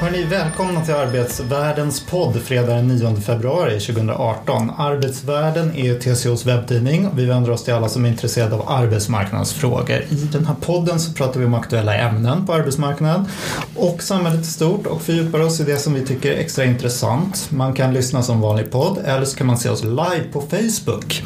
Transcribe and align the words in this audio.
Hörni, 0.00 0.24
välkomna 0.24 0.84
till 0.84 0.94
Arbetsvärldens 0.94 2.06
podd 2.06 2.42
fredag 2.42 2.74
den 2.74 2.88
9 2.88 3.16
februari 3.16 3.80
2018. 3.80 4.70
Arbetsvärlden 4.78 5.76
är 5.76 5.98
TCOs 5.98 6.46
webbtidning 6.46 7.06
och 7.08 7.18
vi 7.18 7.26
vänder 7.26 7.50
oss 7.50 7.64
till 7.64 7.74
alla 7.74 7.88
som 7.88 8.04
är 8.04 8.08
intresserade 8.08 8.54
av 8.54 8.68
arbetsmarknadsfrågor. 8.68 10.04
I 10.10 10.14
den 10.14 10.46
här 10.46 10.54
podden 10.60 11.00
så 11.00 11.12
pratar 11.12 11.40
vi 11.40 11.46
om 11.46 11.54
aktuella 11.54 11.94
ämnen 11.94 12.46
på 12.46 12.52
arbetsmarknaden 12.52 13.28
och 13.76 14.02
samhället 14.02 14.40
i 14.40 14.44
stort 14.44 14.86
och 14.86 15.02
fördjupar 15.02 15.40
oss 15.40 15.60
i 15.60 15.64
det 15.64 15.76
som 15.76 15.94
vi 15.94 16.06
tycker 16.06 16.32
är 16.32 16.36
extra 16.36 16.64
intressant. 16.64 17.50
Man 17.50 17.74
kan 17.74 17.94
lyssna 17.94 18.22
som 18.22 18.40
vanlig 18.40 18.70
podd 18.70 18.98
eller 19.04 19.24
så 19.24 19.36
kan 19.36 19.46
man 19.46 19.58
se 19.58 19.68
oss 19.68 19.84
live 19.84 20.24
på 20.32 20.40
Facebook. 20.40 21.22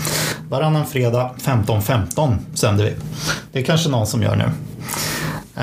Varannan 0.49 0.87
fredag 0.87 1.31
15.15 1.39 2.37
sänder 2.55 2.85
vi. 2.85 2.93
Det 3.53 3.59
är 3.59 3.65
kanske 3.65 3.91
någon 3.91 4.07
som 4.07 4.23
gör 4.23 4.37
nu. 4.37 4.51
Uh, 5.57 5.63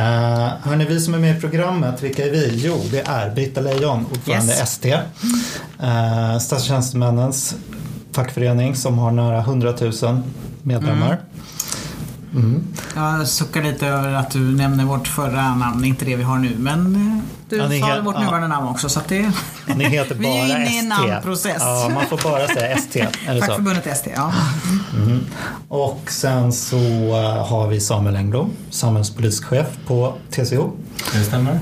hörni, 0.63 0.85
vi 0.85 0.99
som 0.99 1.13
är 1.13 1.17
med 1.19 1.37
i 1.37 1.39
programmet, 1.39 2.03
vilka 2.03 2.25
är 2.25 2.31
vi? 2.31 2.61
Jo, 2.65 2.81
det 2.91 3.07
är 3.07 3.29
Britta 3.35 3.61
Lejon, 3.61 4.05
ordförande 4.11 4.53
Yes. 4.53 4.61
ST. 4.61 4.93
Uh, 4.93 6.37
statstjänstemännens 6.39 7.55
fackförening 8.11 8.75
som 8.75 8.97
har 8.99 9.11
nära 9.11 9.39
100 9.39 9.73
000 10.01 10.21
medlemmar. 10.63 11.19
Mm. 12.33 12.63
Jag 12.95 13.27
suckar 13.27 13.63
lite 13.63 13.87
över 13.87 14.13
att 14.13 14.31
du 14.31 14.39
nämner 14.39 14.83
vårt 14.85 15.07
förra 15.07 15.55
namn, 15.55 15.85
inte 15.85 16.05
det 16.05 16.15
vi 16.15 16.23
har 16.23 16.37
nu. 16.37 16.55
Men 16.57 16.95
eh, 16.95 17.23
du 17.49 17.57
Ja, 17.57 17.87
sa 17.87 18.01
vårt 18.01 18.15
ja. 18.15 18.21
nuvarande 18.21 18.47
namn 18.47 18.67
också. 18.67 18.89
Så 18.89 18.99
det... 19.07 19.31
Ni 19.75 19.85
heter 19.89 20.15
Vi 20.15 20.23
bara 20.23 20.33
är 20.33 20.45
inne 20.45 20.75
i 20.75 20.79
en 20.79 20.91
ST. 20.91 21.07
namnprocess. 21.09 21.57
Ja, 21.59 21.91
man 21.93 22.05
får 22.05 22.29
bara 22.29 22.47
säga 22.47 22.75
ST. 22.77 23.07
Fackförbundet 23.39 23.87
ST, 23.87 24.11
ja. 24.15 24.33
Och 25.67 26.01
sen 26.11 26.53
så 26.53 26.77
uh, 26.77 27.47
har 27.47 27.67
vi 27.67 27.79
Samuel 27.79 28.15
Engblom, 28.15 28.51
samhällspolitisk 28.69 29.43
chef 29.43 29.67
på 29.87 30.13
TCO. 30.31 30.71
Det 31.13 31.23
stämmer. 31.23 31.59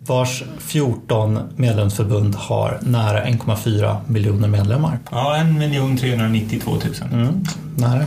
Vars 0.00 0.42
14 0.58 1.40
medlemsförbund 1.56 2.34
har 2.34 2.78
nära 2.82 3.24
1,4 3.24 3.96
miljoner 4.06 4.48
medlemmar. 4.48 4.98
Ja, 5.10 5.36
1 5.36 6.00
392 6.00 6.70
000. 6.70 6.80
Mm, 7.12 7.44
nära. 7.76 8.04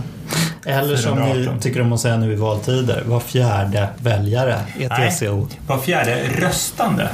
Eller 0.65 0.95
som 0.95 1.17
vi 1.17 1.23
418. 1.23 1.59
tycker 1.59 1.81
om 1.81 1.93
att 1.93 1.99
säga 1.99 2.17
nu 2.17 2.33
i 2.33 2.35
valtider, 2.35 3.03
var 3.05 3.19
fjärde 3.19 3.89
väljare 3.97 4.59
är 4.79 4.89
Nej. 4.89 5.11
TCO. 5.11 5.47
Var 5.67 5.77
fjärde 5.77 6.23
röstande. 6.39 7.09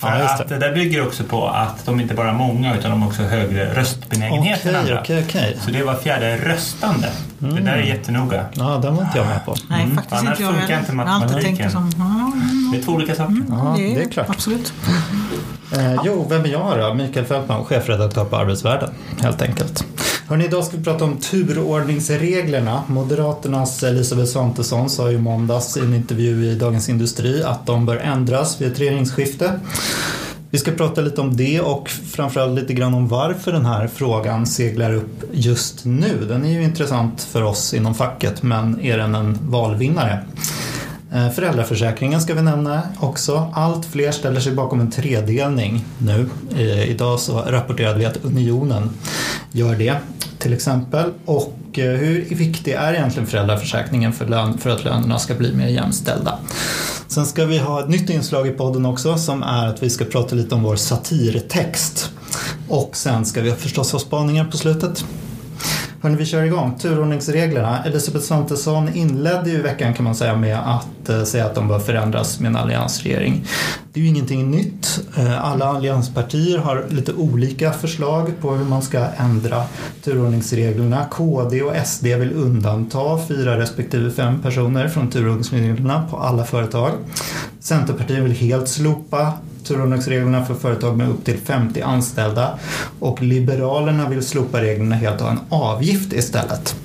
För 0.00 0.08
Ja, 0.18 0.24
att 0.28 0.48
det. 0.48 0.54
det 0.58 0.66
där 0.68 0.74
bygger 0.74 1.06
också 1.06 1.24
på 1.24 1.48
att 1.48 1.86
de 1.86 2.00
inte 2.00 2.14
bara 2.14 2.28
är 2.28 2.32
många 2.34 2.76
utan 2.76 2.90
de 2.90 3.02
har 3.02 3.08
också 3.08 3.22
högre 3.22 3.74
röstbenägenhet 3.74 4.64
än 4.64 4.70
Okej, 4.70 4.80
andra. 4.80 5.00
okej, 5.00 5.24
okej. 5.28 5.56
Så 5.64 5.70
det 5.70 5.82
var 5.82 5.94
fjärde 5.94 6.36
röstande. 6.36 7.08
Det 7.38 7.60
där 7.60 7.72
är 7.72 7.82
jättenoga. 7.82 8.44
Ja, 8.54 8.78
den 8.82 8.94
var 8.96 9.02
inte 9.02 9.18
jag 9.18 9.26
med 9.26 9.44
på. 9.44 9.54
Nej, 9.70 9.82
Mm. 9.82 9.96
faktiskt 9.96 10.12
Annars 10.20 10.30
inte 10.40 10.42
jag 10.42 10.54
funkar 10.60 10.78
inte 10.80 10.92
matematiken. 10.92 11.70
som... 11.70 11.90
Ja, 11.98 12.32
Det 12.72 12.78
är 12.78 12.82
två 12.82 12.92
olika 12.92 13.14
saker. 13.14 13.42
Ja, 13.48 13.74
det, 13.76 13.92
är, 13.92 13.94
det 13.96 14.02
är 14.04 14.08
klart. 14.10 14.30
Absolut. 14.30 14.72
Eh, 15.76 15.96
jo, 16.04 16.26
vem 16.30 16.44
är 16.44 16.48
jag 16.48 16.78
då? 16.78 16.94
Mikael 16.94 17.26
Fältman, 17.26 17.64
chefredaktör 17.64 18.24
på 18.24 18.36
Arbetsvärlden, 18.36 18.90
helt 19.22 19.42
enkelt. 19.42 19.84
Hörrni, 20.30 20.44
idag 20.44 20.64
ska 20.64 20.76
vi 20.76 20.84
prata 20.84 21.04
om 21.04 21.16
turordningsreglerna. 21.16 22.82
Moderaternas 22.86 23.82
Elisabeth 23.82 24.30
Svantesson 24.30 24.90
sa 24.90 25.10
i 25.10 25.18
måndags 25.18 25.76
i 25.76 25.80
en 25.80 25.94
intervju 25.94 26.44
i 26.44 26.54
Dagens 26.54 26.88
Industri 26.88 27.42
att 27.42 27.66
de 27.66 27.86
bör 27.86 27.96
ändras 27.96 28.60
vid 28.60 28.72
ett 28.72 28.80
regeringsskifte. 28.80 29.60
Vi 30.50 30.58
ska 30.58 30.70
prata 30.70 31.00
lite 31.00 31.20
om 31.20 31.36
det 31.36 31.60
och 31.60 31.88
framförallt 31.88 32.60
lite 32.60 32.74
grann 32.74 32.94
om 32.94 33.08
varför 33.08 33.52
den 33.52 33.66
här 33.66 33.86
frågan 33.86 34.46
seglar 34.46 34.94
upp 34.94 35.24
just 35.32 35.84
nu. 35.84 36.24
Den 36.28 36.44
är 36.44 36.50
ju 36.50 36.62
intressant 36.62 37.22
för 37.22 37.42
oss 37.42 37.74
inom 37.74 37.94
facket, 37.94 38.42
men 38.42 38.80
är 38.80 38.98
den 38.98 39.14
en 39.14 39.38
valvinnare? 39.42 40.18
Eh, 41.12 41.30
föräldraförsäkringen 41.30 42.20
ska 42.20 42.34
vi 42.34 42.42
nämna 42.42 42.82
också. 43.00 43.50
Allt 43.54 43.86
fler 43.86 44.10
ställer 44.10 44.40
sig 44.40 44.52
bakom 44.52 44.80
en 44.80 44.90
tredelning 44.90 45.84
nu. 45.98 46.26
Eh, 46.56 46.90
idag 46.90 47.20
så 47.20 47.38
rapporterade 47.38 47.98
vi 47.98 48.04
att 48.04 48.24
Unionen 48.24 48.90
gör 49.52 49.76
det 49.76 49.96
till 50.38 50.52
exempel. 50.52 51.10
Och 51.24 51.78
eh, 51.78 51.90
hur 51.90 52.34
viktig 52.34 52.72
är 52.72 52.94
egentligen 52.94 53.26
föräldraförsäkringen 53.26 54.12
för, 54.12 54.26
lön, 54.26 54.58
för 54.58 54.70
att 54.70 54.84
lönerna 54.84 55.18
ska 55.18 55.34
bli 55.34 55.54
mer 55.54 55.68
jämställda? 55.68 56.38
Sen 57.06 57.26
ska 57.26 57.44
vi 57.44 57.58
ha 57.58 57.80
ett 57.80 57.88
nytt 57.88 58.10
inslag 58.10 58.46
i 58.46 58.50
podden 58.50 58.86
också 58.86 59.18
som 59.18 59.42
är 59.42 59.66
att 59.66 59.82
vi 59.82 59.90
ska 59.90 60.04
prata 60.04 60.34
lite 60.34 60.54
om 60.54 60.62
vår 60.62 60.76
satirtext. 60.76 62.10
Och 62.68 62.96
sen 62.96 63.26
ska 63.26 63.40
vi 63.40 63.52
förstås 63.52 63.92
ha 63.92 63.98
spaningar 63.98 64.44
på 64.44 64.56
slutet. 64.56 65.04
Hörni, 66.02 66.16
vi 66.16 66.26
kör 66.26 66.42
igång. 66.42 66.78
Turordningsreglerna. 66.78 67.84
Elisabeth 67.84 68.24
Svantesson 68.24 68.88
inledde 68.94 69.50
ju 69.50 69.62
veckan 69.62 69.94
kan 69.94 70.04
man 70.04 70.14
säga 70.14 70.36
med 70.36 70.58
att 70.58 71.08
eh, 71.08 71.24
säga 71.24 71.46
att 71.46 71.54
de 71.54 71.68
bör 71.68 71.78
förändras 71.78 72.40
med 72.40 72.48
en 72.48 72.56
alliansregering. 72.56 73.44
Det 73.92 74.00
är 74.00 74.04
ju 74.04 74.08
ingenting 74.10 74.50
nytt. 74.50 75.00
Eh, 75.16 75.44
alla 75.44 75.64
allianspartier 75.64 76.58
har 76.58 76.84
lite 76.88 77.12
olika 77.12 77.72
förslag 77.72 78.32
på 78.40 78.50
hur 78.50 78.64
man 78.64 78.82
ska 78.82 79.06
ändra 79.16 79.64
turordningsreglerna. 80.04 81.06
KD 81.10 81.62
och 81.62 81.86
SD 81.86 82.04
vill 82.04 82.32
undanta 82.32 83.18
fyra 83.28 83.58
respektive 83.58 84.10
fem 84.10 84.42
personer 84.42 84.88
från 84.88 85.10
turordningsreglerna 85.10 86.06
på 86.10 86.16
alla 86.16 86.44
företag. 86.44 86.90
Centerpartiet 87.60 88.24
vill 88.24 88.32
helt 88.32 88.68
slopa 88.68 89.32
turordningsreglerna 89.64 90.44
för 90.44 90.54
företag 90.54 90.96
med 90.96 91.08
upp 91.08 91.24
till 91.24 91.38
50 91.38 91.82
anställda 91.82 92.58
och 93.00 93.22
Liberalerna 93.22 94.08
vill 94.08 94.22
slopa 94.22 94.60
reglerna 94.60 94.96
helt 94.96 95.20
och 95.20 95.26
ha 95.26 95.32
en 95.32 95.40
avgift 95.48 96.12
istället. 96.12 96.76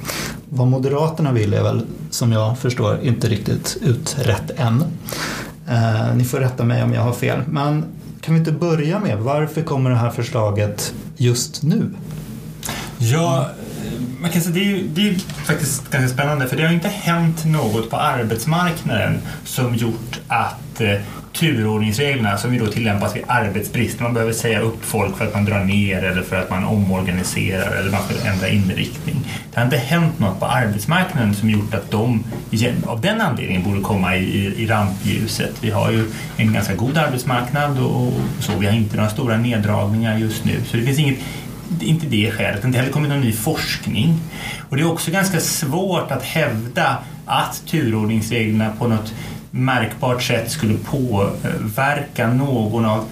Vad 0.49 0.67
Moderaterna 0.67 1.31
vill 1.31 1.53
är 1.53 1.63
väl, 1.63 1.85
som 2.09 2.31
jag 2.31 2.57
förstår, 2.59 2.99
inte 3.01 3.27
riktigt 3.27 3.77
utrett 3.81 4.51
än. 4.55 4.83
Eh, 5.67 6.15
ni 6.15 6.23
får 6.23 6.39
rätta 6.39 6.63
mig 6.63 6.83
om 6.83 6.93
jag 6.93 7.01
har 7.01 7.13
fel. 7.13 7.41
Men 7.47 7.85
kan 8.21 8.33
vi 8.33 8.39
inte 8.39 8.51
börja 8.51 8.99
med, 8.99 9.17
varför 9.17 9.61
kommer 9.61 9.89
det 9.89 9.95
här 9.95 10.09
förslaget 10.09 10.93
just 11.17 11.63
nu? 11.63 11.89
Ja, 12.97 13.49
man 14.21 14.31
kan 14.31 14.41
säga, 14.41 14.53
det, 14.53 14.59
är 14.59 14.63
ju, 14.63 14.87
det 14.87 15.09
är 15.09 15.13
faktiskt 15.45 15.91
ganska 15.91 16.13
spännande 16.13 16.47
för 16.47 16.57
det 16.57 16.63
har 16.63 16.73
inte 16.73 16.87
hänt 16.87 17.45
något 17.45 17.89
på 17.89 17.97
arbetsmarknaden 17.97 19.21
som 19.43 19.75
gjort 19.75 20.19
att 20.27 20.81
eh, 20.81 20.99
turordningsreglerna 21.35 22.37
som 22.37 22.53
ju 22.53 22.59
då 22.59 22.67
tillämpas 22.67 23.15
vid 23.15 23.23
arbetsbrist, 23.27 23.99
man 23.99 24.13
behöver 24.13 24.33
säga 24.33 24.59
upp 24.59 24.85
folk 24.85 25.17
för 25.17 25.27
att 25.27 25.33
man 25.33 25.45
drar 25.45 25.63
ner 25.63 26.03
eller 26.03 26.21
för 26.21 26.35
att 26.35 26.49
man 26.49 26.65
omorganiserar 26.65 27.75
eller 27.75 27.91
man 27.91 28.01
får 28.03 28.27
ändra 28.27 28.49
inriktning. 28.49 29.15
Det 29.53 29.59
har 29.59 29.65
inte 29.65 29.77
hänt 29.77 30.19
något 30.19 30.39
på 30.39 30.45
arbetsmarknaden 30.45 31.35
som 31.35 31.49
gjort 31.49 31.73
att 31.73 31.91
de 31.91 32.23
igen, 32.51 32.83
av 32.87 33.01
den 33.01 33.21
anledningen 33.21 33.63
borde 33.63 33.81
komma 33.81 34.17
i, 34.17 34.23
i, 34.23 34.63
i 34.63 34.67
rampljuset. 34.67 35.51
Vi 35.61 35.69
har 35.69 35.91
ju 35.91 36.11
en 36.37 36.53
ganska 36.53 36.75
god 36.75 36.97
arbetsmarknad 36.97 37.79
och 37.79 38.13
så, 38.39 38.51
vi 38.59 38.65
har 38.65 38.73
inte 38.73 38.95
några 38.95 39.09
stora 39.09 39.37
neddragningar 39.37 40.17
just 40.17 40.45
nu 40.45 40.61
så 40.65 40.77
det 40.77 40.83
finns 40.83 40.99
inget 40.99 41.19
inte 41.81 42.05
det 42.05 42.31
skälet, 42.31 42.63
inte 42.63 42.77
heller 42.77 42.91
kommit 42.91 43.09
någon 43.09 43.21
ny 43.21 43.33
forskning. 43.33 44.19
Och 44.69 44.77
det 44.77 44.83
är 44.83 44.91
också 44.91 45.11
ganska 45.11 45.39
svårt 45.39 46.11
att 46.11 46.23
hävda 46.23 46.97
att 47.25 47.63
turordningsreglerna 47.67 48.73
på 48.79 48.87
något 48.87 49.13
märkbart 49.51 50.23
sätt 50.23 50.51
skulle 50.51 50.77
påverka 50.77 52.27
någon 52.27 52.85
av 52.85 53.05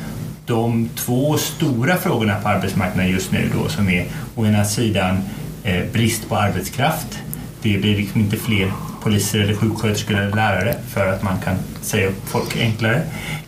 de 0.45 0.89
två 0.95 1.37
stora 1.37 1.97
frågorna 1.97 2.35
på 2.35 2.49
arbetsmarknaden 2.49 3.11
just 3.11 3.31
nu 3.31 3.49
då 3.53 3.69
som 3.69 3.89
är 3.89 4.05
å 4.35 4.45
ena 4.45 4.65
sidan 4.65 5.17
eh, 5.63 5.83
brist 5.93 6.29
på 6.29 6.37
arbetskraft. 6.37 7.19
Det 7.61 7.77
blir 7.77 7.97
liksom 7.97 8.21
inte 8.21 8.37
fler 8.37 8.71
poliser 9.03 9.39
eller 9.39 9.55
sjuksköterskor 9.55 10.17
eller 10.17 10.35
lärare 10.35 10.75
för 10.87 11.07
att 11.07 11.23
man 11.23 11.39
kan 11.39 11.55
säga 11.81 12.07
upp 12.07 12.29
folk 12.29 12.57
enklare. 12.57 13.01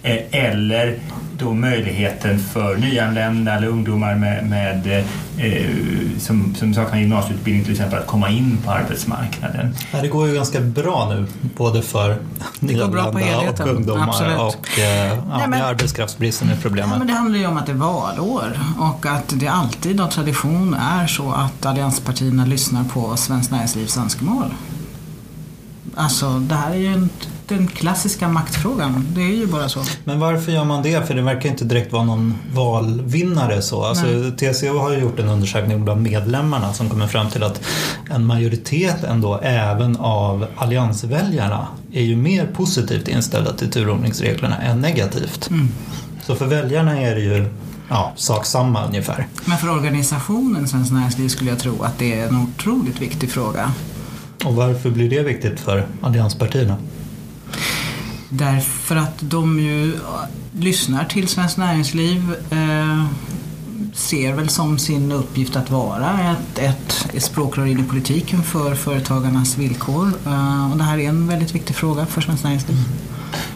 Eh, 0.03 0.19
eller 0.31 0.99
då 1.37 1.53
möjligheten 1.53 2.39
för 2.39 2.77
nyanlända 2.77 3.53
eller 3.53 3.67
ungdomar 3.67 4.15
med, 4.15 4.49
med, 4.49 5.05
eh, 5.37 5.65
som, 6.19 6.55
som 6.55 6.73
saknar 6.73 6.99
gymnasieutbildning 6.99 7.63
till 7.63 7.73
exempel 7.73 7.99
att 7.99 8.07
komma 8.07 8.29
in 8.29 8.57
på 8.65 8.71
arbetsmarknaden. 8.71 9.75
Ja, 9.91 10.01
Det 10.01 10.07
går 10.07 10.27
ju 10.27 10.35
ganska 10.35 10.59
bra 10.61 11.09
nu, 11.09 11.25
både 11.41 11.81
för 11.81 12.17
går 12.59 12.87
bra 12.87 13.11
på 13.11 13.17
nyanlända 13.17 13.63
och 13.63 13.69
ungdomar 13.69 14.07
Absolut. 14.07 14.37
och 14.37 14.79
eh, 14.79 15.19
ja, 15.29 15.47
Nej, 15.47 15.61
arbetskraftsbristen 15.61 16.49
är 16.49 16.55
problemet. 16.55 16.91
Ja, 16.91 16.97
men 16.97 17.07
det 17.07 17.13
handlar 17.13 17.39
ju 17.39 17.47
om 17.47 17.57
att 17.57 17.65
det 17.65 17.71
är 17.71 17.75
valår 17.75 18.59
och 18.79 19.05
att 19.05 19.33
det 19.35 19.47
alltid 19.47 20.01
av 20.01 20.07
tradition 20.07 20.73
är 20.73 21.07
så 21.07 21.31
att 21.31 21.65
allianspartierna 21.65 22.45
lyssnar 22.45 22.83
på 22.83 23.17
Svenskt 23.17 23.51
Näringslivs 23.51 23.97
önskemål. 23.97 24.53
Alltså 25.95 26.39
det 26.39 26.55
här 26.55 26.71
är 26.71 26.75
ju 26.75 26.93
en 26.93 27.09
den 27.47 27.67
klassiska 27.67 28.27
maktfrågan. 28.27 29.07
Det 29.15 29.21
är 29.21 29.35
ju 29.35 29.47
bara 29.47 29.69
så. 29.69 29.79
Men 30.03 30.19
varför 30.19 30.51
gör 30.51 30.65
man 30.65 30.83
det? 30.83 31.07
För 31.07 31.13
det 31.13 31.21
verkar 31.21 31.49
inte 31.49 31.65
direkt 31.65 31.91
vara 31.91 32.03
någon 32.03 32.33
valvinnare 32.53 33.61
så. 33.61 33.83
Alltså, 33.83 34.05
TCO 34.37 34.77
har 34.77 34.93
gjort 34.93 35.19
en 35.19 35.29
undersökning 35.29 35.83
bland 35.85 36.01
medlemmarna 36.01 36.73
som 36.73 36.89
kommer 36.89 37.07
fram 37.07 37.29
till 37.29 37.43
att 37.43 37.61
en 38.09 38.25
majoritet 38.25 39.03
ändå 39.03 39.39
även 39.43 39.95
av 39.95 40.45
alliansväljarna 40.55 41.67
är 41.91 42.03
ju 42.03 42.15
mer 42.15 42.45
positivt 42.45 43.07
inställda 43.07 43.53
till 43.53 43.71
turordningsreglerna 43.71 44.57
än 44.57 44.81
negativt. 44.81 45.49
Så 46.25 46.35
för 46.35 46.45
väljarna 46.45 47.01
är 47.01 47.15
det 47.15 47.21
ju 47.21 47.45
ja, 47.89 48.13
sak 48.15 48.45
samma 48.45 48.85
ungefär. 48.85 49.27
Men 49.45 49.57
för 49.57 49.69
organisationen 49.69 50.67
Svenskt 50.67 50.93
Näringsliv 50.93 51.29
skulle 51.29 51.49
jag 51.49 51.59
tro 51.59 51.83
att 51.83 51.99
det 51.99 52.19
är 52.19 52.27
en 52.27 52.37
otroligt 52.37 53.01
viktig 53.01 53.31
fråga. 53.31 53.71
Och 54.45 54.55
varför 54.55 54.89
blir 54.89 55.09
det 55.09 55.23
viktigt 55.23 55.59
för 55.59 55.87
allianspartierna? 56.01 56.77
Därför 58.29 58.95
att 58.95 59.17
de 59.19 59.59
ju 59.59 59.99
lyssnar 60.59 61.05
till 61.05 61.27
Svenskt 61.27 61.57
Näringsliv 61.57 62.35
eh, 62.49 63.05
ser 63.93 64.33
väl 64.33 64.49
som 64.49 64.77
sin 64.77 65.11
uppgift 65.11 65.55
att 65.55 65.69
vara 65.69 66.19
ett, 66.31 66.59
ett, 66.59 67.07
ett 67.13 67.23
språkrör 67.23 67.65
in 67.65 67.79
i 67.79 67.83
politiken 67.83 68.43
för 68.43 68.75
företagarnas 68.75 69.57
villkor. 69.57 70.11
Eh, 70.25 70.71
och 70.71 70.77
det 70.77 70.83
här 70.83 70.97
är 70.97 71.09
en 71.09 71.27
väldigt 71.27 71.55
viktig 71.55 71.75
fråga 71.75 72.05
för 72.05 72.21
Svenskt 72.21 72.43
Näringsliv. 72.43 72.77
Mm. 72.77 73.14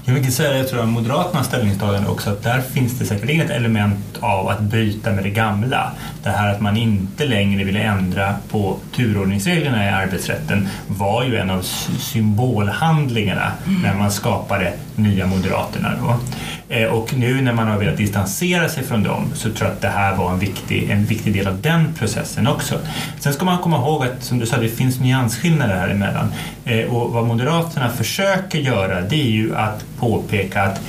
Jag 0.10 0.14
vill 0.16 0.34
säga, 0.34 0.58
jag 0.58 0.68
tror 0.68 0.82
att 0.82 0.90
Moderaternas 0.90 1.48
ställningstagande 1.48 2.10
också, 2.10 2.30
att 2.30 2.44
där 2.44 2.62
finns 2.62 3.00
det 3.00 3.06
säkerligen 3.06 3.46
ett 3.46 3.52
element 3.52 4.18
av 4.20 4.48
att 4.48 4.60
bryta 4.60 5.12
med 5.12 5.24
det 5.24 5.30
gamla. 5.30 5.92
Det 6.24 6.30
här 6.30 6.54
att 6.54 6.62
man 6.62 6.78
inte 6.78 7.26
längre 7.26 7.64
ville 7.64 7.80
ändra 7.80 8.36
på 8.52 8.78
turordningsreglerna 8.96 9.86
i 9.86 9.90
arbetsrätten 9.90 10.68
var 10.88 11.24
ju 11.24 11.38
en 11.38 11.50
av 11.50 11.62
symbolhandlingarna 12.00 13.52
när 13.84 13.94
man 13.94 14.12
skapade 14.12 14.74
Nya 14.96 15.28
Moderaterna. 15.28 15.92
Då. 16.02 16.16
Eh, 16.72 16.88
och 16.88 17.14
nu 17.18 17.42
när 17.42 17.54
man 17.54 17.68
har 17.68 17.78
velat 17.78 17.98
distansera 17.98 18.70
sig 18.70 18.84
från 18.84 19.04
dem 19.04 19.32
så 19.34 19.50
tror 19.50 19.68
jag 19.68 19.72
att 19.72 19.82
det 19.82 19.90
här 19.90 20.16
var 20.16 20.32
en 20.32 20.40
viktig, 20.40 20.90
en 20.90 21.06
viktig 21.06 21.34
del 21.34 21.48
av 21.48 21.62
den 21.62 21.94
processen 21.94 22.48
också. 22.48 22.80
Sen 23.20 23.34
ska 23.34 23.46
man 23.46 23.58
komma 23.58 23.78
ihåg 23.78 24.04
att, 24.04 24.24
som 24.24 24.40
du 24.40 24.46
sa, 24.46 24.58
det 24.58 24.70
finns 24.70 25.00
nyansskillnader 25.00 25.76
här 25.76 25.90
emellan. 25.90 26.34
Eh, 26.66 26.96
och 26.96 27.12
vad 27.12 27.26
Moderaterna 27.26 27.90
försöker 27.90 28.60
göra 28.60 29.02
det 29.02 29.16
är 29.16 29.32
ju 29.32 29.56
att 29.56 29.86
påpeka 30.00 30.64
att 30.64 30.82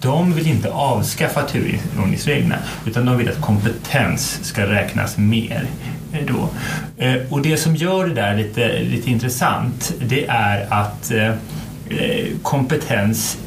de 0.00 0.32
vill 0.32 0.46
inte 0.46 0.70
avskaffa 0.70 1.42
turordningsreglerna 1.42 2.56
utan 2.86 3.06
de 3.06 3.18
vill 3.18 3.28
att 3.28 3.40
kompetens 3.40 4.38
ska 4.42 4.66
räknas 4.66 5.18
mer. 5.18 5.66
Eh, 6.12 6.26
då. 6.26 6.48
Och 7.30 7.42
det 7.42 7.56
som 7.56 7.76
gör 7.76 8.06
det 8.06 8.14
där 8.14 8.36
lite, 8.36 8.82
lite 8.82 9.10
intressant 9.10 9.92
det 10.00 10.26
är 10.28 10.66
att 10.70 11.12
kompetens 12.42 13.38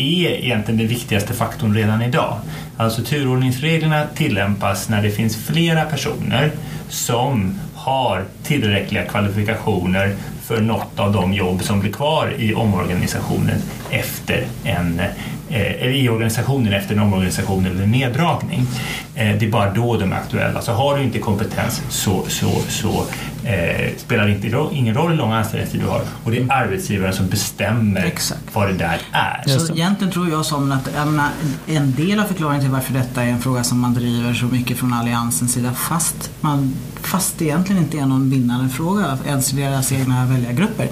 är 0.00 0.44
egentligen 0.44 0.78
den 0.78 0.88
viktigaste 0.88 1.32
faktorn 1.32 1.74
redan 1.74 2.02
idag. 2.02 2.36
Alltså 2.76 3.02
turordningsreglerna 3.02 4.06
tillämpas 4.14 4.88
när 4.88 5.02
det 5.02 5.10
finns 5.10 5.36
flera 5.36 5.84
personer 5.84 6.50
som 6.88 7.58
har 7.74 8.24
tillräckliga 8.42 9.04
kvalifikationer 9.04 10.16
för 10.42 10.60
något 10.60 11.00
av 11.00 11.12
de 11.12 11.32
jobb 11.32 11.62
som 11.62 11.80
blir 11.80 11.92
kvar 11.92 12.34
i 12.38 12.54
omorganisationen 12.54 13.62
efter 13.90 14.46
en 14.64 15.00
eh, 15.00 15.72
eller 15.82 15.94
i 15.94 16.08
organisationen 16.08 16.72
efter 16.72 16.94
en 16.94 17.00
omorganisation 17.00 17.66
eller 17.66 17.82
en 17.82 17.90
neddragning. 17.90 18.66
Eh, 19.14 19.36
det 19.38 19.46
är 19.46 19.50
bara 19.50 19.70
då 19.70 19.96
de 19.96 20.12
är 20.12 20.16
aktuella. 20.16 20.62
Så 20.62 20.72
har 20.72 20.96
du 20.96 21.02
inte 21.02 21.18
kompetens 21.18 21.82
så, 21.88 22.24
så, 22.28 22.50
så 22.68 23.04
eh, 23.44 23.96
spelar 23.98 24.28
inte 24.28 24.48
ro- 24.48 24.70
ingen 24.72 24.94
roll 24.94 25.10
hur 25.10 25.16
lång 25.16 25.32
anställningstid 25.32 25.80
du 25.80 25.86
har 25.86 26.02
och 26.24 26.30
det 26.30 26.38
är 26.38 26.52
arbetsgivaren 26.52 27.14
som 27.14 27.28
bestämmer 27.28 28.04
Exakt. 28.04 28.40
vad 28.52 28.68
det 28.68 28.74
där 28.74 29.00
är. 29.12 29.48
Så 29.48 29.66
det. 29.72 29.78
egentligen 29.78 30.12
tror 30.12 30.30
jag 30.30 30.44
som 30.46 30.72
att 30.72 30.88
jag 30.96 31.06
menar, 31.08 31.28
en 31.66 31.92
del 31.94 32.20
av 32.20 32.24
förklaringen 32.24 32.60
till 32.62 32.70
varför 32.70 32.92
detta 32.92 33.22
är 33.22 33.28
en 33.28 33.40
fråga 33.40 33.64
som 33.64 33.80
man 33.80 33.94
driver 33.94 34.34
så 34.34 34.44
mycket 34.46 34.76
från 34.78 34.92
Alliansens 34.92 35.52
sida 35.52 35.72
fast, 35.72 36.30
man, 36.40 36.74
fast 37.02 37.38
det 37.38 37.44
egentligen 37.44 37.82
inte 37.82 37.98
är 37.98 38.06
någon 38.06 38.30
vinnande 38.30 38.68
fråga 38.68 39.18
ens 39.26 39.52
i 39.52 39.56
deras 39.56 39.92
egna 39.92 40.26
väljargrupper. 40.26 40.88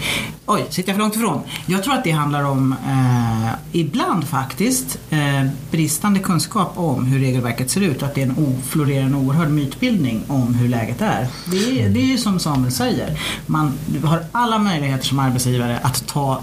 Oj, 0.50 0.66
sitter 0.70 0.88
jag 0.88 0.96
för 0.96 1.02
långt 1.02 1.16
ifrån? 1.16 1.40
Jag 1.66 1.82
tror 1.82 1.94
att 1.94 2.04
det 2.04 2.10
handlar 2.10 2.42
om, 2.44 2.72
eh, 2.88 3.50
ibland 3.72 4.24
faktiskt, 4.24 4.98
eh, 5.10 5.46
bristande 5.70 6.20
kunskap 6.20 6.72
om 6.74 7.04
hur 7.06 7.18
regelverket 7.20 7.70
ser 7.70 7.80
ut 7.80 8.02
och 8.02 8.08
att 8.08 8.14
det 8.14 8.22
är 8.22 8.26
en 8.26 8.38
o- 8.38 8.58
florerar 8.68 9.04
en 9.04 9.14
oerhörd 9.14 9.50
mytbildning 9.50 10.22
om 10.28 10.54
hur 10.54 10.68
läget 10.68 11.00
är. 11.00 11.26
Det 11.50 11.80
är, 11.82 11.88
det 11.88 12.00
är 12.00 12.04
ju 12.04 12.18
som 12.18 12.38
Samuel 12.38 12.72
säger, 12.72 13.20
man 13.46 13.72
har 14.04 14.24
alla 14.32 14.58
möjligheter 14.58 15.04
som 15.04 15.18
arbetsgivare 15.18 15.78
att 15.82 16.06
ta 16.06 16.40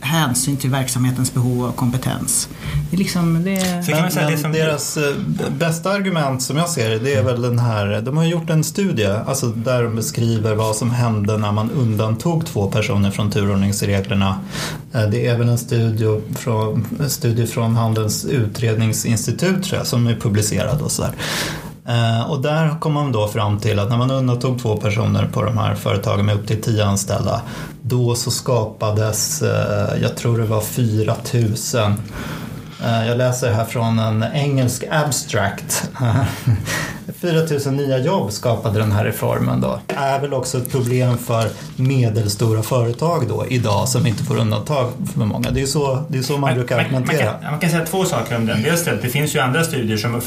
hänsyn 0.00 0.56
till 0.56 0.70
verksamhetens 0.70 1.34
behov 1.34 1.64
av 1.66 1.72
kompetens. 1.72 2.48
Det 2.90 2.96
är 2.96 2.98
liksom, 2.98 3.44
det... 3.44 3.84
Så 3.84 3.90
kan 3.90 3.96
man 4.00 4.02
Men, 4.02 4.10
säga 4.12 4.24
det 4.26 4.30
men 4.32 4.40
som 4.42 4.52
deras 4.52 4.96
eh, 4.96 5.14
bästa 5.58 5.90
argument 5.90 6.42
som 6.42 6.56
jag 6.56 6.68
ser 6.68 6.90
det, 6.90 6.98
det 6.98 7.14
är 7.14 7.22
väl 7.22 7.42
den 7.42 7.58
här, 7.58 8.00
de 8.02 8.16
har 8.16 8.24
gjort 8.24 8.50
en 8.50 8.64
studie 8.64 9.06
alltså 9.06 9.46
där 9.46 9.82
de 9.82 9.96
beskriver 9.96 10.54
vad 10.54 10.76
som 10.76 10.90
hände 10.90 11.38
när 11.38 11.52
man 11.52 11.70
undantog 11.70 12.46
två 12.46 12.70
personer 12.70 13.10
från 13.10 13.30
turordningsreglerna. 13.40 14.40
Eh, 14.92 15.02
det 15.02 15.26
är 15.26 15.38
väl 15.38 15.48
en 15.48 15.58
studie 15.58 16.20
från, 16.36 16.86
en 17.00 17.10
studie 17.10 17.46
från 17.46 17.76
Handelns 17.76 18.24
utredningsinstitut 18.24 19.64
tror 19.64 19.78
jag, 19.78 19.86
som 19.86 20.06
är 20.06 20.14
publicerad 20.14 20.80
och 20.80 20.90
så 20.90 21.02
där. 21.02 21.12
Eh, 21.88 22.30
och 22.30 22.42
där 22.42 22.78
kom 22.80 22.92
man 22.92 23.12
då 23.12 23.28
fram 23.28 23.58
till 23.58 23.78
att 23.78 23.90
när 23.90 23.98
man 23.98 24.10
undantog 24.10 24.62
två 24.62 24.76
personer 24.76 25.28
på 25.32 25.42
de 25.42 25.58
här 25.58 25.74
företagen 25.74 26.26
med 26.26 26.34
upp 26.34 26.46
till 26.46 26.62
tio 26.62 26.84
anställda 26.84 27.42
då 27.82 28.14
så 28.14 28.30
skapades, 28.30 29.42
eh, 29.42 30.02
jag 30.02 30.16
tror 30.16 30.38
det 30.38 30.44
var 30.44 30.60
4 30.60 31.14
000 31.34 31.56
jag 32.82 33.18
läser 33.18 33.52
här 33.52 33.64
från 33.64 33.98
en 33.98 34.24
engelsk 34.34 34.84
abstract. 34.90 35.90
4 37.20 37.32
000 37.66 37.74
nya 37.74 37.98
jobb 37.98 38.32
skapade 38.32 38.78
den 38.78 38.92
här 38.92 39.04
reformen 39.04 39.60
då. 39.60 39.80
Är 39.88 40.20
väl 40.20 40.34
också 40.34 40.58
ett 40.58 40.70
problem 40.70 41.18
för 41.18 41.48
medelstora 41.76 42.62
företag 42.62 43.28
då 43.28 43.46
idag 43.48 43.88
som 43.88 44.06
inte 44.06 44.24
får 44.24 44.36
undantag 44.36 44.92
för 45.12 45.20
många. 45.20 45.50
Det 45.50 45.62
är 45.62 45.66
så, 45.66 46.04
det 46.08 46.18
är 46.18 46.22
så 46.22 46.38
man 46.38 46.54
brukar 46.54 46.76
man, 46.76 46.84
argumentera. 46.84 47.32
kan, 47.32 47.50
man 47.50 47.60
kan 47.60 47.70
säga 47.70 47.86
två 47.86 48.04
saker 48.04 48.36
om 48.36 48.46
den. 48.46 48.62
Dels 48.62 48.84
det, 48.84 48.98
det 49.02 49.08
finns 49.08 49.34
ju 49.34 49.38
andra 49.38 49.64
studier 49.64 49.96
som, 49.96 50.20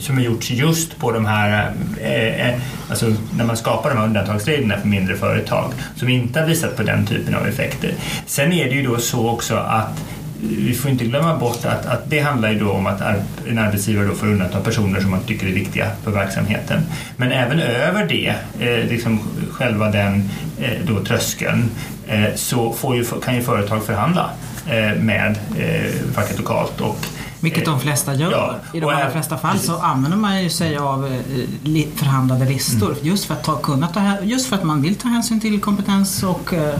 som 0.00 0.16
har 0.16 0.22
gjorts 0.22 0.50
just 0.50 0.98
på 0.98 1.12
de 1.12 1.26
här, 1.26 1.72
eh, 2.00 2.48
eh, 2.48 2.60
alltså 2.90 3.06
när 3.36 3.44
man 3.44 3.56
skapar 3.56 3.90
de 3.90 3.96
här 3.98 4.04
undantagsreglerna 4.04 4.80
för 4.80 4.88
mindre 4.88 5.16
företag, 5.16 5.72
som 5.96 6.08
inte 6.08 6.40
har 6.40 6.46
visat 6.46 6.76
på 6.76 6.82
den 6.82 7.06
typen 7.06 7.34
av 7.34 7.46
effekter. 7.46 7.94
Sen 8.26 8.52
är 8.52 8.64
det 8.64 8.74
ju 8.74 8.86
då 8.86 8.98
så 8.98 9.28
också 9.28 9.54
att 9.54 10.04
vi 10.40 10.74
får 10.74 10.90
inte 10.90 11.04
glömma 11.04 11.36
bort 11.36 11.64
att, 11.64 11.86
att 11.86 12.10
det 12.10 12.20
handlar 12.20 12.50
ju 12.50 12.64
om 12.68 12.86
att 12.86 13.00
en 13.48 13.58
arbetsgivare 13.58 14.06
då 14.06 14.14
får 14.14 14.26
undanta 14.26 14.60
personer 14.60 15.00
som 15.00 15.10
man 15.10 15.20
tycker 15.20 15.46
är 15.46 15.52
viktiga 15.52 15.90
för 16.04 16.10
verksamheten. 16.10 16.80
Men 17.16 17.32
även 17.32 17.60
över 17.60 18.06
det, 18.06 18.34
eh, 18.58 18.88
liksom 18.90 19.20
själva 19.52 19.90
den 19.90 20.30
eh, 20.60 20.70
då 20.86 21.04
tröskeln, 21.04 21.70
eh, 22.06 22.24
så 22.36 22.72
får 22.72 22.96
ju, 22.96 23.04
kan 23.24 23.34
ju 23.34 23.42
företag 23.42 23.84
förhandla 23.84 24.30
eh, 24.66 24.94
med 25.02 25.38
eh, 25.58 26.12
facket 26.14 26.38
lokalt 26.38 26.80
och 26.80 26.98
Vilket 27.40 27.64
de 27.64 27.80
flesta 27.80 28.14
gör. 28.14 28.30
Ja, 28.30 28.56
I 28.74 28.80
de 28.80 28.86
och 28.86 28.92
allra 28.92 29.10
flesta 29.10 29.38
fall 29.38 29.58
så 29.58 29.78
använder 29.78 30.18
man 30.18 30.42
ju 30.42 30.50
sig 30.50 30.76
av 30.76 31.06
eh, 31.06 31.86
förhandlade 31.96 32.44
listor 32.44 32.96
just 33.02 33.24
för 33.24 33.34
att 33.34 33.44
ta, 33.44 33.56
kunna 33.56 33.88
ta, 33.88 34.16
just 34.22 34.48
för 34.48 34.56
att 34.56 34.64
man 34.64 34.82
vill 34.82 34.94
ta 34.94 35.08
hänsyn 35.08 35.40
till 35.40 35.60
kompetens 35.60 36.22
och... 36.22 36.54
eh, 36.54 36.74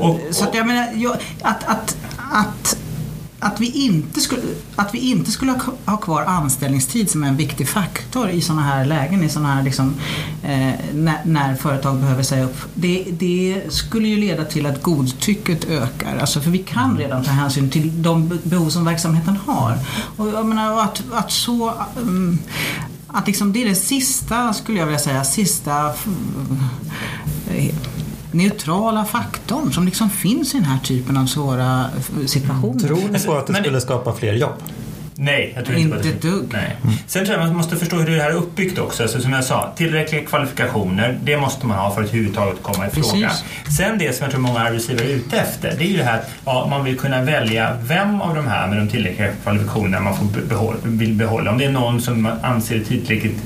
Och- 0.00 0.20
så 0.30 0.44
att 0.44 0.54
jag 0.54 0.66
menar, 0.66 0.86
jag, 0.94 1.16
att, 1.42 1.64
att, 1.68 1.96
att 2.30 2.76
att 3.42 3.60
vi, 3.60 3.66
inte 3.66 4.20
skulle, 4.20 4.42
att 4.76 4.94
vi 4.94 4.98
inte 4.98 5.30
skulle 5.30 5.60
ha, 5.84 5.96
kvar 5.96 6.22
anställningstid 6.22 7.10
som 7.10 7.24
en 7.24 7.36
viktig 7.36 7.68
faktor 7.68 8.30
i 8.30 8.40
sådana 8.40 8.62
här 8.62 8.84
lägen, 8.84 9.24
i 9.24 9.28
sådana 9.28 9.54
här 9.54 9.62
liksom, 9.62 9.94
eh, 10.42 10.72
när, 10.94 11.24
när 11.24 11.54
företag 11.54 12.00
behöver 12.00 12.22
säga 12.22 12.44
upp. 12.44 12.56
Det, 12.74 13.04
det 13.10 13.62
skulle 13.68 14.08
ju 14.08 14.16
leda 14.16 14.44
till 14.44 14.66
att 14.66 14.82
godtycket 14.82 15.64
ökar. 15.64 16.16
Alltså, 16.16 16.40
för 16.40 16.50
vi 16.50 16.58
kan 16.58 16.98
redan 16.98 17.24
ta 17.24 17.30
hänsyn 17.30 17.70
till 17.70 18.02
de 18.02 18.38
behov 18.42 18.68
som 18.68 18.84
verksamheten 18.84 19.36
har. 19.36 19.78
Och 20.16 20.28
jag 20.28 20.46
menar, 20.46 20.82
att, 20.82 21.02
att 21.12 21.30
så... 21.32 21.72
Um, 22.02 22.38
att 23.12 23.26
liksom 23.26 23.52
det 23.52 23.62
är 23.62 23.68
det 23.68 23.74
sista, 23.74 24.52
skulle 24.52 24.78
jag 24.78 24.86
vilja 24.86 24.98
säga, 24.98 25.24
sista 25.24 25.86
eh, 27.48 27.74
neutrala 28.32 29.04
faktorn 29.04 29.72
som 29.72 29.84
liksom 29.84 30.10
finns 30.10 30.54
i 30.54 30.56
den 30.56 30.66
här 30.66 30.78
typen 30.78 31.16
av 31.16 31.26
svåra 31.26 31.80
eh, 32.20 32.26
situationer. 32.26 32.80
Tror 32.86 33.08
ni 33.12 33.18
på 33.26 33.36
att 33.36 33.46
det 33.46 33.54
skulle 33.54 33.80
skapa 33.80 34.12
fler 34.14 34.32
jobb? 34.32 34.52
Nej, 35.22 35.52
jag 35.56 35.64
tror 35.64 35.78
inte, 35.78 35.98
på 35.98 36.04
Inte 36.06 36.18
det. 36.28 36.30
dugg. 36.30 36.44
Nej. 36.52 36.76
Sen 37.06 37.24
tror 37.26 37.38
jag 37.38 37.46
man 37.46 37.56
måste 37.56 37.76
förstå 37.76 37.96
hur 37.96 38.16
det 38.16 38.22
här 38.22 38.30
är 38.30 38.34
uppbyggt 38.34 38.78
också. 38.78 39.02
Alltså, 39.02 39.20
som 39.20 39.32
jag 39.32 39.44
sa, 39.44 39.72
tillräckliga 39.76 40.24
kvalifikationer, 40.24 41.18
det 41.24 41.36
måste 41.36 41.66
man 41.66 41.78
ha 41.78 41.94
för 41.94 42.02
att 42.02 42.08
överhuvudtaget 42.08 42.62
komma 42.62 42.86
i 42.86 42.90
fråga. 42.90 43.30
Sen 43.78 43.98
det 43.98 44.16
som 44.16 44.24
jag 44.24 44.30
tror 44.30 44.40
många 44.40 44.60
arbetsgivare 44.60 45.04
är 45.06 45.08
ute 45.14 45.36
efter, 45.36 45.74
det 45.78 45.84
är 45.84 45.88
ju 45.88 45.96
det 45.96 46.04
här 46.04 46.18
att 46.18 46.30
ja, 46.44 46.66
man 46.70 46.84
vill 46.84 46.98
kunna 46.98 47.22
välja 47.22 47.76
vem 47.82 48.20
av 48.20 48.34
de 48.34 48.46
här 48.46 48.68
med 48.68 48.78
de 48.78 48.88
tillräckliga 48.88 49.32
kvalifikationerna 49.42 50.00
man 50.00 50.16
får 50.16 50.24
be- 50.24 50.46
behålla, 50.48 50.76
vill 50.84 51.14
behålla. 51.14 51.50
Om 51.50 51.58
det 51.58 51.64
är 51.64 51.70
någon 51.70 52.00
som 52.00 52.22
man 52.22 52.38
anser 52.42 52.76
är 52.80 52.84
tillräckligt 52.84 53.38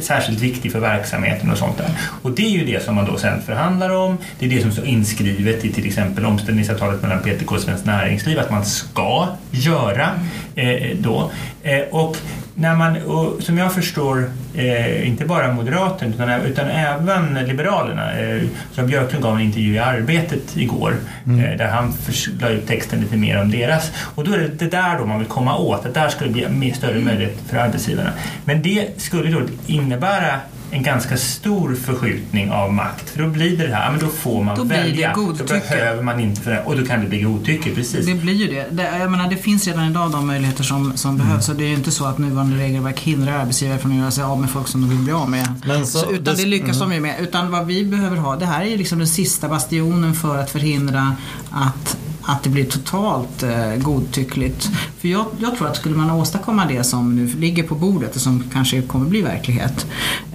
särskilt 0.00 0.40
viktig 0.40 0.72
för 0.72 0.80
verksamheten 0.80 1.50
och 1.50 1.58
sånt 1.58 1.78
där. 1.78 1.90
Och 2.22 2.30
det 2.30 2.42
är 2.42 2.50
ju 2.50 2.64
det 2.64 2.82
som 2.82 2.94
man 2.94 3.04
då 3.04 3.16
sen 3.16 3.42
förhandlar 3.42 3.90
om. 3.90 4.18
Det 4.38 4.46
är 4.46 4.50
det 4.50 4.62
som 4.62 4.72
står 4.72 4.86
inskrivet 4.86 5.64
i 5.64 5.72
till 5.72 5.86
exempel 5.86 6.24
omställningsavtalet 6.24 7.02
mellan 7.02 7.22
PTK 7.22 7.54
och 7.54 7.60
Svenskt 7.60 7.86
Näringsliv 7.86 8.38
att 8.38 8.50
man 8.50 8.64
ska 8.64 9.28
göra 9.50 10.10
eh, 10.54 10.96
då. 10.98 11.30
Eh, 11.62 11.80
och 11.90 12.16
när 12.58 12.76
man, 12.76 13.02
och 13.02 13.42
som 13.42 13.58
jag 13.58 13.72
förstår, 13.72 14.30
eh, 14.54 15.08
inte 15.08 15.24
bara 15.24 15.52
Moderaterna 15.52 16.14
utan, 16.14 16.40
utan 16.40 16.70
även 16.70 17.34
Liberalerna. 17.34 18.18
Eh, 18.18 18.42
Jan 18.74 18.86
Björklund 18.86 19.22
gav 19.24 19.34
en 19.36 19.40
intervju 19.40 19.74
i 19.74 19.78
Arbetet 19.78 20.56
igår 20.56 20.96
eh, 21.26 21.58
där 21.58 21.68
han 21.68 21.94
la 22.40 22.48
ut 22.48 22.66
texten 22.66 23.00
lite 23.00 23.16
mer 23.16 23.40
om 23.40 23.50
deras. 23.50 23.92
Och 24.14 24.24
då 24.24 24.32
är 24.32 24.38
det 24.38 24.48
det 24.48 24.70
där 24.70 24.98
då 24.98 25.06
man 25.06 25.18
vill 25.18 25.28
komma 25.28 25.58
åt, 25.58 25.86
att 25.86 25.94
där 25.94 26.08
skulle 26.08 26.30
bli 26.30 26.48
mer 26.48 26.72
större 26.72 27.00
möjlighet 27.00 27.38
för 27.48 27.56
arbetsgivarna. 27.56 28.10
Men 28.44 28.62
det 28.62 29.00
skulle 29.00 29.30
då 29.30 29.40
innebära 29.66 30.40
en 30.70 30.82
ganska 30.82 31.16
stor 31.16 31.74
förskjutning 31.74 32.50
av 32.50 32.72
makt. 32.72 33.10
För 33.10 33.22
då 33.22 33.28
blir 33.28 33.56
det 33.56 33.66
det 33.66 33.74
här, 33.74 33.90
men 33.90 34.00
då 34.00 34.06
får 34.06 34.44
man 34.44 34.56
Då 34.56 34.64
blir 34.64 34.76
det 34.76 34.82
välja. 34.82 35.12
Då 35.16 35.44
behöver 35.46 36.02
man 36.02 36.20
inte 36.20 36.40
för 36.40 36.62
Och 36.68 36.76
då 36.78 36.86
kan 36.86 37.00
det 37.00 37.06
bli 37.06 37.22
godtycke, 37.22 37.74
precis. 37.74 38.06
Det 38.06 38.14
blir 38.14 38.34
ju 38.34 38.46
det. 38.46 38.66
det. 38.70 38.98
Jag 38.98 39.10
menar, 39.10 39.30
det 39.30 39.36
finns 39.36 39.66
redan 39.66 39.90
idag 39.90 40.10
de 40.12 40.26
möjligheter 40.26 40.64
som, 40.64 40.96
som 40.96 41.14
Mm. 41.14 41.26
behövs 41.26 41.48
och 41.48 41.54
det 41.56 41.64
är 41.64 41.68
ju 41.68 41.74
inte 41.74 41.90
så 41.90 42.04
att 42.04 42.18
nuvarande 42.18 42.56
regelverk 42.56 43.00
hindrar 43.00 43.32
arbetsgivare 43.32 43.78
från 43.78 43.92
att 43.92 43.98
göra 43.98 44.10
sig 44.10 44.24
av 44.24 44.40
med 44.40 44.50
folk 44.50 44.68
som 44.68 44.80
de 44.80 44.90
vill 44.90 44.98
bli 44.98 45.12
av 45.12 45.30
med. 45.30 45.54
Men 45.66 45.86
så- 45.86 45.98
så, 45.98 46.10
utan 46.10 46.24
det- 46.24 46.42
det, 46.42 46.48
lyckas 46.48 46.78
de 46.78 46.92
ju 46.92 47.00
med. 47.00 47.14
Utan 47.20 47.50
vad 47.50 47.66
vi 47.66 47.84
behöver 47.84 48.16
ha, 48.16 48.36
det 48.36 48.46
här 48.46 48.60
är 48.60 48.66
ju 48.66 48.76
liksom 48.76 48.98
den 48.98 49.08
sista 49.08 49.48
bastionen 49.48 50.14
för 50.14 50.38
att 50.38 50.50
förhindra 50.50 51.16
att 51.50 51.96
att 52.28 52.42
det 52.42 52.50
blir 52.50 52.64
totalt 52.64 53.42
eh, 53.42 53.74
godtyckligt. 53.76 54.70
För 54.98 55.08
jag, 55.08 55.26
jag 55.38 55.56
tror 55.56 55.68
att 55.68 55.76
skulle 55.76 55.96
man 55.96 56.10
åstadkomma 56.10 56.66
det 56.66 56.84
som 56.84 57.16
nu 57.16 57.26
ligger 57.26 57.62
på 57.62 57.74
bordet 57.74 58.16
och 58.16 58.20
som 58.20 58.44
kanske 58.52 58.82
kommer 58.82 59.06
bli 59.06 59.22
verklighet 59.22 59.86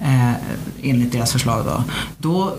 eh, 0.02 0.32
enligt 0.82 1.12
deras 1.12 1.32
förslag 1.32 1.64
då, 1.64 1.84
då 2.18 2.56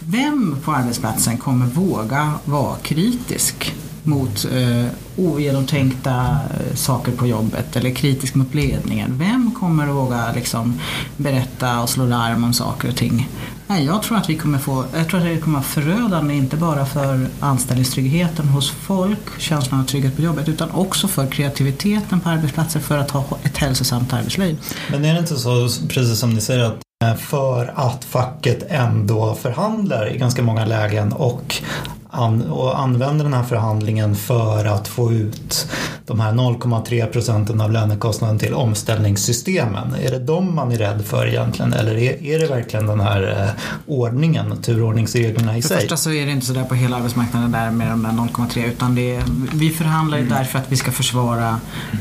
vem 0.00 0.56
på 0.64 0.72
arbetsplatsen 0.72 1.38
kommer 1.38 1.66
våga 1.66 2.32
vara 2.44 2.76
kritisk 2.76 3.74
mot 4.02 4.46
eh, 4.52 4.86
ogenomtänkta 5.16 6.20
eh, 6.20 6.74
saker 6.74 7.12
på 7.12 7.26
jobbet 7.26 7.76
eller 7.76 7.90
kritisk 7.90 8.34
mot 8.34 8.54
ledningen? 8.54 9.18
Vem 9.18 9.50
kommer 9.50 9.88
att 9.88 9.94
våga 9.94 10.32
liksom, 10.32 10.80
berätta 11.16 11.80
och 11.80 11.88
slå 11.88 12.06
larm 12.06 12.44
om 12.44 12.52
saker 12.52 12.88
och 12.88 12.96
ting? 12.96 13.28
Nej, 13.70 13.84
jag 13.84 14.02
tror 14.02 14.18
att 14.18 14.30
vi 14.30 14.36
kommer 14.36 14.58
få, 14.58 14.84
jag 14.94 15.08
tror 15.08 15.20
att 15.20 15.26
det 15.26 15.38
kommer 15.38 15.58
vara 15.58 15.68
förödande 15.68 16.34
inte 16.34 16.56
bara 16.56 16.86
för 16.86 17.26
anställningstryggheten 17.40 18.48
hos 18.48 18.70
folk, 18.70 19.40
känslan 19.40 19.80
av 19.80 19.84
trygghet 19.84 20.16
på 20.16 20.22
jobbet, 20.22 20.48
utan 20.48 20.70
också 20.70 21.08
för 21.08 21.26
kreativiteten 21.26 22.20
på 22.20 22.28
arbetsplatser 22.28 22.80
för 22.80 22.98
att 22.98 23.10
ha 23.10 23.24
ett 23.42 23.56
hälsosamt 23.56 24.12
arbetsliv. 24.12 24.58
Men 24.90 25.04
är 25.04 25.14
det 25.14 25.20
inte 25.20 25.36
så, 25.36 25.68
precis 25.88 26.18
som 26.18 26.34
ni 26.34 26.40
säger, 26.40 26.64
att 26.64 27.20
för 27.20 27.72
att 27.76 28.04
facket 28.04 28.62
ändå 28.68 29.34
förhandlar 29.34 30.14
i 30.14 30.18
ganska 30.18 30.42
många 30.42 30.64
lägen 30.64 31.12
och, 31.12 31.62
an, 32.10 32.42
och 32.42 32.80
använder 32.80 33.24
den 33.24 33.34
här 33.34 33.42
förhandlingen 33.42 34.16
för 34.16 34.64
att 34.64 34.88
få 34.88 35.12
ut 35.12 35.70
de 36.06 36.20
här 36.20 36.32
0,3 36.32 37.06
procenten 37.06 37.60
av 37.60 37.72
lönekostnaden 37.72 38.38
till 38.38 38.54
omställningssystemen. 38.54 39.94
Är 39.94 40.10
det 40.10 40.18
dem 40.18 40.54
man 40.54 40.72
är 40.72 40.76
rädd 40.76 41.04
för 41.04 41.26
egentligen 41.26 41.72
eller 41.72 41.96
är, 41.96 42.22
är 42.22 42.38
det 42.38 42.46
verkligen 42.46 42.86
den 42.86 43.00
här 43.00 43.42
eh, 43.42 43.62
ordningen, 43.86 44.62
turordningsreglerna 44.62 45.58
i 45.58 45.62
För 45.62 45.68
det 45.68 45.74
sig? 45.74 45.80
första 45.80 45.96
så 45.96 46.12
är 46.12 46.26
det 46.26 46.32
inte 46.32 46.46
sådär 46.46 46.64
på 46.64 46.74
hela 46.74 46.96
arbetsmarknaden 46.96 47.52
där 47.52 47.70
med 47.70 47.90
de 47.90 48.02
där 48.02 48.10
0,3 48.10 48.66
utan 48.66 48.94
det 48.94 49.16
är, 49.16 49.22
vi 49.54 49.70
förhandlar 49.70 50.18
ju 50.18 50.28
därför 50.28 50.58
att 50.58 50.72
vi 50.72 50.76
ska 50.76 50.92
försvara 50.92 51.60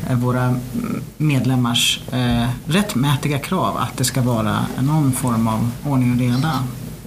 eh, 0.10 0.18
våra 0.18 0.56
medlemmars 1.18 2.02
eh, 2.12 2.48
rättmätiga 2.66 3.40
krav 3.40 3.78
att 3.78 3.98
det 3.98 4.04
ska 4.04 4.22
vara 4.22 4.58
någon 4.80 5.12
form 5.12 5.48
av 5.48 5.72
ordning 5.86 6.12
och 6.12 6.20
reda. 6.20 6.52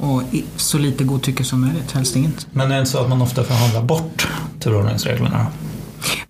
Och 0.00 0.22
så 0.56 0.78
lite 0.78 1.04
godtycke 1.04 1.44
som 1.44 1.60
möjligt, 1.60 1.92
helst 1.92 2.16
inget. 2.16 2.46
Men 2.52 2.70
är 2.70 2.74
det 2.74 2.80
inte 2.80 2.90
så 2.90 2.98
att 2.98 3.08
man 3.08 3.22
ofta 3.22 3.44
förhandlar 3.44 3.82
bort 3.82 4.28
turordningsreglerna? 4.60 5.46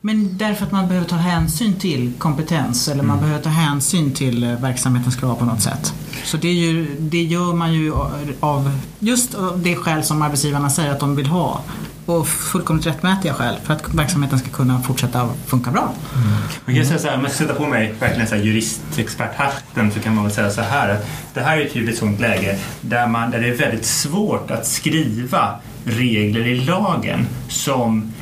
Men 0.00 0.38
därför 0.38 0.66
att 0.66 0.72
man 0.72 0.88
behöver 0.88 1.06
ta 1.06 1.16
hänsyn 1.16 1.74
till 1.74 2.12
kompetens 2.18 2.88
eller 2.88 3.02
man 3.02 3.20
behöver 3.20 3.42
ta 3.42 3.48
hänsyn 3.48 4.12
till 4.12 4.44
eh, 4.44 4.60
verksamhetens 4.60 5.16
krav 5.16 5.34
på 5.34 5.44
något 5.44 5.62
sätt. 5.62 5.94
Så 6.24 6.36
det, 6.36 6.48
är 6.48 6.52
ju, 6.52 6.96
det 6.98 7.22
gör 7.22 7.54
man 7.54 7.72
ju 7.72 7.92
av 8.40 8.78
just 8.98 9.34
av 9.34 9.62
det 9.62 9.76
skäl 9.76 10.04
som 10.04 10.22
arbetsgivarna 10.22 10.70
säger 10.70 10.90
att 10.90 11.00
de 11.00 11.16
vill 11.16 11.26
ha. 11.26 11.60
Och 12.06 12.28
fullkomligt 12.28 12.86
rättmätiga 12.86 13.34
skäl 13.34 13.56
för 13.64 13.74
att 13.74 13.94
verksamheten 13.94 14.38
ska 14.38 14.48
kunna 14.48 14.82
fortsätta 14.82 15.28
funka 15.46 15.70
bra. 15.70 15.92
Mm. 16.14 16.28
Man 16.64 16.74
kan 16.76 16.86
säga 16.86 16.98
så 16.98 17.08
här, 17.08 17.16
om 17.16 17.22
jag 17.22 17.32
ska 17.32 17.44
sätta 17.44 17.54
på 17.54 17.66
mig 17.66 17.94
verkligen 18.00 18.28
så 18.28 18.34
här 18.34 18.42
juristexperthatten 18.42 19.92
så 19.92 20.00
kan 20.00 20.14
man 20.14 20.24
väl 20.24 20.32
säga 20.32 20.50
så 20.50 20.60
här 20.62 20.88
att 20.88 21.06
det 21.34 21.40
här 21.40 21.58
är 21.58 21.66
ett 21.66 21.72
tydligt 21.72 21.98
sånt 21.98 22.20
läge 22.20 22.58
där, 22.80 23.06
man, 23.06 23.30
där 23.30 23.40
det 23.40 23.48
är 23.48 23.56
väldigt 23.56 23.86
svårt 23.86 24.50
att 24.50 24.66
skriva 24.66 25.54
regler 25.84 26.46
i 26.46 26.54
lagen 26.54 27.26
som 27.48 28.12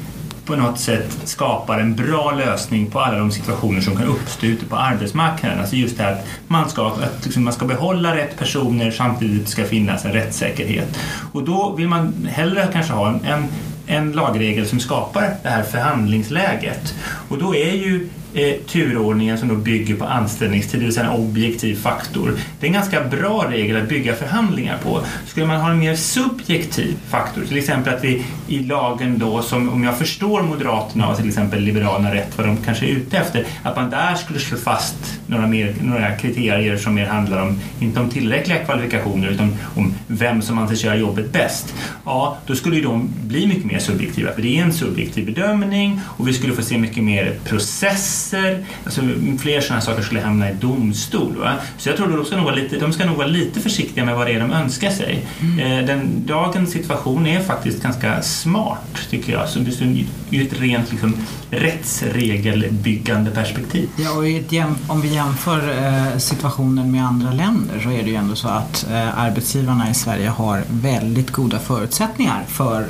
på 0.49 0.57
något 0.57 0.79
sätt 0.79 1.19
skapar 1.25 1.79
en 1.79 1.97
bra 1.97 2.31
lösning 2.31 2.87
på 2.87 3.01
alla 3.01 3.19
de 3.19 3.31
situationer 3.31 3.81
som 3.81 3.97
kan 3.97 4.07
uppstå 4.07 4.47
ute 4.47 4.65
på 4.65 4.77
arbetsmarknaden. 4.77 5.61
Alltså 5.61 5.77
just 5.77 5.97
det 5.97 6.03
här 6.03 6.13
att 6.13 6.27
man 6.47 6.69
ska, 6.69 6.87
att 6.87 7.25
liksom 7.25 7.45
man 7.45 7.53
ska 7.53 7.67
behålla 7.67 8.17
rätt 8.17 8.39
personer 8.39 8.91
samtidigt 8.91 9.49
ska 9.49 9.65
finnas 9.65 10.05
en 10.05 10.13
rättssäkerhet. 10.13 10.99
Och 11.33 11.45
då 11.45 11.75
vill 11.77 11.89
man 11.89 12.29
hellre 12.31 12.69
kanske 12.73 12.93
ha 12.93 13.09
en, 13.09 13.25
en 13.25 13.49
en 13.89 14.13
lagregel 14.13 14.67
som 14.67 14.81
skapar 14.81 15.37
det 15.43 15.49
här 15.49 15.63
förhandlingsläget. 15.63 16.95
Och 17.29 17.39
då 17.39 17.55
är 17.55 17.73
ju 17.73 18.09
eh, 18.35 18.55
turordningen 18.67 19.39
som 19.39 19.49
då 19.49 19.55
bygger 19.55 19.95
på 19.95 20.05
anställningstid, 20.05 20.81
det 20.81 20.85
vill 20.85 20.95
säga 20.95 21.07
en 21.07 21.13
objektiv 21.13 21.77
faktor. 21.77 22.33
Det 22.61 22.67
är 22.67 22.69
en 22.69 22.75
ganska 22.75 23.05
bra 23.05 23.47
regel 23.51 23.77
att 23.77 23.89
bygga 23.89 24.15
förhandlingar 24.15 24.79
på. 24.79 25.01
Skulle 25.27 25.47
man 25.47 25.61
ha 25.61 25.71
en 25.71 25.79
mer 25.79 25.95
subjektiv 25.95 26.97
faktor, 27.09 27.45
till 27.45 27.59
exempel 27.59 27.95
att 27.95 28.05
vi 28.05 28.25
i 28.49 28.59
lagen 28.59 29.19
då, 29.19 29.43
som 29.43 29.69
om 29.69 29.85
jag 29.85 29.99
förstår 29.99 30.43
Moderaterna 30.43 31.09
och 31.09 31.17
till 31.17 31.29
exempel 31.29 31.63
Liberalerna 31.63 32.15
rätt 32.15 32.39
vad 32.39 32.47
de 32.47 32.57
kanske 32.57 32.87
är 32.87 32.91
ute 32.91 33.19
efter, 33.19 33.47
att 33.63 33.77
man 33.77 33.91
där 33.91 34.15
skulle 34.15 34.39
slå 34.39 34.59
fast 34.59 35.21
några, 35.27 35.47
mer, 35.47 35.75
några 35.83 36.17
kriterier 36.17 36.77
som 36.77 36.95
mer 36.95 37.07
handlar 37.07 37.43
om, 37.43 37.61
inte 37.81 38.01
om 38.01 38.11
tillräckliga 38.11 38.65
kvalifikationer 38.65 39.29
utan 39.29 39.57
om 39.77 39.95
vem 40.07 40.43
som 40.43 40.59
anses 40.59 40.85
göra 40.85 40.97
jobbet 40.97 41.33
bäst. 41.33 41.75
Ja, 42.05 42.39
då 42.47 42.55
skulle 42.55 42.77
ju 42.77 42.83
de 42.83 43.11
bli 43.23 43.47
mycket 43.47 43.65
mer 43.65 43.79
subjektiva, 43.79 44.33
för 44.33 44.43
det 44.43 44.59
är 44.59 44.63
en 44.63 44.73
subjektiv 44.73 45.27
bedömning 45.27 46.01
och 46.07 46.29
vi 46.29 46.33
skulle 46.33 46.53
få 46.53 46.63
se 46.63 46.79
mycket 46.79 47.05
mer 47.05 47.39
process 47.45 48.18
processer, 48.19 48.65
alltså 48.85 49.01
fler 49.39 49.61
sådana 49.61 49.81
saker 49.81 50.03
skulle 50.03 50.21
hamna 50.21 50.51
i 50.51 50.55
domstol. 50.55 51.37
Va? 51.37 51.53
Så 51.79 51.89
jag 51.89 51.97
tror 51.97 52.17
de 52.17 52.25
ska, 52.25 52.37
nog 52.37 52.45
vara 52.45 52.55
lite, 52.55 52.79
de 52.79 52.93
ska 52.93 53.07
nog 53.07 53.17
vara 53.17 53.27
lite 53.27 53.61
försiktiga 53.61 54.05
med 54.05 54.17
vad 54.17 54.27
det 54.27 54.33
är 54.33 54.41
de 54.41 54.53
önskar 54.53 54.91
sig. 54.91 55.27
Eh, 55.61 55.87
Den, 55.87 56.27
dagens 56.27 56.71
situation 56.71 57.27
är 57.27 57.41
faktiskt 57.41 57.83
ganska 57.83 58.23
smart, 58.23 59.09
tycker 59.11 59.33
jag, 59.33 59.49
så 59.49 59.59
det 59.59 59.81
är 59.81 60.05
ur 60.31 60.43
ett 60.43 60.61
rent 60.61 60.91
liksom, 60.91 61.17
rättsregelbyggande 61.51 63.31
perspektiv. 63.31 63.89
Ja, 63.97 64.11
och 64.11 64.93
om 64.95 65.01
vi 65.01 65.15
jämför 65.15 65.85
eh, 65.85 66.19
situationen 66.19 66.91
med 66.91 67.05
andra 67.05 67.33
länder 67.33 67.81
så 67.83 67.91
är 67.91 68.03
det 68.03 68.11
ju 68.11 68.15
ändå 68.15 68.35
så 68.35 68.49
att 68.49 68.87
eh, 68.91 69.19
arbetsgivarna 69.19 69.91
i 69.91 69.95
Sverige 69.95 70.29
har 70.29 70.63
väldigt 70.71 71.31
goda 71.31 71.59
förutsättningar 71.59 72.45
för 72.49 72.87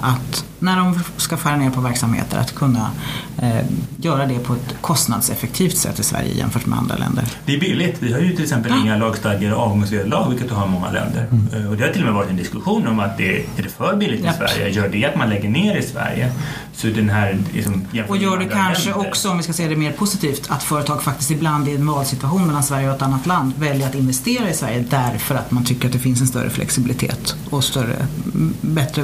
att 0.00 0.44
när 0.66 0.76
de 0.76 0.98
ska 1.16 1.36
skära 1.36 1.56
ner 1.56 1.70
på 1.70 1.80
verksamheter 1.80 2.38
att 2.38 2.54
kunna 2.54 2.90
eh, 3.42 3.64
göra 3.96 4.26
det 4.26 4.38
på 4.38 4.52
ett 4.52 4.74
kostnadseffektivt 4.80 5.76
sätt 5.76 5.98
i 6.00 6.02
Sverige 6.02 6.34
jämfört 6.34 6.66
med 6.66 6.78
andra 6.78 6.96
länder. 6.96 7.24
Det 7.46 7.54
är 7.54 7.60
billigt. 7.60 7.96
Vi 8.00 8.12
har 8.12 8.20
ju 8.20 8.32
till 8.32 8.42
exempel 8.44 8.72
inga 8.82 8.96
lagstadgade 8.96 9.54
avgångsvederlag, 9.54 10.28
vilket 10.28 10.48
du 10.48 10.54
har 10.54 10.66
i 10.66 10.70
många 10.70 10.90
länder. 10.90 11.26
Eh, 11.54 11.70
Och 11.70 11.76
det 11.76 11.84
har 11.86 11.92
till 11.92 12.00
och 12.02 12.06
med 12.06 12.14
varit 12.14 12.30
en 12.30 12.36
diskussion 12.36 12.86
om 12.86 13.00
att 13.00 13.18
det 13.18 13.36
är 13.38 13.62
det 13.62 13.68
för 13.68 13.96
billigt 13.96 14.20
i 14.20 14.24
Japp. 14.24 14.36
Sverige? 14.36 14.68
Gör 14.68 14.88
det 14.88 15.04
att 15.04 15.16
man 15.16 15.28
lägger 15.30 15.48
ner 15.48 15.76
i 15.76 15.82
Sverige? 15.82 16.32
Så 16.74 16.86
den 16.86 17.10
här 17.10 17.38
liksom, 17.54 17.84
Och 18.08 18.16
gör 18.16 18.38
det 18.38 18.44
kanske 18.44 18.90
länder. 18.90 19.08
också, 19.08 19.30
om 19.30 19.36
vi 19.36 19.42
ska 19.42 19.52
säga 19.52 19.68
det 19.68 19.76
mer 19.76 19.92
positivt, 19.92 20.46
att 20.50 20.62
företag 20.62 21.02
faktiskt 21.02 21.30
ibland 21.30 21.68
i 21.68 21.74
en 21.74 21.86
valsituation 21.86 22.46
mellan 22.46 22.62
Sverige 22.62 22.88
och 22.90 22.96
ett 22.96 23.02
annat 23.02 23.26
land 23.26 23.52
väljer 23.58 23.86
att 23.88 23.94
investera 23.94 24.50
i 24.50 24.54
Sverige 24.54 24.84
därför 24.90 25.34
att 25.34 25.50
man 25.50 25.64
tycker 25.64 25.86
att 25.86 25.92
det 25.92 25.98
finns 25.98 26.20
en 26.20 26.26
större 26.26 26.50
flexibilitet 26.50 27.36
och 27.50 27.64
större, 27.64 28.06
bättre 28.60 29.02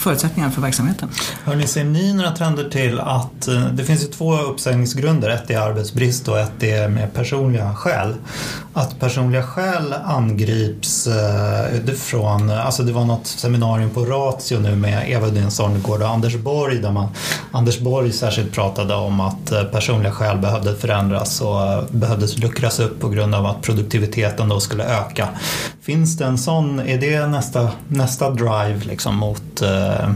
förutsättningar 0.00 0.50
för 0.50 0.62
verksamheten. 0.62 1.08
Hörrni, 1.44 1.66
ser 1.66 1.84
ni 1.84 2.12
några 2.12 2.30
trender 2.30 2.70
till 2.70 3.00
att 3.00 3.48
eh, 3.48 3.66
det 3.72 3.84
finns 3.84 4.02
ju 4.02 4.06
två 4.06 4.36
uppsägningsgrunder. 4.36 5.30
Ett 5.30 5.50
är 5.50 5.58
arbetsbrist 5.58 6.28
och 6.28 6.38
ett 6.38 6.62
är 6.62 6.88
med 6.88 7.14
personliga 7.14 7.74
skäl. 7.74 8.14
Att 8.72 9.00
personliga 9.00 9.42
skäl 9.42 9.94
angrips 10.04 11.06
eh, 11.06 11.74
utifrån, 11.74 12.50
alltså 12.50 12.82
det 12.82 12.92
var 12.92 13.04
något 13.04 13.26
seminarium 13.26 13.90
på 13.90 14.04
Ratio 14.04 14.58
nu 14.58 14.76
med 14.76 15.10
Eva 15.10 15.26
Uddén 15.26 15.50
Sonnegård 15.50 16.02
och 16.02 16.08
Anders 16.08 16.36
Borg 16.36 16.78
där 16.78 16.92
man, 16.92 17.08
Anders 17.52 17.78
Borg 17.78 18.12
särskilt 18.12 18.52
pratade 18.52 18.94
om 18.94 19.20
att 19.20 19.52
eh, 19.52 19.62
personliga 19.64 20.12
skäl 20.12 20.38
behövde 20.38 20.74
förändras 20.74 21.40
och 21.40 21.84
behövdes 21.90 22.38
luckras 22.38 22.80
upp 22.80 23.00
på 23.00 23.08
grund 23.08 23.34
av 23.34 23.46
att 23.46 23.62
produktiviteten 23.62 24.48
då 24.48 24.60
skulle 24.60 24.84
öka. 24.84 25.28
Finns 25.82 26.16
det 26.16 26.24
en 26.24 26.38
sån, 26.38 26.80
är 26.80 26.98
det 26.98 27.26
nästa, 27.26 27.68
nästa 27.88 28.30
drive 28.30 28.80
liksom 28.84 29.16
mot 29.16 29.62
eh, 29.92 30.10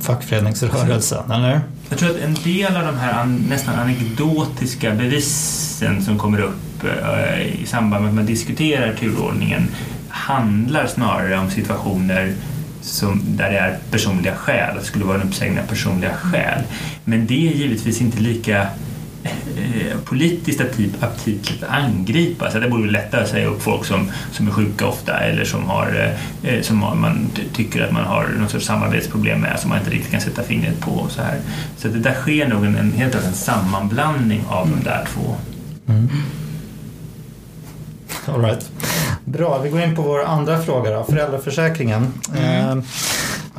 fackföreningsrörelsen, 0.00 1.30
eller? 1.30 1.60
Jag 1.88 1.98
tror 1.98 2.10
att 2.10 2.16
en 2.16 2.34
del 2.34 2.76
av 2.76 2.84
de 2.84 2.96
här 2.96 3.20
an, 3.20 3.46
nästan 3.48 3.74
anekdotiska 3.74 4.94
bevisen 4.94 6.02
som 6.02 6.18
kommer 6.18 6.40
upp 6.40 6.84
eh, 6.84 7.62
i 7.62 7.66
samband 7.66 8.02
med 8.02 8.08
att 8.08 8.14
man 8.14 8.26
diskuterar 8.26 8.94
turordningen 8.94 9.68
handlar 10.08 10.86
snarare 10.86 11.38
om 11.38 11.50
situationer 11.50 12.34
som, 12.80 13.22
där 13.24 13.50
det 13.50 13.58
är 13.58 13.78
personliga 13.90 14.34
skäl, 14.34 14.76
att 14.76 14.80
det 14.80 14.86
skulle 14.86 15.04
vara 15.04 15.20
en 15.20 15.28
uppsägning 15.28 15.60
av 15.60 15.66
personliga 15.66 16.14
skäl. 16.14 16.62
Men 17.04 17.26
det 17.26 17.48
är 17.48 17.52
givetvis 17.52 18.00
inte 18.00 18.20
lika 18.20 18.66
politiskt 20.04 20.60
aptit- 20.60 21.02
aptitligt 21.02 21.62
att 21.62 21.70
angripa. 21.70 22.50
Så 22.50 22.58
det 22.58 22.68
borde 22.68 22.82
vara 22.82 22.90
lättare 22.92 23.22
att 23.22 23.28
säga 23.28 23.46
upp 23.48 23.62
folk 23.62 23.84
som, 23.84 24.10
som 24.32 24.48
är 24.48 24.52
sjuka 24.52 24.86
ofta 24.86 25.18
eller 25.20 25.44
som, 25.44 25.64
har, 25.68 26.12
eh, 26.42 26.60
som 26.62 26.82
har, 26.82 26.94
man 26.94 27.26
ty- 27.34 27.42
tycker 27.54 27.84
att 27.84 27.92
man 27.92 28.04
har 28.04 28.28
någon 28.38 28.48
sorts 28.48 28.66
samarbetsproblem 28.66 29.40
med 29.40 29.60
som 29.60 29.68
man 29.70 29.78
inte 29.78 29.90
riktigt 29.90 30.10
kan 30.10 30.20
sätta 30.20 30.42
fingret 30.42 30.80
på. 30.80 31.06
Så 31.10 31.22
här. 31.22 31.40
så 31.76 31.88
det 31.88 31.98
där 31.98 32.14
sker 32.14 32.48
nog 32.48 32.64
en, 32.64 32.76
en 32.76 32.92
helt 32.92 33.14
enkelt 33.14 33.32
en 33.32 33.38
sammanblandning 33.38 34.44
av 34.48 34.70
de 34.70 34.84
där 34.84 35.04
två. 35.14 35.34
All 38.32 38.40
right. 38.44 38.70
Bra, 39.24 39.58
vi 39.58 39.70
går 39.70 39.80
in 39.80 39.96
på 39.96 40.02
vår 40.02 40.24
andra 40.24 40.62
fråga 40.62 40.90
då, 40.90 41.04
föräldraförsäkringen. 41.04 42.12
Eh, 42.36 42.76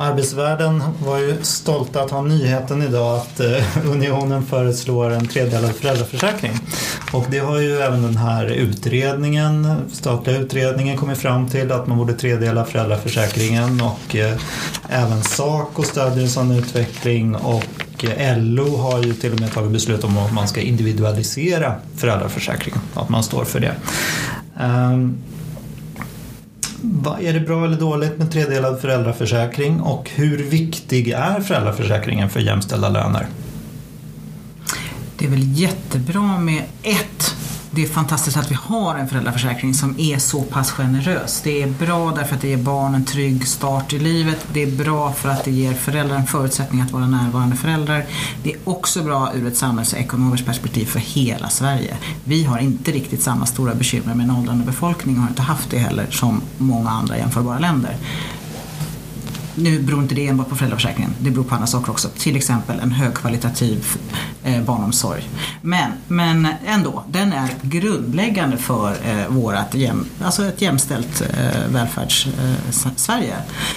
arbetsvärlden 0.00 0.82
var 1.04 1.18
ju 1.18 1.36
stolta 1.42 2.02
att 2.02 2.10
ha 2.10 2.22
nyheten 2.22 2.82
idag 2.82 3.16
att 3.16 3.40
eh, 3.40 3.86
Unionen 3.86 4.46
föreslår 4.46 5.10
en 5.10 5.28
tredelad 5.28 5.74
föräldraförsäkring. 5.74 6.52
Och 7.12 7.26
det 7.30 7.38
har 7.38 7.58
ju 7.58 7.78
även 7.78 8.02
den 8.02 8.16
här 8.16 8.46
utredningen, 8.46 9.74
statliga 9.92 10.38
utredningen 10.38 10.96
kommit 10.96 11.18
fram 11.18 11.48
till 11.48 11.72
att 11.72 11.86
man 11.86 11.98
borde 11.98 12.12
tredela 12.12 12.64
föräldraförsäkringen 12.64 13.80
och 13.80 14.16
eh, 14.16 14.36
även 14.88 15.22
Saco 15.22 15.82
stödjer 15.82 16.22
en 16.22 16.30
sån 16.30 16.50
utveckling 16.50 17.34
och 17.36 18.04
eh, 18.04 18.38
LO 18.38 18.76
har 18.76 19.02
ju 19.02 19.14
till 19.14 19.32
och 19.32 19.40
med 19.40 19.52
tagit 19.52 19.70
beslut 19.72 20.04
om 20.04 20.18
att 20.18 20.32
man 20.32 20.48
ska 20.48 20.60
individualisera 20.60 21.74
föräldraförsäkringen, 21.96 22.80
att 22.94 23.08
man 23.08 23.22
står 23.22 23.44
för 23.44 23.60
det. 23.60 23.74
Ehm, 24.60 25.16
vad- 26.82 27.20
är 27.20 27.32
det 27.32 27.40
bra 27.40 27.64
eller 27.64 27.76
dåligt 27.76 28.18
med 28.18 28.32
tredelad 28.32 28.80
föräldraförsäkring 28.80 29.80
och 29.80 30.10
hur 30.14 30.38
viktig 30.44 31.08
är 31.08 31.40
föräldraförsäkringen 31.40 32.30
för 32.30 32.40
jämställda 32.40 32.88
löner? 32.88 33.26
Det 35.18 35.24
är 35.26 35.30
väl 35.30 35.58
jättebra 35.60 36.38
med 36.38 36.62
ett 36.82 37.34
det 37.80 37.84
är 37.84 37.88
fantastiskt 37.88 38.36
att 38.36 38.50
vi 38.50 38.54
har 38.54 38.94
en 38.94 39.08
föräldraförsäkring 39.08 39.74
som 39.74 39.94
är 39.98 40.18
så 40.18 40.42
pass 40.42 40.70
generös. 40.70 41.40
Det 41.44 41.62
är 41.62 41.66
bra 41.66 42.12
därför 42.16 42.34
att 42.34 42.40
det 42.40 42.48
ger 42.48 42.56
barn 42.56 42.94
en 42.94 43.04
trygg 43.04 43.46
start 43.48 43.92
i 43.92 43.98
livet. 43.98 44.46
Det 44.52 44.62
är 44.62 44.70
bra 44.70 45.12
för 45.12 45.28
att 45.28 45.44
det 45.44 45.50
ger 45.50 45.74
föräldrar 45.74 46.16
en 46.16 46.26
förutsättning 46.26 46.80
att 46.80 46.90
vara 46.90 47.06
närvarande 47.06 47.56
föräldrar. 47.56 48.04
Det 48.42 48.52
är 48.52 48.58
också 48.64 49.02
bra 49.02 49.32
ur 49.34 49.46
ett 49.46 49.56
samhällsekonomiskt 49.56 50.46
perspektiv 50.46 50.86
för 50.86 50.98
hela 50.98 51.48
Sverige. 51.48 51.96
Vi 52.24 52.44
har 52.44 52.58
inte 52.58 52.90
riktigt 52.90 53.22
samma 53.22 53.46
stora 53.46 53.74
bekymmer 53.74 54.14
med 54.14 54.24
en 54.24 54.36
åldrande 54.36 54.64
befolkning 54.64 55.16
och 55.16 55.22
har 55.22 55.28
inte 55.28 55.42
haft 55.42 55.70
det 55.70 55.78
heller 55.78 56.06
som 56.10 56.42
många 56.58 56.90
andra 56.90 57.18
jämförbara 57.18 57.58
länder. 57.58 57.96
Nu 59.54 59.82
beror 59.82 60.02
inte 60.02 60.14
det 60.14 60.26
enbart 60.26 60.48
på 60.48 60.56
föräldraförsäkringen, 60.56 61.14
det 61.18 61.30
beror 61.30 61.44
på 61.44 61.54
andra 61.54 61.66
saker 61.66 61.90
också. 61.90 62.08
Till 62.18 62.36
exempel 62.36 62.80
en 62.80 62.92
högkvalitativ 62.92 63.86
eh, 64.44 64.62
barnomsorg. 64.62 65.28
Men, 65.62 65.92
men 66.08 66.48
ändå, 66.66 67.04
den 67.08 67.32
är 67.32 67.48
grundläggande 67.62 68.56
för 68.56 68.90
eh, 68.90 69.28
vårat 69.28 69.74
jäm, 69.74 70.06
alltså 70.24 70.44
ett 70.44 70.62
jämställt 70.62 71.20
eh, 71.20 71.68
välfärds-Sverige. 71.68 73.34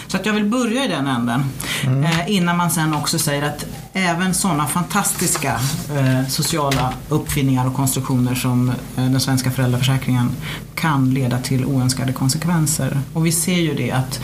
Så 0.08 0.18
att 0.18 0.26
jag 0.26 0.34
vill 0.34 0.46
börja 0.46 0.86
i 0.86 0.88
den 0.88 1.08
änden. 1.08 1.44
Eh, 1.84 2.32
innan 2.32 2.58
man 2.58 2.72
sen 2.72 2.94
också 2.94 3.20
säger 3.20 3.44
att 3.44 3.66
även 3.94 4.34
sådana 4.34 4.68
fantastiska 4.68 5.60
eh, 5.96 6.28
sociala 6.28 6.94
uppfinningar 7.10 7.68
och 7.68 7.76
konstruktioner 7.76 8.36
som 8.36 8.70
eh, 8.70 8.76
den 8.96 9.20
svenska 9.20 9.52
föräldraförsäkringen 9.52 10.32
kan 10.76 11.14
leda 11.14 11.40
till 11.40 11.66
oönskade 11.66 12.14
konsekvenser. 12.14 13.00
Och 13.14 13.26
vi 13.26 13.32
ser 13.32 13.58
ju 13.58 13.74
det 13.74 13.92
att 13.92 14.22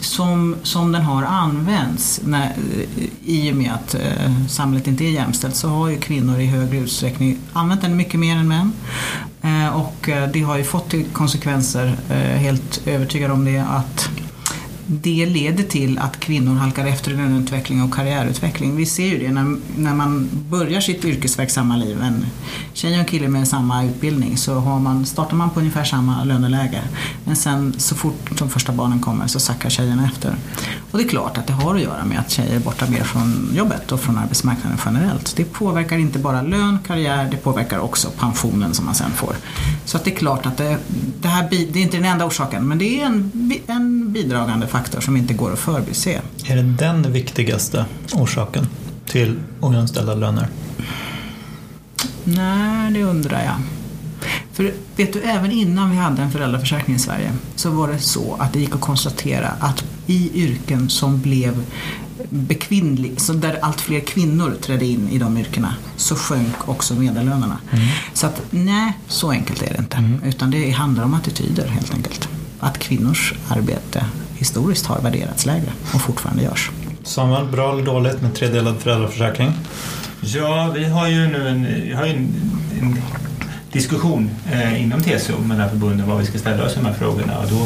som, 0.00 0.56
som 0.62 0.92
den 0.92 1.02
har 1.02 1.22
använts 1.22 2.20
när, 2.24 2.52
i 3.24 3.52
och 3.52 3.56
med 3.56 3.72
att 3.72 3.94
eh, 3.94 4.46
samhället 4.48 4.86
inte 4.86 5.04
är 5.04 5.10
jämställt 5.10 5.56
så 5.56 5.68
har 5.72 5.88
ju 5.88 5.98
kvinnor 5.98 6.40
i 6.40 6.46
högre 6.46 6.78
utsträckning 6.78 7.38
använt 7.52 7.82
den 7.82 7.96
mycket 7.96 8.20
mer 8.20 8.36
än 8.36 8.48
män. 8.48 8.72
Eh, 9.42 9.76
och 9.76 10.08
eh, 10.08 10.28
det 10.28 10.40
har 10.40 10.56
ju 10.56 10.64
fått 10.64 10.90
till 10.90 11.04
konsekvenser, 11.12 11.96
eh, 12.10 12.16
helt 12.16 12.86
övertygad 12.86 13.30
om 13.30 13.44
det, 13.44 13.58
att 13.58 14.10
det 14.86 15.26
leder 15.26 15.64
till 15.64 15.98
att 15.98 16.20
kvinnor 16.20 16.54
halkar 16.54 16.86
efter 16.86 17.10
i 17.10 17.14
löneutveckling 17.14 17.82
och 17.82 17.94
karriärutveckling. 17.94 18.76
Vi 18.76 18.86
ser 18.86 19.06
ju 19.06 19.18
det 19.18 19.32
när, 19.32 19.56
när 19.76 19.94
man 19.94 20.28
börjar 20.48 20.80
sitt 20.80 21.04
yrkesverksamma 21.04 21.76
liv. 21.76 22.02
En 22.02 22.26
tjej 22.72 22.92
och 22.92 22.98
en 22.98 23.04
kille 23.04 23.28
med 23.28 23.48
samma 23.48 23.84
utbildning 23.84 24.36
så 24.36 24.54
har 24.54 24.78
man, 24.78 25.06
startar 25.06 25.36
man 25.36 25.50
på 25.50 25.60
ungefär 25.60 25.84
samma 25.84 26.24
löneläge. 26.24 26.82
Men 27.24 27.36
sen 27.36 27.74
så 27.78 27.94
fort 27.94 28.38
de 28.38 28.50
första 28.50 28.72
barnen 28.72 29.00
kommer 29.00 29.26
så 29.26 29.40
sackar 29.40 29.70
tjejerna 29.70 30.04
efter. 30.04 30.36
Och 30.90 30.98
det 30.98 31.04
är 31.04 31.08
klart 31.08 31.38
att 31.38 31.46
det 31.46 31.52
har 31.52 31.74
att 31.74 31.80
göra 31.80 32.04
med 32.04 32.18
att 32.18 32.30
tjejer 32.30 32.56
är 32.56 32.60
borta 32.60 32.86
mer 32.90 33.04
från 33.04 33.50
jobbet 33.54 33.92
och 33.92 34.00
från 34.00 34.18
arbetsmarknaden 34.18 34.78
generellt. 34.84 35.36
Det 35.36 35.44
påverkar 35.44 35.98
inte 35.98 36.18
bara 36.18 36.42
lön, 36.42 36.78
karriär, 36.86 37.28
det 37.30 37.36
påverkar 37.36 37.78
också 37.78 38.08
pensionen 38.18 38.74
som 38.74 38.84
man 38.84 38.94
sen 38.94 39.10
får. 39.10 39.34
Så 39.84 39.96
att 39.96 40.04
det 40.04 40.10
är 40.10 40.16
klart 40.16 40.46
att 40.46 40.56
det, 40.56 40.78
det 41.20 41.28
här 41.28 41.48
det 41.50 41.78
är 41.78 41.82
inte 41.82 41.96
den 41.96 42.06
enda 42.06 42.26
orsaken 42.26 42.68
men 42.68 42.78
det 42.78 43.00
är 43.00 43.06
en, 43.06 43.32
en 43.66 44.12
bidragande 44.12 44.66
faktor 44.66 44.81
som 45.00 45.16
inte 45.16 45.34
går 45.34 45.52
att 45.52 45.58
förbise. 45.58 46.20
Är 46.46 46.56
det 46.56 46.62
den 46.62 47.12
viktigaste 47.12 47.86
orsaken 48.12 48.66
till 49.06 49.38
ojämställda 49.60 50.14
löner? 50.14 50.48
Nej, 52.24 52.92
det 52.92 53.02
undrar 53.02 53.44
jag. 53.44 53.54
För 54.52 54.72
vet 54.96 55.12
du, 55.12 55.20
även 55.20 55.50
innan 55.50 55.90
vi 55.90 55.96
hade 55.96 56.22
en 56.22 56.30
föräldraförsäkring 56.30 56.96
i 56.96 56.98
Sverige 56.98 57.32
så 57.56 57.70
var 57.70 57.88
det 57.88 57.98
så 57.98 58.36
att 58.38 58.52
det 58.52 58.60
gick 58.60 58.74
att 58.74 58.80
konstatera 58.80 59.48
att 59.48 59.84
i 60.06 60.30
yrken 60.34 60.90
som 60.90 61.20
blev 61.20 61.64
bekvinnlig, 62.30 63.20
så 63.20 63.32
där 63.32 63.58
allt 63.62 63.80
fler 63.80 64.00
kvinnor 64.00 64.56
trädde 64.60 64.86
in 64.86 65.08
i 65.08 65.18
de 65.18 65.38
yrkena 65.38 65.74
så 65.96 66.16
sjönk 66.16 66.68
också 66.68 66.94
medellönerna. 66.94 67.58
Så 68.12 68.26
att 68.26 68.42
nej, 68.50 68.98
så 69.08 69.30
enkelt 69.30 69.62
är 69.62 69.72
det 69.72 69.78
inte. 69.78 70.26
Utan 70.26 70.50
det 70.50 70.70
handlar 70.70 71.04
om 71.04 71.14
attityder 71.14 71.66
helt 71.66 71.94
enkelt. 71.94 72.28
Att 72.60 72.78
kvinnors 72.78 73.34
arbete 73.48 74.04
historiskt 74.42 74.86
har 74.86 75.00
värderats 75.00 75.46
lägre 75.46 75.72
och 75.94 76.00
fortfarande 76.00 76.42
görs. 76.42 76.70
Samuel, 77.02 77.46
bra 77.46 77.72
eller 77.72 77.82
dåligt 77.82 78.22
med 78.22 78.34
tredelad 78.34 78.80
föräldraförsäkring? 78.80 79.52
Ja, 80.20 80.72
vi 80.74 80.84
har 80.84 81.08
ju 81.08 81.26
nu 81.28 81.48
en, 81.48 81.96
har 81.96 82.06
ju 82.06 82.12
en, 82.12 82.34
en 82.80 82.96
diskussion 83.72 84.30
eh, 84.52 84.82
inom 84.82 85.00
TCO 85.00 85.40
mellan 85.40 85.70
förbunden 85.70 86.08
vad 86.08 86.18
vi 86.18 86.26
ska 86.26 86.38
ställa 86.38 86.64
oss 86.64 86.72
i 86.72 86.76
de 86.76 86.86
här 86.86 86.94
frågorna 86.94 87.38
och 87.38 87.48
då, 87.48 87.60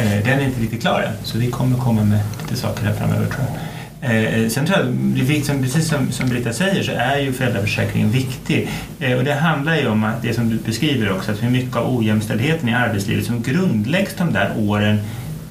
eh, 0.00 0.24
den 0.24 0.40
är 0.40 0.44
inte 0.44 0.60
riktigt 0.60 0.80
klar 0.80 1.00
än 1.00 1.12
så 1.24 1.38
vi 1.38 1.50
kommer 1.50 1.78
komma 1.78 2.04
med 2.04 2.20
lite 2.40 2.56
saker 2.56 2.84
här 2.84 2.94
framöver 2.94 3.26
tror 3.26 3.40
jag. 3.40 3.56
Eh, 4.00 4.48
sen 4.48 4.66
tror 4.66 4.78
jag, 5.16 5.62
precis 5.62 5.88
som, 5.88 6.12
som 6.12 6.28
Britta 6.28 6.52
säger 6.52 6.82
så 6.82 6.92
är 6.92 7.18
ju 7.18 7.32
föräldraförsäkringen 7.32 8.10
viktig 8.10 8.68
eh, 9.00 9.18
och 9.18 9.24
det 9.24 9.34
handlar 9.34 9.76
ju 9.76 9.88
om 9.88 10.04
att 10.04 10.22
det 10.22 10.34
som 10.34 10.48
du 10.48 10.56
beskriver 10.56 11.12
också 11.12 11.32
att 11.32 11.42
är 11.42 11.50
mycket 11.50 11.76
av 11.76 11.96
ojämställdheten 11.96 12.68
i 12.68 12.74
arbetslivet 12.74 13.26
som 13.26 13.42
grundläggs 13.42 14.14
de 14.18 14.32
där 14.32 14.52
åren 14.56 14.98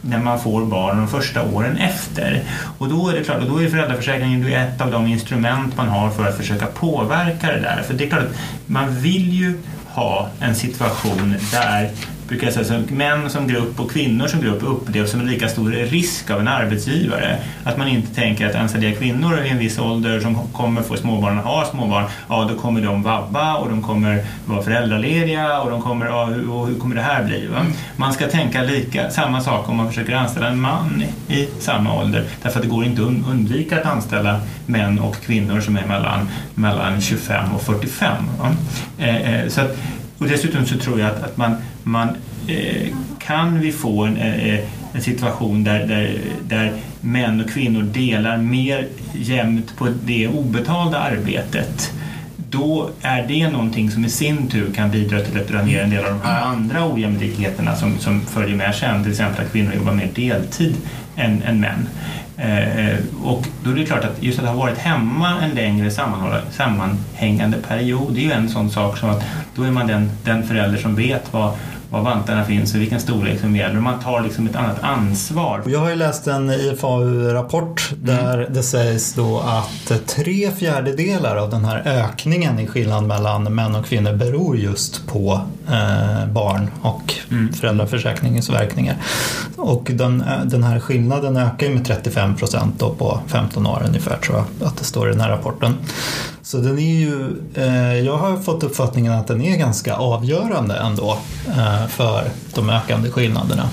när 0.09 0.19
man 0.19 0.39
får 0.39 0.65
barn 0.65 0.97
de 0.97 1.07
första 1.07 1.43
åren 1.43 1.77
efter. 1.77 2.43
Och 2.77 2.89
då 2.89 3.09
är 3.09 3.13
det 3.13 3.23
klart, 3.23 3.41
och 3.41 3.49
då 3.49 3.63
är 3.63 3.69
föräldraförsäkringen 3.69 4.41
då 4.41 4.47
är 4.47 4.67
ett 4.67 4.81
av 4.81 4.91
de 4.91 5.07
instrument 5.07 5.77
man 5.77 5.87
har 5.87 6.09
för 6.09 6.27
att 6.27 6.37
försöka 6.37 6.65
påverka 6.65 7.47
det 7.47 7.59
där. 7.59 7.83
För 7.87 7.93
det 7.93 8.03
är 8.03 8.09
klart 8.09 8.27
man 8.65 8.99
vill 8.99 9.33
ju 9.33 9.57
ha 9.85 10.29
en 10.39 10.55
situation 10.55 11.35
där 11.51 11.89
brukar 12.27 12.47
jag 12.47 12.53
säga, 12.53 12.65
som 12.65 12.97
män 12.97 13.29
som 13.29 13.47
grupp 13.47 13.79
och 13.79 13.91
kvinnor 13.91 14.27
som 14.27 14.41
grupp 14.41 14.63
upplevs 14.63 15.11
som 15.11 15.19
en 15.19 15.27
lika 15.27 15.49
stor 15.49 15.71
risk 15.71 16.29
av 16.29 16.39
en 16.39 16.47
arbetsgivare. 16.47 17.37
Att 17.63 17.77
man 17.77 17.87
inte 17.87 18.15
tänker 18.15 18.45
att 18.45 18.55
ensamstående 18.55 18.97
kvinnor 18.97 19.43
i 19.45 19.49
en 19.49 19.57
viss 19.57 19.79
ålder 19.79 20.19
som 20.19 20.47
kommer 20.47 20.81
få 20.81 20.97
småbarn 20.97 21.37
och 21.37 21.43
ha 21.43 21.65
småbarn, 21.65 22.05
ja 22.29 22.47
då 22.51 22.57
kommer 22.59 22.81
de 22.81 23.03
vabba 23.03 23.55
och 23.55 23.69
de 23.69 23.81
kommer 23.81 24.25
vara 24.45 24.61
föräldralediga 24.61 25.61
och 25.61 25.71
de 25.71 25.81
kommer, 25.81 26.05
ja, 26.05 26.25
hur, 26.25 26.51
och 26.51 26.67
hur 26.67 26.75
kommer 26.75 26.95
det 26.95 27.01
här 27.01 27.23
bli? 27.23 27.47
Va? 27.47 27.65
Man 27.95 28.13
ska 28.13 28.27
tänka 28.27 28.63
lika, 28.63 29.09
samma 29.09 29.41
sak 29.41 29.69
om 29.69 29.75
man 29.75 29.87
försöker 29.87 30.15
anställa 30.15 30.47
en 30.47 30.61
man 30.61 31.03
i 31.27 31.47
samma 31.59 31.93
ålder. 31.93 32.25
Därför 32.41 32.59
att 32.59 32.63
det 32.63 32.69
går 32.69 32.85
inte 32.85 33.01
att 33.01 33.07
undvika 33.07 33.79
att 33.79 33.85
anställa 33.85 34.39
män 34.65 34.99
och 34.99 35.15
kvinnor 35.15 35.61
som 35.61 35.77
är 35.77 35.85
mellan, 35.85 36.29
mellan 36.55 37.01
25 37.01 37.55
och 37.55 37.61
45. 37.61 38.15
Va? 38.39 38.51
Eh, 38.97 39.33
eh, 39.33 39.47
så 39.47 39.61
att, 39.61 39.77
och 40.17 40.27
dessutom 40.27 40.65
så 40.65 40.77
tror 40.77 40.99
jag 40.99 41.09
att, 41.09 41.23
att 41.23 41.37
man, 41.37 41.55
man 41.83 42.09
eh, 42.47 42.87
kan 43.19 43.59
vi 43.59 43.71
få 43.71 44.03
en, 44.03 44.17
eh, 44.17 44.59
en 44.93 45.01
situation 45.01 45.63
där, 45.63 45.87
där, 45.87 46.19
där 46.47 46.73
män 47.01 47.41
och 47.41 47.49
kvinnor 47.49 47.81
delar 47.83 48.37
mer 48.37 48.87
jämnt 49.13 49.77
på 49.77 49.87
det 50.05 50.27
obetalda 50.27 50.99
arbetet 50.99 51.91
då 52.49 52.89
är 53.01 53.27
det 53.27 53.49
någonting 53.49 53.91
som 53.91 54.05
i 54.05 54.09
sin 54.09 54.47
tur 54.47 54.73
kan 54.73 54.91
bidra 54.91 55.21
till 55.21 55.41
att 55.41 55.47
dra 55.47 55.61
ner 55.61 55.81
en 55.81 55.89
del 55.89 56.05
av 56.05 56.11
de 56.11 56.21
här 56.21 56.41
andra 56.41 56.93
ojämlikheterna 56.93 57.75
som, 57.75 57.99
som 57.99 58.21
följer 58.21 58.55
med 58.55 58.75
sen, 58.75 59.03
till 59.03 59.11
exempel 59.11 59.45
att 59.45 59.51
kvinnor 59.51 59.73
jobbar 59.73 59.93
mer 59.93 60.09
deltid 60.15 60.75
än, 61.15 61.41
än 61.43 61.59
män. 61.59 61.87
Eh, 62.37 62.89
eh, 62.89 62.97
och 63.23 63.47
då 63.63 63.71
är 63.71 63.75
det 63.75 63.85
klart 63.85 64.03
att 64.03 64.23
just 64.23 64.39
att 64.39 64.45
ha 64.45 64.53
varit 64.53 64.77
hemma 64.77 65.41
en 65.41 65.49
längre 65.49 65.91
sammanhängande 66.51 67.57
period, 67.57 68.13
det 68.13 68.19
är 68.19 68.23
ju 68.23 68.31
en 68.31 68.49
sån 68.49 68.69
sak 68.69 68.97
som 68.97 69.09
att 69.09 69.23
då 69.55 69.63
är 69.63 69.71
man 69.71 69.87
den, 69.87 70.11
den 70.23 70.43
förälder 70.43 70.77
som 70.77 70.95
vet 70.95 71.33
vad, 71.33 71.53
var 71.95 72.01
vantarna 72.01 72.45
finns 72.45 72.75
och 72.75 72.81
vilken 72.81 72.99
storlek 72.99 73.39
som 73.39 73.55
gäller. 73.55 73.79
Man 73.79 73.99
tar 73.99 74.21
liksom 74.21 74.47
ett 74.47 74.55
annat 74.55 74.83
ansvar. 74.83 75.63
Jag 75.65 75.79
har 75.79 75.89
ju 75.89 75.95
läst 75.95 76.27
en 76.27 76.49
IFAU-rapport 76.49 77.91
där 78.01 78.37
mm. 78.37 78.53
det 78.53 78.63
sägs 78.63 79.13
då 79.13 79.39
att 79.39 80.07
tre 80.07 80.51
fjärdedelar 80.51 81.35
av 81.35 81.49
den 81.49 81.65
här 81.65 81.81
ökningen 81.85 82.59
i 82.59 82.67
skillnad 82.67 83.03
mellan 83.03 83.43
män 83.43 83.75
och 83.75 83.85
kvinnor 83.85 84.13
beror 84.13 84.57
just 84.57 85.07
på 85.07 85.41
eh, 85.67 86.27
barn 86.31 86.69
och 86.81 87.13
mm. 87.31 87.53
föräldraförsäkringens 87.53 88.49
verkningar. 88.49 88.95
Och 89.55 89.91
den, 89.93 90.23
den 90.45 90.63
här 90.63 90.79
skillnaden 90.79 91.37
ökar 91.37 91.67
ju 91.67 91.73
med 91.73 91.85
35 91.85 92.35
procent 92.35 92.79
på 92.79 93.19
15 93.27 93.67
år 93.67 93.83
ungefär 93.87 94.17
tror 94.17 94.37
jag 94.37 94.67
att 94.67 94.77
det 94.77 94.83
står 94.83 95.07
i 95.07 95.11
den 95.11 95.21
här 95.21 95.29
rapporten. 95.29 95.73
Så 96.45 96.57
den 96.57 96.79
är 96.79 96.99
ju, 96.99 97.37
eh, 97.53 98.05
jag 98.05 98.17
har 98.17 98.37
fått 98.37 98.63
uppfattningen 98.63 99.13
att 99.13 99.27
den 99.27 99.41
är 99.41 99.57
ganska 99.57 99.95
avgörande 99.95 100.75
ändå 100.75 101.17
eh, 101.47 101.87
för 101.87 102.29
de 102.53 102.69
ökande 102.69 103.11
skillnaderna. 103.11 103.69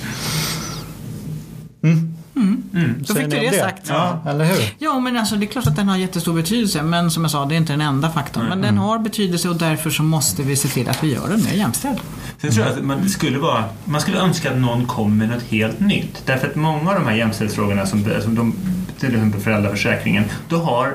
Mm. 1.83 2.17
Mm. 2.37 2.63
Mm. 2.75 2.95
Då 3.07 3.15
fick 3.15 3.25
du 3.25 3.31
det, 3.31 3.51
det, 3.51 3.59
sagt. 3.59 3.89
Ja, 3.89 4.23
eller 4.27 4.45
hur? 4.45 4.75
Ja, 4.79 5.01
men 5.01 5.17
alltså, 5.17 5.37
det 5.37 5.47
är 5.47 5.49
klart 5.49 5.67
att 5.67 5.77
den 5.77 5.89
har 5.89 5.97
jättestor 5.97 6.35
betydelse. 6.35 6.83
Men 6.83 7.11
som 7.11 7.25
jag 7.25 7.31
sa, 7.31 7.45
det 7.45 7.55
är 7.55 7.57
inte 7.57 7.73
den 7.73 7.81
enda 7.81 8.11
faktorn. 8.11 8.49
Men 8.49 8.61
den 8.61 8.79
har 8.79 8.99
betydelse 8.99 9.49
och 9.49 9.57
därför 9.57 9.91
så 9.91 10.03
måste 10.03 10.43
vi 10.43 10.57
se 10.57 10.69
till 10.69 10.89
att 10.89 11.05
vi 11.05 11.15
gör 11.15 11.29
den 11.29 11.45
mer 11.45 11.55
jämställd. 11.55 11.99
Sen 12.41 12.51
tror 12.51 12.67
jag 12.67 12.79
att 12.79 12.85
man 12.85 13.09
skulle, 13.09 13.39
vara, 13.39 13.65
man 13.85 14.01
skulle 14.01 14.19
önska 14.19 14.51
att 14.51 14.59
någon 14.59 14.87
kom 14.87 15.19
med 15.19 15.29
något 15.29 15.43
helt 15.43 15.81
nytt. 15.81 16.23
Därför 16.27 16.47
att 16.47 16.55
många 16.55 16.91
av 16.91 16.95
de 16.95 17.07
här 17.07 17.17
jämställdhetsfrågorna 17.17 17.87
som, 17.87 18.05
som 18.23 18.35
de 18.35 18.55
till 19.01 19.15
exempel 19.15 19.41
föräldraförsäkringen, 19.41 20.25
då 20.49 20.57
har 20.57 20.95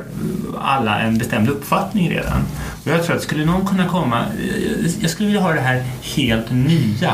alla 0.58 1.00
en 1.00 1.18
bestämd 1.18 1.50
uppfattning 1.50 2.10
redan. 2.10 2.42
Och 2.84 2.92
jag 2.92 3.04
tror 3.04 3.16
att 3.16 3.22
skulle 3.22 3.46
någon 3.46 3.66
kunna 3.66 3.88
komma, 3.88 4.26
jag 5.00 5.10
skulle 5.10 5.28
vilja 5.28 5.42
ha 5.42 5.54
det 5.54 5.62
här 5.62 5.84
helt 6.16 6.52
nya 6.52 7.14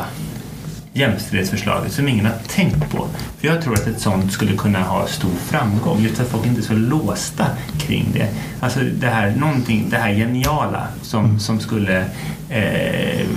jämställdhetsförslaget 0.94 1.92
som 1.92 2.08
ingen 2.08 2.26
har 2.26 2.38
tänkt 2.48 2.92
på. 2.92 3.08
För 3.38 3.48
jag 3.48 3.62
tror 3.62 3.74
att 3.74 3.88
ett 3.88 4.02
sånt 4.02 4.34
skulle 4.34 4.58
kunna 4.58 4.80
ha 4.80 5.08
stor 5.08 5.30
framgång, 5.30 6.02
just 6.02 6.20
att 6.20 6.28
folk 6.28 6.46
inte 6.46 6.62
är 6.62 6.64
så 6.64 6.74
låsta 6.74 7.46
kring 7.80 8.06
det. 8.14 8.28
Alltså 8.60 8.80
det 8.80 9.08
här, 9.08 9.36
någonting, 9.36 9.90
det 9.90 9.98
här 9.98 10.14
geniala 10.14 10.88
som, 11.02 11.40
som 11.40 11.60
skulle 11.60 12.06
eh, 12.50 13.28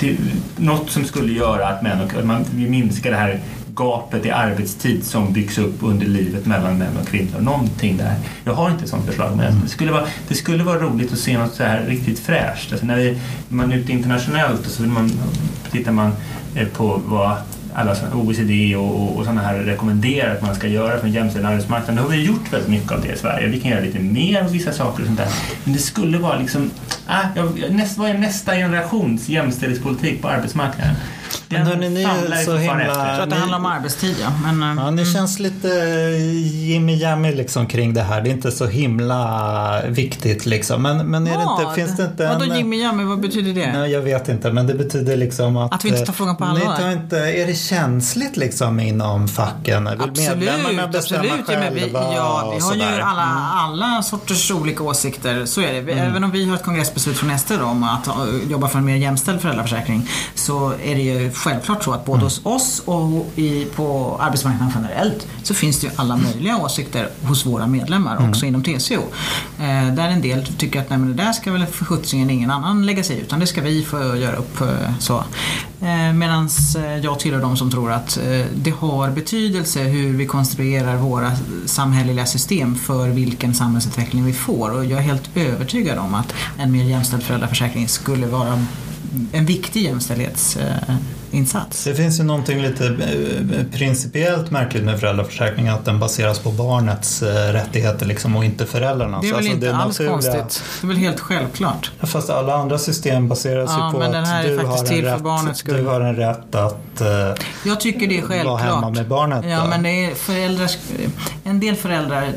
till, 0.00 0.16
något 0.56 0.90
som 0.90 1.04
skulle 1.04 1.32
göra 1.32 1.68
att 1.68 1.82
män 1.82 2.00
och 2.00 2.26
man, 2.26 2.44
vi 2.54 2.70
minskar 2.70 3.10
det 3.10 3.16
här 3.16 3.40
gapet 3.74 4.26
i 4.26 4.30
arbetstid 4.30 5.04
som 5.04 5.32
byggs 5.32 5.58
upp 5.58 5.74
under 5.80 6.06
livet 6.06 6.46
mellan 6.46 6.78
män 6.78 6.96
och 7.00 7.06
kvinnor. 7.06 7.40
Någonting 7.40 7.96
där. 7.96 8.14
Jag 8.44 8.52
har 8.52 8.70
inte 8.70 8.88
sånt 8.88 9.06
förslag 9.06 9.36
men 9.36 9.60
det 9.62 9.68
skulle 9.68 9.92
vara, 9.92 10.06
det 10.28 10.34
skulle 10.34 10.64
vara 10.64 10.78
roligt 10.78 11.12
att 11.12 11.18
se 11.18 11.38
något 11.38 11.54
så 11.54 11.62
här 11.62 11.86
riktigt 11.86 12.18
fräscht. 12.18 12.72
Alltså 12.72 12.86
när, 12.86 12.96
vi, 12.96 13.18
när 13.48 13.56
man 13.56 13.72
är 13.72 13.76
ute 13.76 13.92
internationellt 13.92 14.66
och 14.66 14.72
så 14.72 14.82
man, 14.82 15.12
tittar 15.70 15.92
man 15.92 16.12
eh, 16.54 16.68
på 16.68 17.00
vad 17.06 17.36
alla 17.74 17.96
OECD 18.14 18.76
och, 18.76 19.02
och, 19.02 19.16
och 19.16 19.24
sådana 19.24 19.42
här 19.42 19.54
rekommenderar 19.54 20.34
att 20.34 20.42
man 20.42 20.54
ska 20.54 20.68
göra 20.68 20.98
för 20.98 21.06
en 21.06 21.12
jämställd 21.12 21.46
arbetsmarknad. 21.46 21.96
Nu 21.96 22.02
har 22.02 22.08
vi 22.08 22.24
gjort 22.24 22.52
väldigt 22.52 22.70
mycket 22.70 22.92
av 22.92 23.00
det 23.00 23.12
i 23.12 23.16
Sverige. 23.16 23.48
Vi 23.48 23.60
kan 23.60 23.70
göra 23.70 23.80
lite 23.80 23.98
mer 23.98 24.42
av 24.42 24.52
vissa 24.52 24.72
saker 24.72 25.00
och 25.00 25.06
sånt 25.06 25.18
där. 25.18 25.28
Men 25.64 25.72
det 25.72 25.78
skulle 25.78 26.18
vara 26.18 26.38
liksom, 26.38 26.70
ah, 27.06 27.22
näst, 27.70 27.98
vad 27.98 28.10
är 28.10 28.18
nästa 28.18 28.52
generations 28.52 29.28
jämställdhetspolitik 29.28 30.22
på 30.22 30.28
arbetsmarknaden? 30.28 30.94
Men 31.52 31.66
hörni, 31.66 31.88
ni 31.88 32.02
är 32.02 32.44
så 32.44 32.56
himla... 32.56 32.84
Jag 32.84 32.94
tror 32.94 33.22
att 33.22 33.30
det 33.30 33.36
handlar 33.36 33.58
om 33.58 33.66
arbetstid 33.66 34.16
ja. 34.20 34.52
Men, 34.52 34.76
ja 34.78 34.90
ni 34.90 35.02
mm. 35.02 35.14
känns 35.14 35.38
lite 35.38 35.68
Jimmy 36.52 37.32
liksom 37.32 37.66
kring 37.66 37.94
det 37.94 38.02
här. 38.02 38.20
Det 38.20 38.28
är 38.28 38.32
inte 38.32 38.52
så 38.52 38.66
himla 38.66 39.82
viktigt 39.88 40.46
liksom. 40.46 40.82
Men, 40.82 41.10
men 41.10 41.26
är 41.26 41.36
det 41.36 41.42
inte, 41.42 41.74
finns 41.74 41.96
det 41.96 42.04
inte 42.04 42.26
en... 42.26 42.38
Vadå 42.38 42.54
Jimmy 42.54 42.82
Jammy, 42.82 43.04
vad 43.04 43.20
betyder 43.20 43.54
det? 43.54 43.72
Nej, 43.72 43.90
jag 43.90 44.00
vet 44.00 44.28
inte, 44.28 44.52
men 44.52 44.66
det 44.66 44.74
betyder 44.74 45.16
liksom 45.16 45.56
att... 45.56 45.74
Att 45.74 45.84
vi 45.84 45.88
inte 45.88 46.06
tar 46.06 46.12
frågan 46.12 46.36
på 46.36 46.44
allvar? 46.44 46.72
Ni 46.72 46.82
tar 46.82 46.90
inte, 46.90 47.18
är 47.18 47.46
det 47.46 47.54
känsligt 47.54 48.36
liksom 48.36 48.80
inom 48.80 49.28
facken? 49.28 49.84
Vill 49.84 50.00
absolut, 50.00 50.38
medlemmarna 50.38 50.88
bestämma 50.88 51.20
absolut. 51.20 51.46
själva? 51.46 51.64
Ja, 51.64 51.70
vi, 51.74 51.90
ja, 51.92 52.54
vi 52.54 52.60
har 52.60 52.74
ju 52.74 53.02
alla, 53.02 53.22
mm. 53.22 53.36
alla 53.36 54.02
sorters 54.02 54.50
olika 54.50 54.84
åsikter. 54.84 55.46
Så 55.46 55.60
är 55.60 55.72
det. 55.72 55.92
Mm. 55.92 55.98
Även 55.98 56.24
om 56.24 56.30
vi 56.30 56.44
har 56.44 56.56
ett 56.56 56.64
kongressbeslut 56.64 57.18
från 57.18 57.38
SD 57.38 57.52
om 57.52 57.84
att 57.84 58.08
jobba 58.50 58.68
för 58.68 58.78
en 58.78 58.84
mer 58.84 58.96
jämställd 58.96 59.40
föräldraförsäkring 59.40 60.08
så 60.34 60.72
är 60.84 60.94
det 60.94 61.02
ju 61.02 61.30
självklart 61.40 61.84
så 61.84 61.92
att 61.92 62.04
både 62.04 62.24
hos 62.24 62.40
oss 62.42 62.82
och 62.84 63.26
i, 63.36 63.64
på 63.64 64.16
arbetsmarknaden 64.20 64.72
generellt 64.74 65.26
så 65.42 65.54
finns 65.54 65.80
det 65.80 65.86
ju 65.86 65.92
alla 65.96 66.16
möjliga 66.16 66.56
åsikter 66.56 67.08
hos 67.22 67.46
våra 67.46 67.66
medlemmar, 67.66 68.16
mm. 68.16 68.30
också 68.30 68.46
inom 68.46 68.62
TCO. 68.62 69.02
Eh, 69.58 69.94
där 69.94 70.08
en 70.08 70.22
del 70.22 70.46
tycker 70.46 70.80
att 70.80 70.90
nej, 70.90 70.98
men 70.98 71.08
det 71.16 71.22
där 71.22 71.32
ska 71.32 71.52
väl 71.52 71.66
för 71.66 71.84
sjuttsingen 71.84 72.30
ingen 72.30 72.50
annan 72.50 72.86
lägga 72.86 73.04
sig 73.04 73.16
i 73.16 73.20
utan 73.20 73.40
det 73.40 73.46
ska 73.46 73.60
vi 73.60 73.84
få 73.84 74.16
göra 74.16 74.36
upp. 74.36 74.60
Eh, 74.60 74.98
så. 74.98 75.24
Eh, 75.80 76.12
Medan 76.12 76.48
eh, 76.76 76.96
jag 76.96 77.20
tillhör 77.20 77.40
de 77.40 77.56
som 77.56 77.70
tror 77.70 77.92
att 77.92 78.16
eh, 78.16 78.46
det 78.54 78.70
har 78.70 79.10
betydelse 79.10 79.82
hur 79.82 80.16
vi 80.16 80.26
konstruerar 80.26 80.96
våra 80.96 81.32
samhälleliga 81.66 82.26
system 82.26 82.74
för 82.74 83.08
vilken 83.08 83.54
samhällsutveckling 83.54 84.24
vi 84.24 84.32
får. 84.32 84.70
Och 84.70 84.84
jag 84.84 84.98
är 84.98 85.02
helt 85.02 85.36
övertygad 85.36 85.98
om 85.98 86.14
att 86.14 86.34
en 86.58 86.72
mer 86.72 86.84
jämställd 86.84 87.22
föräldraförsäkring 87.22 87.88
skulle 87.88 88.26
vara 88.26 88.66
en 89.32 89.46
viktig 89.46 89.86
jämställdhetsinsats. 91.30 91.84
Det 91.84 91.94
finns 91.94 92.20
ju 92.20 92.24
någonting 92.24 92.62
lite 92.62 92.86
eh, 92.86 93.78
principiellt 93.78 94.50
märkligt 94.50 94.84
med 94.84 95.00
föräldraförsäkringen 95.00 95.74
att 95.74 95.84
den 95.84 95.98
baseras 95.98 96.38
på 96.38 96.50
barnets 96.50 97.22
eh, 97.22 97.52
rättigheter 97.52 98.06
liksom 98.06 98.36
och 98.36 98.44
inte 98.44 98.66
föräldrarnas. 98.66 99.22
Det 99.22 99.28
är 99.28 99.30
väl 99.30 99.36
alltså, 99.36 99.52
inte 99.52 99.66
det 99.66 99.76
alls 99.76 100.00
naturliga... 100.00 100.12
konstigt. 100.12 100.62
Det 100.80 100.86
är 100.86 100.88
väl 100.88 100.96
helt 100.96 101.20
självklart. 101.20 101.90
Fast 102.00 102.30
alla 102.30 102.54
andra 102.54 102.78
system 102.78 103.28
baseras 103.28 103.70
ja, 103.70 103.86
ju 103.86 103.98
på 103.98 104.04
att 104.04 104.12
du 104.12 104.18
har, 104.18 104.20
en 104.20 105.02
rätt, 105.04 105.64
du 105.64 105.86
har 105.86 106.00
en 106.00 106.16
rätt 106.16 106.54
att 106.54 107.00
uh, 107.00 107.06
Jag 107.64 107.80
tycker 107.80 108.06
det 108.06 108.18
är 108.18 108.22
självklart. 108.22 108.62
vara 108.62 108.74
hemma 108.74 108.90
med 108.90 109.08
barnet. 109.08 109.44
Ja, 109.48 109.66
men 109.66 109.82
det 109.82 110.04
är 110.04 110.14
föräldrar, 110.14 110.70
en 111.44 111.60
del 111.60 111.76
föräldrar 111.76 112.32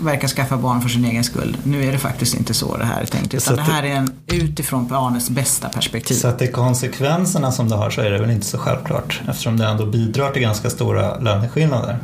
verkar 0.00 0.28
skaffa 0.28 0.56
barn 0.56 0.80
för 0.80 0.88
sin 0.88 1.04
egen 1.04 1.24
skull. 1.24 1.56
Nu 1.62 1.88
är 1.88 1.92
det 1.92 1.98
faktiskt 1.98 2.34
inte 2.34 2.54
så 2.54 2.76
det 2.76 2.84
här 2.84 3.02
är 3.02 3.06
tänkt. 3.06 3.34
Utan 3.34 3.56
det 3.56 3.62
här 3.62 3.82
är 3.82 3.94
en 3.94 4.12
utifrån 4.26 4.86
barnets 4.86 5.30
bästa 5.30 5.68
perspektiv. 5.68 6.14
Så 6.14 6.28
att 6.28 6.38
det 6.38 6.44
är 6.44 6.52
konsekvenserna 6.52 7.52
som 7.52 7.68
det 7.68 7.76
har 7.76 7.90
så 7.90 8.00
är 8.00 8.10
det 8.10 8.18
väl 8.18 8.30
inte 8.36 8.46
så 8.46 8.58
självklart 8.58 9.20
eftersom 9.28 9.56
det 9.56 9.66
ändå 9.66 9.86
bidrar 9.86 10.30
till 10.30 10.42
ganska 10.42 10.70
stora 10.70 11.18
löneskillnader. 11.18 11.98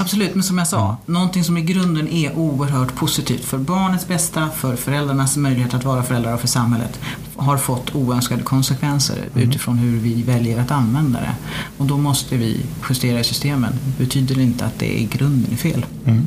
Absolut, 0.00 0.34
men 0.34 0.42
som 0.42 0.58
jag 0.58 0.68
sa, 0.68 0.84
mm. 0.84 0.96
någonting 1.06 1.44
som 1.44 1.58
i 1.58 1.62
grunden 1.62 2.08
är 2.08 2.38
oerhört 2.38 2.94
positivt 2.94 3.44
för 3.44 3.58
barnets 3.58 4.08
bästa, 4.08 4.48
för 4.56 4.76
föräldrarnas 4.76 5.36
möjlighet 5.36 5.74
att 5.74 5.84
vara 5.84 6.02
föräldrar 6.02 6.34
och 6.34 6.40
för 6.40 6.48
samhället 6.48 7.00
har 7.36 7.56
fått 7.56 7.94
oönskade 7.94 8.42
konsekvenser 8.42 9.16
mm. 9.16 9.48
utifrån 9.48 9.78
hur 9.78 9.98
vi 9.98 10.22
väljer 10.22 10.60
att 10.60 10.70
använda 10.70 11.20
det. 11.20 11.34
Och 11.78 11.86
då 11.86 11.96
måste 11.96 12.36
vi 12.36 12.66
justera 12.88 13.24
systemen. 13.24 13.72
Det 13.84 14.04
betyder 14.04 14.40
inte 14.40 14.64
att 14.64 14.78
det 14.78 15.00
i 15.00 15.04
grunden 15.04 15.52
är 15.52 15.56
fel. 15.56 15.86
Mm. 16.04 16.26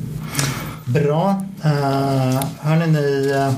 Bra. 0.85 1.43
Uh, 1.65 2.43
hörni, 2.59 2.87
ni, 2.87 3.33
uh, 3.33 3.53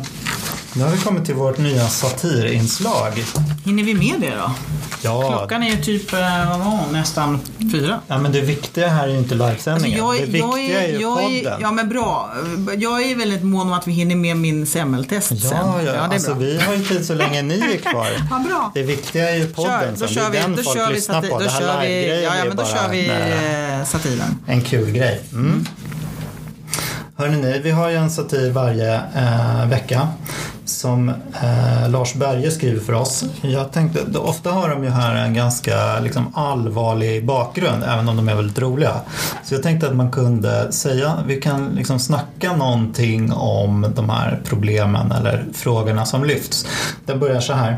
nu 0.76 0.84
har 0.84 0.92
vi 0.92 0.98
kommit 0.98 1.26
till 1.26 1.36
vårt 1.36 1.58
nya 1.58 1.88
satirinslag. 1.88 3.24
Hinner 3.66 3.84
vi 3.84 3.94
med 3.94 4.16
det 4.22 4.36
då? 4.36 4.52
Ja. 5.02 5.38
Klockan 5.38 5.64
är 5.64 5.70
ju 5.70 5.78
typ 5.78 6.14
eh, 6.14 6.50
vad 6.50 6.60
var, 6.60 6.80
nästan 6.92 7.40
fyra. 7.72 8.00
Ja, 8.08 8.18
men 8.18 8.32
det 8.32 8.42
viktiga 8.42 8.88
här 8.88 9.08
är 9.08 9.12
ju 9.12 9.18
inte 9.18 9.36
livesändningen. 9.36 10.04
Alltså 10.04 10.22
jag, 10.22 10.28
det 10.28 10.32
viktiga 10.32 10.48
jag 10.48 10.84
är, 10.84 10.88
är 10.88 10.88
ju 10.88 11.02
jag 11.02 11.18
podden. 11.18 11.54
Är, 11.54 11.62
ja, 11.62 11.72
men 11.72 11.90
bra. 11.90 12.34
Jag 12.78 13.02
är 13.02 13.16
väldigt 13.16 13.44
mån 13.44 13.68
om 13.68 13.74
att 13.74 13.88
vi 13.88 13.92
hinner 13.92 14.16
med 14.16 14.38
min 14.38 14.66
semmeltest 14.66 15.32
ja, 15.32 15.50
sen. 15.50 15.58
Ja, 15.58 15.82
ja. 15.82 15.92
det 15.92 15.98
är 15.98 16.02
alltså, 16.02 16.36
bra. 16.36 16.40
vi 16.40 16.58
har 16.58 16.74
ju 16.74 16.84
tid 16.84 17.06
så 17.06 17.14
länge 17.14 17.42
ni 17.42 17.60
är 17.60 17.78
kvar. 17.92 18.08
ja, 18.30 18.44
bra. 18.50 18.72
Det 18.74 18.84
viktiga 18.84 19.30
är 19.30 19.36
ju 19.36 19.48
podden 19.48 19.80
kör, 19.80 19.92
då 19.92 19.98
sen. 19.98 20.08
Kör 20.08 20.32
det 20.32 20.38
är 20.38 20.42
den 20.42 20.56
då 20.56 20.64
folk 20.64 20.78
kör 20.78 20.88
vi 20.88 20.94
lyssnar 20.94 21.22
sati- 21.22 21.30
på. 21.30 21.40
Då 21.40 21.46
det 21.46 21.52
här 21.52 21.82
vi, 21.82 21.88
live-grejen 21.88 22.24
ja, 22.24 22.36
ja, 22.36 22.42
är 22.42 22.48
men 22.48 22.58
då 22.58 22.64
bara 22.64 22.76
kör 22.76 22.90
vi 22.90 23.10
eh, 23.80 23.86
satiren. 23.86 24.40
en 24.48 24.62
kul 24.62 24.92
grej. 24.92 25.22
Mm. 25.32 25.66
Hörrni, 27.18 27.38
ni, 27.38 27.60
vi 27.60 27.72
har 27.72 27.90
ju 27.90 27.96
en 27.96 28.12
satir 28.12 28.52
varje 28.52 28.96
eh, 28.96 29.70
vecka 29.70 30.08
som 30.66 31.10
eh, 31.10 31.90
Lars 31.90 32.14
Berge 32.14 32.52
skriver 32.52 32.80
för 32.80 32.94
oss. 32.94 33.26
Jag 33.42 33.72
tänkte, 33.72 34.20
ofta 34.20 34.52
har 34.52 34.70
de 34.70 34.84
ju 34.84 34.90
här 34.90 35.16
en 35.16 35.34
ganska 35.34 36.00
liksom, 36.00 36.32
allvarlig 36.34 37.26
bakgrund 37.26 37.84
även 37.84 38.10
om 38.10 38.18
de 38.18 38.30
är 38.30 38.36
väldigt 38.36 38.60
roliga. 38.60 38.94
Så 39.44 39.54
jag 39.54 39.64
tänkte 39.64 39.88
att 39.88 39.96
man 39.96 40.12
kunde 40.12 40.72
säga, 40.72 41.24
vi 41.28 41.42
kan 41.42 41.70
liksom 41.76 42.00
snacka 42.00 42.56
någonting 42.56 43.34
om 43.34 43.94
de 43.96 44.10
här 44.10 44.42
problemen 44.46 45.12
eller 45.12 45.46
frågorna 45.54 46.06
som 46.06 46.24
lyfts. 46.24 46.68
Den 47.06 47.20
börjar 47.20 47.42
så 47.42 47.54
här. 47.54 47.78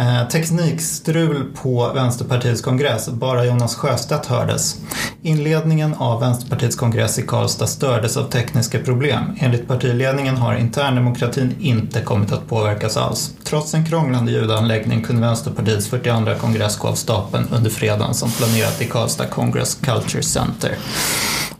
Eh, 0.00 0.28
teknikstrul 0.28 1.44
på 1.62 1.92
Vänsterpartiets 1.94 2.62
kongress. 2.62 3.08
Bara 3.08 3.44
Jonas 3.44 3.74
Sjöstedt 3.74 4.26
hördes. 4.26 4.76
Inledningen 5.22 5.94
av 5.94 6.20
Vänsterpartiets 6.20 6.76
kongress 6.76 7.18
i 7.18 7.22
Karlstad 7.22 7.66
stördes 7.66 8.16
av 8.16 8.30
tekniska 8.30 8.78
problem. 8.78 9.22
Enligt 9.38 9.68
partiledningen 9.68 10.36
har 10.36 10.54
interndemokratin 10.54 11.54
inte 11.60 12.00
kommit 12.00 12.32
att 12.32 12.48
påverkas 12.48 12.96
alls. 12.96 13.34
Trots 13.44 13.74
en 13.74 13.86
krånglande 13.86 14.32
ljudanläggning 14.32 15.02
kunde 15.02 15.22
Vänsterpartiets 15.22 15.88
42 15.88 16.34
kongress 16.40 16.78
gå 16.78 16.88
av 16.88 16.94
stapeln 16.94 17.48
under 17.52 17.70
fredagen 17.70 18.14
som 18.14 18.30
planerat 18.30 18.82
i 18.82 18.84
Karlstad 18.84 19.26
Congress 19.26 19.74
Culture 19.74 20.22
Center. 20.22 20.74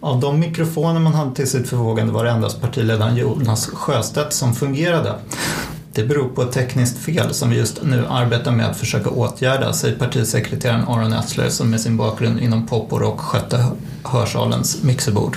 Av 0.01 0.21
de 0.21 0.41
mikrofoner 0.41 1.01
man 1.01 1.15
hade 1.15 1.35
till 1.35 1.51
sitt 1.51 1.69
förfogande 1.69 2.13
var 2.13 2.25
det 2.25 2.31
endast 2.31 2.61
partiledaren 2.61 3.17
Jonas 3.17 3.67
Sjöstedt 3.67 4.33
som 4.33 4.55
fungerade. 4.55 5.15
Det 5.97 6.05
beror 6.05 6.29
på 6.29 6.43
ett 6.43 6.53
tekniskt 6.53 6.99
fel 6.99 7.35
som 7.35 7.51
vi 7.51 7.57
just 7.57 7.83
nu 7.83 8.07
arbetar 8.09 8.53
med 8.53 8.67
att 8.67 8.77
försöka 8.77 9.11
åtgärda, 9.11 9.73
säger 9.73 9.99
partisekreteraren 9.99 10.89
Aron 10.89 11.13
Etzler 11.13 11.49
som 11.49 11.71
med 11.71 11.81
sin 11.81 11.97
bakgrund 11.97 12.41
inom 12.41 12.67
pop 12.67 12.93
och 12.93 13.01
rock 13.01 13.21
skötte 13.21 13.67
hörsalens 14.03 14.83
mixerbord. 14.83 15.37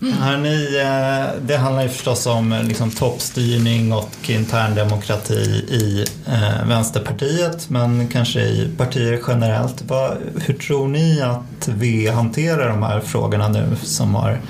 Hörrni, 0.00 0.80
eh, 0.80 1.42
det 1.42 1.56
handlar 1.56 1.82
ju 1.82 1.88
förstås 1.88 2.26
om 2.26 2.52
eh, 2.52 2.62
liksom, 2.62 2.90
toppstyrning 2.90 3.92
och 3.92 4.30
interndemokrati 4.30 5.64
i 5.70 6.04
eh, 6.26 6.66
Vänsterpartiet 6.68 7.70
men 7.70 8.08
kanske 8.08 8.40
i 8.40 8.70
partier 8.76 9.20
generellt. 9.28 9.84
Hur 10.46 10.54
tror 10.54 10.88
ni 10.88 11.20
att 11.22 11.68
vi 11.68 12.08
hanterar 12.08 12.68
de 12.68 12.82
här 12.82 13.00
frågorna 13.00 13.48
nu 13.48 13.76
som 13.82 14.14
har 14.14 14.40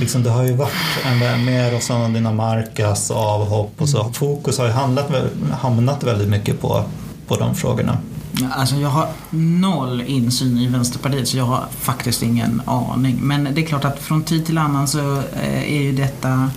Liksom 0.00 0.22
det 0.22 0.30
har 0.30 0.42
ju 0.42 0.52
varit 0.52 0.72
en, 1.04 1.44
med 1.44 1.72
Rosanna 1.72 2.08
Dinamarcas 2.08 3.10
avhopp 3.10 3.72
och 3.78 3.88
så. 3.88 4.12
Fokus 4.12 4.58
har 4.58 4.66
ju 4.66 4.72
handlat, 4.72 5.06
hamnat 5.52 6.04
väldigt 6.04 6.28
mycket 6.28 6.60
på, 6.60 6.84
på 7.28 7.36
de 7.36 7.54
frågorna. 7.54 7.98
Alltså 8.44 8.76
jag 8.76 8.88
har 8.88 9.08
noll 9.30 10.00
insyn 10.00 10.58
i 10.58 10.66
Vänsterpartiet 10.66 11.28
så 11.28 11.36
jag 11.36 11.44
har 11.44 11.66
faktiskt 11.80 12.22
ingen 12.22 12.62
aning. 12.64 13.18
Men 13.22 13.48
det 13.54 13.62
är 13.62 13.66
klart 13.66 13.84
att 13.84 13.98
från 14.02 14.22
tid 14.22 14.46
till 14.46 14.58
annan 14.58 14.88
så 14.88 15.18
eh, 15.18 15.72
är 15.72 15.82
ju 15.82 15.92
detta 15.92 16.50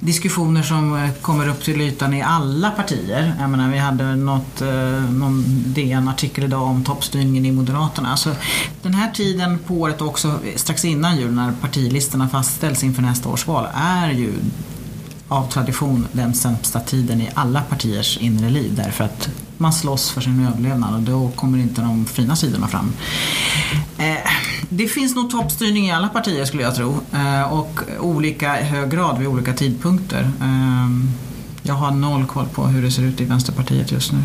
diskussioner 0.00 0.62
som 0.62 0.96
eh, 0.96 1.10
kommer 1.20 1.48
upp 1.48 1.64
till 1.64 1.80
ytan 1.80 2.14
i 2.14 2.22
alla 2.22 2.70
partier. 2.70 3.34
Jag 3.40 3.50
menar, 3.50 3.70
vi 3.70 3.78
hade 3.78 4.16
något, 4.16 4.62
eh, 4.62 5.10
någon 5.10 5.44
DN-artikel 5.66 6.44
idag 6.44 6.62
om 6.62 6.84
toppstyrningen 6.84 7.46
i 7.46 7.52
Moderaterna. 7.52 8.10
Alltså, 8.10 8.36
den 8.82 8.94
här 8.94 9.10
tiden 9.10 9.58
på 9.58 9.74
året 9.74 10.02
också 10.02 10.38
strax 10.56 10.84
innan 10.84 11.16
jul 11.16 11.32
när 11.32 11.52
partilistorna 11.60 12.28
fastställs 12.28 12.84
inför 12.84 13.02
nästa 13.02 13.28
års 13.28 13.46
val 13.46 13.66
är 13.74 14.10
ju 14.10 14.32
av 15.28 15.50
tradition 15.50 16.06
den 16.12 16.34
sämsta 16.34 16.80
tiden 16.80 17.20
i 17.20 17.30
alla 17.34 17.62
partiers 17.62 18.18
inre 18.18 18.50
liv 18.50 18.74
därför 18.76 19.04
att 19.04 19.28
man 19.58 19.72
slåss 19.72 20.10
för 20.10 20.20
sin 20.20 20.46
överlevnad 20.46 20.94
och 20.94 21.00
då 21.00 21.28
kommer 21.28 21.58
inte 21.58 21.80
de 21.80 22.06
fina 22.06 22.36
sidorna 22.36 22.68
fram. 22.68 22.92
Eh, 23.98 24.30
det 24.68 24.88
finns 24.88 25.16
nog 25.16 25.30
toppstyrning 25.30 25.86
i 25.86 25.92
alla 25.92 26.08
partier 26.08 26.44
skulle 26.44 26.62
jag 26.62 26.74
tro 26.74 27.00
eh, 27.12 27.52
och 27.52 27.80
olika 28.00 28.52
hög 28.52 28.90
grad 28.90 29.18
vid 29.18 29.28
olika 29.28 29.52
tidpunkter. 29.52 30.30
Eh, 30.40 30.88
jag 31.62 31.74
har 31.74 31.90
noll 31.90 32.26
koll 32.26 32.46
på 32.46 32.66
hur 32.66 32.82
det 32.82 32.90
ser 32.90 33.02
ut 33.02 33.20
i 33.20 33.24
Vänsterpartiet 33.24 33.92
just 33.92 34.12
nu. 34.12 34.18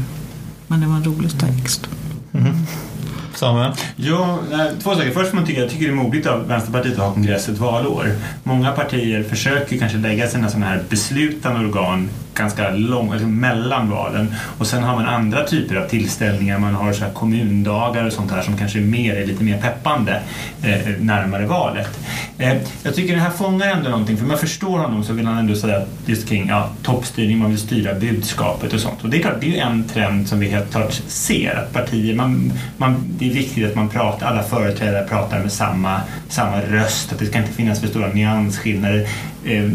Men 0.68 0.80
det 0.80 0.88
var 0.88 0.96
en 0.96 1.04
rolig 1.04 1.40
text. 1.40 1.90
Mm. 2.34 2.54
Samuel? 3.36 3.72
Ja, 3.96 4.40
två 4.84 4.96
saker. 4.96 5.12
Först 5.12 5.34
man 5.34 5.46
tycker 5.46 5.62
jag 5.62 5.70
tycker 5.70 5.86
det 5.86 5.92
är 5.92 5.96
modigt 5.96 6.28
av 6.28 6.48
Vänsterpartiet 6.48 6.94
att 6.94 7.06
ha 7.06 7.14
kongress 7.14 7.50
ett 7.50 7.58
valår. 7.58 8.16
Många 8.44 8.72
partier 8.72 9.24
försöker 9.24 9.78
kanske 9.78 9.98
lägga 9.98 10.28
sina 10.28 10.50
sådana 10.50 10.66
här 10.66 10.84
beslutande 10.90 11.60
organ 11.60 12.10
ganska 12.36 12.70
lång, 12.70 13.12
alltså 13.12 13.28
mellan 13.28 13.90
valen. 13.90 14.36
Och 14.58 14.68
sen 14.68 14.84
har 14.84 14.96
man 14.96 15.06
andra 15.06 15.44
typer 15.44 15.76
av 15.76 15.88
tillställningar. 15.88 16.60
Man 16.60 16.74
har 16.74 16.94
så 16.94 17.04
här 17.04 17.12
kommundagar 17.12 18.06
och 18.06 18.14
sånt 18.14 18.32
här 18.32 18.42
som 18.42 18.58
kanske 18.58 18.80
mer 18.80 19.16
är 19.16 19.26
lite 19.26 19.44
mer 19.44 19.58
peppande 19.62 20.22
eh, 20.64 20.88
närmare 21.00 21.46
valet. 21.46 22.00
Eh, 22.38 22.58
jag 22.84 22.96
tycker 22.96 23.16
det 23.16 23.22
här 23.22 23.30
fångar 23.30 23.68
ändå 23.68 23.90
någonting, 23.90 24.18
för 24.18 24.26
man 24.26 24.38
förstår 24.38 24.80
honom 24.80 25.04
så 25.04 25.14
vill 25.14 25.26
han 25.26 25.38
ändå 25.38 25.56
säga 25.56 25.82
just 26.06 26.30
kring 26.30 26.48
ja, 26.48 26.70
toppstyrning, 26.84 27.38
man 27.38 27.50
vill 27.50 27.60
styra 27.60 27.94
budskapet 27.94 28.74
och 28.74 28.80
sånt. 28.80 29.04
Och 29.04 29.10
det 29.10 29.18
är 29.18 29.22
klart, 29.22 29.42
det 29.42 29.46
är 29.46 29.52
ju 29.52 29.58
en 29.58 29.84
trend 29.84 30.28
som 30.28 30.40
vi 30.40 30.50
helt 30.50 30.72
klart 30.72 30.94
ser, 31.08 31.56
att 31.56 31.74
partier, 31.74 32.16
man, 32.16 32.54
man, 32.78 33.04
det 33.20 33.30
är 33.30 33.34
viktigt 33.34 33.70
att 33.70 33.76
man 33.76 33.90
pratar, 33.90 34.28
alla 34.28 34.44
företrädare 34.44 35.08
pratar 35.08 35.40
med 35.40 35.52
samma, 35.52 36.02
samma 36.30 36.62
röst, 36.62 37.12
att 37.12 37.20
det 37.20 37.26
ska 37.26 37.38
inte 37.38 37.54
finnas 37.54 37.80
för 37.80 37.88
stora 37.88 38.08
nyansskillnader. 38.08 39.08
Eh, 39.46 39.70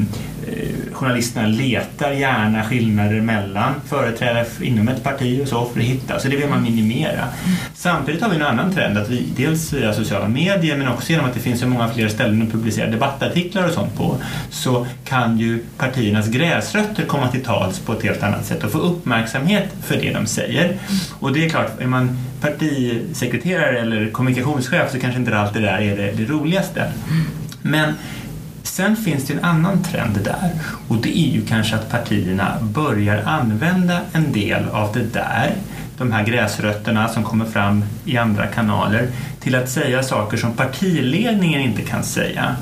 journalisterna 0.93 1.49
letar 1.49 2.11
gärna 2.11 2.65
skillnader 2.65 3.21
mellan 3.21 3.75
företrädare 3.87 4.47
inom 4.63 4.89
ett 4.89 5.03
parti 5.03 5.41
och 5.43 5.49
så 5.49 5.65
för 5.65 5.81
att 5.81 5.87
hitta, 5.87 6.19
så 6.19 6.29
det 6.29 6.37
vill 6.37 6.49
man 6.49 6.63
minimera. 6.63 7.29
Samtidigt 7.75 8.23
har 8.23 8.31
vi 8.31 8.37
en 8.37 8.43
annan 8.43 8.73
trend 8.73 8.99
att 8.99 9.09
vi 9.09 9.29
dels 9.37 9.73
via 9.73 9.93
sociala 9.93 10.29
medier 10.29 10.77
men 10.77 10.89
också 10.89 11.11
genom 11.11 11.27
att 11.27 11.35
det 11.35 11.41
finns 11.41 11.61
så 11.61 11.67
många 11.67 11.89
fler 11.89 12.09
ställen 12.09 12.43
att 12.43 12.53
publicera 12.53 12.91
debattartiklar 12.91 13.67
och 13.67 13.73
sånt 13.73 13.97
på 13.97 14.17
så 14.51 14.87
kan 15.05 15.39
ju 15.39 15.65
partiernas 15.79 16.29
gräsrötter 16.29 17.05
komma 17.05 17.29
till 17.29 17.45
tals 17.45 17.79
på 17.79 17.93
ett 17.93 18.03
helt 18.03 18.23
annat 18.23 18.45
sätt 18.45 18.65
och 18.65 18.73
få 18.73 18.79
uppmärksamhet 18.79 19.69
för 19.83 19.97
det 19.97 20.13
de 20.13 20.27
säger. 20.27 20.77
Och 21.21 21.33
det 21.33 21.45
är 21.45 21.49
klart, 21.49 21.81
är 21.81 21.87
man 21.87 22.19
partisekreterare 22.41 23.81
eller 23.81 24.11
kommunikationschef 24.11 24.93
så 24.93 25.01
kanske 25.01 25.21
inte 25.21 25.39
allt 25.39 25.55
det 25.55 25.61
där 25.61 25.81
är 25.81 25.97
det, 25.97 26.13
det 26.13 26.25
roligaste. 26.25 26.93
Men 27.63 27.95
Sen 28.75 28.97
finns 28.97 29.25
det 29.25 29.35
en 29.35 29.45
annan 29.45 29.83
trend 29.83 30.19
där 30.25 30.51
och 30.89 30.97
det 30.97 31.19
är 31.19 31.31
ju 31.31 31.47
kanske 31.47 31.77
att 31.77 31.91
partierna 31.91 32.59
börjar 32.63 33.23
använda 33.23 34.01
en 34.13 34.33
del 34.33 34.69
av 34.69 34.93
det 34.93 35.13
där, 35.13 35.55
de 35.99 36.13
här 36.13 36.25
gräsrötterna 36.25 37.09
som 37.09 37.25
kommer 37.25 37.45
fram 37.45 37.85
i 38.05 38.17
andra 38.17 38.47
kanaler, 38.47 39.09
till 39.41 39.55
att 39.55 39.71
säga 39.71 40.03
saker 40.03 40.37
som 40.37 40.53
partiledningen 40.53 41.61
inte 41.61 41.83
kan 41.83 42.05
säga. 42.05 42.57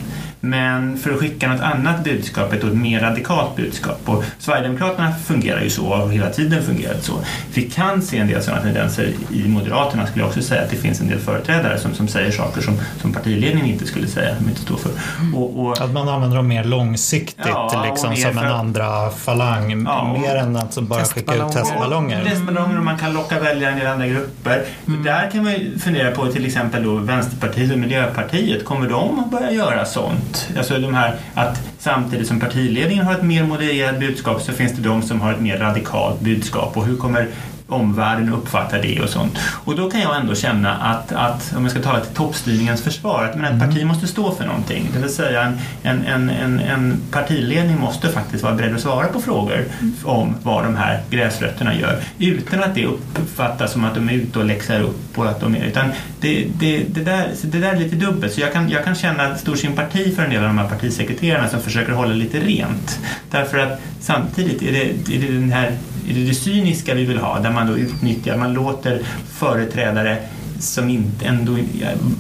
Men 0.45 0.99
för 0.99 1.11
att 1.13 1.21
skicka 1.21 1.49
något 1.49 1.61
annat 1.61 2.05
budskap, 2.05 2.53
ett 2.53 2.65
mer 2.65 3.01
radikalt 3.01 3.57
budskap. 3.57 4.01
Och 4.05 4.25
Sverigedemokraterna 4.39 5.13
fungerar 5.25 5.61
ju 5.63 5.71
så 5.71 5.87
och 5.87 5.99
har 5.99 6.09
hela 6.09 6.31
tiden 6.31 6.63
fungerat 6.63 7.05
så. 7.05 7.13
Vi 7.55 7.63
kan 7.63 8.03
se 8.03 8.19
en 8.19 8.27
del 8.27 8.43
sådana 8.43 8.63
tendenser 8.63 9.13
i 9.31 9.49
Moderaterna 9.49 10.07
skulle 10.07 10.23
jag 10.23 10.29
också 10.29 10.43
säga 10.43 10.63
att 10.63 10.71
det 10.71 10.77
finns 10.77 11.01
en 11.01 11.09
del 11.09 11.19
företrädare 11.19 11.79
som, 11.79 11.95
som 11.95 12.09
säger 12.09 12.31
saker 12.31 12.61
som, 12.61 12.79
som 13.01 13.13
partiledningen 13.13 13.67
inte 13.67 13.87
skulle 13.87 14.07
säga, 14.07 14.37
som 14.37 14.49
inte 14.49 14.61
står 14.61 14.77
för. 14.77 14.91
Och, 15.35 15.61
och, 15.61 15.81
att 15.81 15.93
man 15.93 16.09
använder 16.09 16.37
dem 16.37 16.49
mer 16.49 16.65
långsiktigt 16.65 17.47
ja, 17.49 17.85
liksom, 17.91 18.17
som 18.17 18.39
en 18.39 18.53
andra 18.53 19.11
falang, 19.11 19.85
ja, 19.87 20.19
mer 20.21 20.37
än 20.37 20.57
att 20.57 20.79
bara 20.79 21.05
skicka 21.05 21.35
ut 21.35 21.53
testballonger. 21.53 22.25
Testballonger 22.25 22.79
och 22.79 22.85
man 22.85 22.99
kan 22.99 23.13
locka 23.13 23.41
väljare 23.41 23.83
i 23.83 23.87
andra 23.87 24.07
grupper. 24.07 24.65
Mm. 24.87 25.03
Där 25.03 25.31
kan 25.31 25.45
man 25.45 25.53
ju 25.53 25.79
fundera 25.79 26.11
på 26.11 26.27
till 26.27 26.47
exempel 26.47 26.85
då 26.85 26.95
Vänsterpartiet 26.95 27.73
och 27.73 27.79
Miljöpartiet, 27.79 28.65
kommer 28.65 28.89
de 28.89 29.19
att 29.19 29.31
börja 29.31 29.53
göra 29.53 29.85
sånt? 29.85 30.32
Alltså 30.57 30.79
de 30.79 30.95
här 30.95 31.17
att 31.35 31.61
samtidigt 31.79 32.29
som 32.29 32.41
partiledningen 32.41 33.07
har 33.07 33.15
ett 33.15 33.23
mer 33.23 33.45
modererat 33.45 34.01
budskap 34.01 34.43
så 34.43 34.53
finns 34.53 34.73
det 34.73 34.83
de 34.83 35.03
som 35.03 35.21
har 35.21 35.33
ett 35.33 35.41
mer 35.41 35.59
radikalt 35.59 36.21
budskap. 36.21 36.77
Och 36.77 36.87
hur 36.87 36.97
kommer 36.97 37.29
omvärlden 37.73 38.33
uppfattar 38.33 38.83
det 38.83 39.01
och 39.01 39.09
sånt. 39.09 39.39
Och 39.65 39.77
då 39.77 39.91
kan 39.91 40.01
jag 40.01 40.17
ändå 40.17 40.35
känna 40.35 40.75
att, 40.77 41.13
att 41.13 41.55
om 41.57 41.63
jag 41.63 41.71
ska 41.71 41.83
tala 41.83 42.01
till 42.01 42.15
toppstyrningens 42.15 42.83
försvar, 42.83 43.25
att 43.25 43.37
men 43.37 43.55
ett 43.55 43.61
parti 43.61 43.77
mm. 43.77 43.89
måste 43.89 44.07
stå 44.07 44.35
för 44.35 44.45
någonting. 44.45 44.89
Det 44.93 44.99
vill 44.99 45.15
säga 45.15 45.53
en, 45.83 46.05
en, 46.07 46.31
en, 46.31 46.61
en 46.61 47.01
partiledning 47.11 47.81
måste 47.81 48.09
faktiskt 48.09 48.45
vara 48.45 48.55
beredd 48.55 48.75
att 48.75 48.81
svara 48.81 49.07
på 49.07 49.21
frågor 49.21 49.65
mm. 49.81 49.95
om 50.05 50.35
vad 50.43 50.65
de 50.65 50.77
här 50.77 51.01
gräsrötterna 51.11 51.75
gör 51.75 52.01
utan 52.19 52.63
att 52.63 52.75
det 52.75 52.87
uppfattas 52.87 53.73
som 53.73 53.85
att 53.85 53.95
de 53.95 54.09
är 54.09 54.13
ute 54.13 54.39
och 54.39 54.45
läxar 54.45 54.81
upp 54.81 55.19
och 55.19 55.29
att 55.29 55.41
de 55.41 55.57
är, 55.57 55.65
utan 55.65 55.89
det, 56.21 56.47
det, 56.59 56.85
det, 56.89 57.01
där, 57.01 57.29
det 57.43 57.59
där 57.59 57.73
är 57.73 57.79
lite 57.79 57.97
dubbelt. 57.97 58.33
Så 58.33 58.41
jag 58.41 58.53
kan, 58.53 58.71
jag 58.71 58.85
kan 58.85 58.95
känna 58.95 59.37
stor 59.37 59.57
sympati 59.57 60.15
för 60.15 60.23
en 60.23 60.31
del 60.31 60.39
av 60.39 60.49
de 60.49 60.59
här 60.59 60.69
partisekreterarna 60.69 61.49
som 61.49 61.61
försöker 61.61 61.93
hålla 61.93 62.15
lite 62.15 62.41
rent. 62.41 63.01
Därför 63.31 63.59
att 63.59 63.81
samtidigt 64.01 64.63
är 64.63 64.73
det, 64.73 65.15
är 65.17 65.21
det 65.21 65.33
den 65.33 65.53
här 65.53 65.63
är 65.63 65.77
det 66.09 66.25
det 66.25 66.35
cyniska 66.35 66.95
vi 66.95 67.05
vill 67.05 67.19
ha, 67.19 67.39
där 67.39 67.51
man 67.51 67.67
då 67.67 67.79
utnyttjar, 67.79 68.37
man 68.37 68.53
låter 68.53 69.03
företrädare 69.29 70.19
som 70.59 70.89
inte, 70.89 71.27
ändå, 71.27 71.59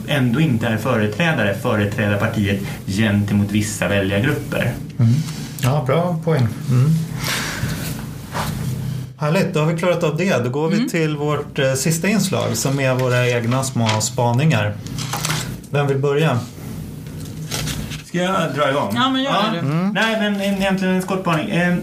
ändå 0.08 0.40
inte 0.40 0.66
är 0.66 0.76
företrädare 0.76 1.54
företräda 1.54 2.16
partiet 2.16 2.60
gentemot 2.86 3.50
vissa 3.50 3.88
väljargrupper. 3.88 4.72
Mm. 4.98 5.12
Ja, 5.62 5.84
bra 5.86 6.20
poäng. 6.24 6.48
Mm. 6.70 6.90
Härligt, 9.16 9.54
då 9.54 9.60
har 9.60 9.72
vi 9.72 9.78
klarat 9.78 10.04
av 10.04 10.16
det. 10.16 10.44
Då 10.44 10.50
går 10.50 10.68
vi 10.68 10.76
mm. 10.76 10.88
till 10.88 11.16
vårt 11.16 11.58
eh, 11.58 11.72
sista 11.72 12.08
inslag 12.08 12.56
som 12.56 12.80
är 12.80 12.94
våra 12.94 13.28
egna 13.28 13.64
små 13.64 13.88
spaningar. 14.00 14.74
Vem 15.70 15.86
vill 15.86 15.98
börja? 15.98 16.38
Ska 18.04 18.18
jag 18.18 18.54
dra 18.54 18.70
igång? 18.70 18.92
Ja, 18.94 19.10
men 19.10 19.22
gör 19.22 19.30
ja. 19.30 19.52
det. 19.52 19.58
Mm. 19.58 19.92
Nej, 19.92 20.20
men 20.20 20.40
egentligen 20.40 20.94
en 20.94 21.02
kort 21.02 21.20
spaning. 21.20 21.50
Eh, 21.50 21.76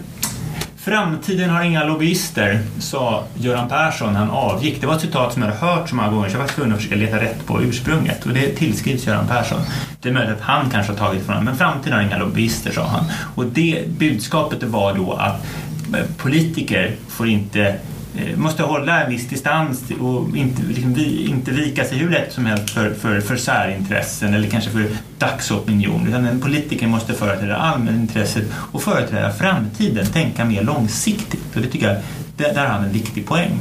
Framtiden 0.84 1.50
har 1.50 1.62
inga 1.62 1.84
lobbyister, 1.84 2.60
sa 2.78 3.24
Göran 3.34 3.68
Persson 3.68 4.12
när 4.12 4.20
han 4.20 4.30
avgick. 4.30 4.80
Det 4.80 4.86
var 4.86 4.94
ett 4.94 5.00
citat 5.00 5.32
som 5.32 5.42
jag 5.42 5.48
hade 5.48 5.60
hört 5.60 5.88
så 5.88 5.94
många 5.94 6.08
gånger 6.08 6.28
så 6.28 6.34
jag 6.34 6.40
var 6.40 6.48
tvungen 6.48 6.72
att 6.72 6.78
försöka 6.78 6.96
leta 6.96 7.20
rätt 7.20 7.46
på 7.46 7.62
ursprunget. 7.62 8.26
Och 8.26 8.32
det 8.32 8.48
tillskrivs 8.56 9.06
Göran 9.06 9.26
Persson. 9.26 9.58
Det 10.00 10.08
är 10.08 10.12
möjligt 10.12 10.36
att 10.36 10.40
han 10.40 10.70
kanske 10.70 10.92
har 10.92 10.98
tagit 10.98 11.22
från 11.22 11.34
honom, 11.34 11.44
men 11.44 11.56
framtiden 11.56 11.92
har 11.92 12.02
inga 12.04 12.18
lobbyister, 12.18 12.72
sa 12.72 12.86
han. 12.86 13.04
Och 13.34 13.46
det 13.46 13.84
budskapet 13.88 14.62
var 14.62 14.94
då 14.94 15.12
att 15.12 15.46
eh, 15.94 16.04
politiker 16.16 16.96
får 17.08 17.28
inte 17.28 17.74
Eh, 18.16 18.36
måste 18.36 18.62
hålla 18.62 19.04
en 19.04 19.10
viss 19.10 19.28
distans 19.28 19.82
och 20.00 20.36
inte, 20.36 20.62
liksom, 20.62 20.94
vi, 20.94 21.26
inte 21.26 21.50
vika 21.50 21.84
sig 21.84 21.98
hur 21.98 22.10
lätt 22.10 22.32
som 22.32 22.46
helst 22.46 22.70
för, 22.70 22.94
för, 22.94 23.20
för 23.20 23.36
särintressen 23.36 24.34
eller 24.34 24.48
kanske 24.48 24.70
för 24.70 24.86
dagsopinion. 25.18 26.08
Utan 26.08 26.26
en 26.26 26.40
politiker 26.40 26.86
måste 26.86 27.14
företräda 27.14 27.56
allmänintresset 27.56 28.44
och 28.72 28.82
företräda 28.82 29.32
framtiden, 29.32 30.06
tänka 30.06 30.44
mer 30.44 30.62
långsiktigt. 30.62 31.56
Och 31.56 31.62
det 31.62 31.68
tycker 31.68 31.88
jag, 31.88 31.96
där, 32.36 32.54
där 32.54 32.66
har 32.66 32.74
han 32.74 32.84
en 32.84 32.92
viktig 32.92 33.26
poäng. 33.26 33.58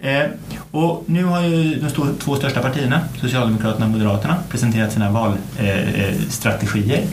Eh, 0.00 0.24
och 0.70 1.04
nu 1.06 1.24
har 1.24 1.42
ju 1.42 1.74
de 1.74 1.90
stor, 1.90 2.08
två 2.18 2.36
största 2.36 2.60
partierna, 2.60 3.00
Socialdemokraterna 3.20 3.86
och 3.86 3.92
Moderaterna, 3.92 4.36
presenterat 4.48 4.92
sina 4.92 5.10
valstrategier. 5.10 6.98
Eh, 6.98 7.02
eh 7.02 7.08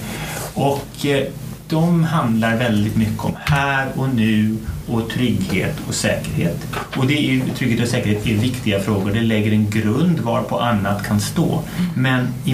och 0.54 1.06
eh, 1.06 1.28
de 1.70 2.04
handlar 2.04 2.58
väldigt 2.58 2.96
mycket 2.96 3.26
om 3.26 3.34
här 3.40 3.88
och 3.96 4.10
nu 4.10 4.58
och 4.88 5.10
trygghet 5.10 5.76
och 5.88 5.94
säkerhet. 5.94 6.68
Och 6.98 7.08
det 7.08 7.14
är, 7.14 7.42
trygghet 7.56 7.82
och 7.82 7.88
säkerhet 7.88 8.28
är 8.28 8.36
viktiga 8.36 8.80
frågor. 8.80 9.12
Det 9.12 9.22
lägger 9.22 9.52
en 9.52 9.70
grund 9.70 10.20
varpå 10.20 10.60
annat 10.60 11.04
kan 11.04 11.20
stå. 11.20 11.64
Men 11.96 12.28
i, 12.46 12.52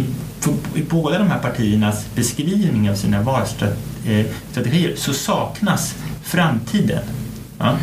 i 0.76 0.84
båda 0.90 1.20
de 1.20 1.28
här 1.28 1.40
partiernas 1.40 2.06
beskrivning 2.16 2.90
av 2.90 2.96
sina 2.96 3.22
valstrategier 3.22 4.90
eh, 4.90 4.96
så 4.96 5.14
saknas 5.14 5.96
framtiden. 6.24 7.04
Ja. 7.60 7.78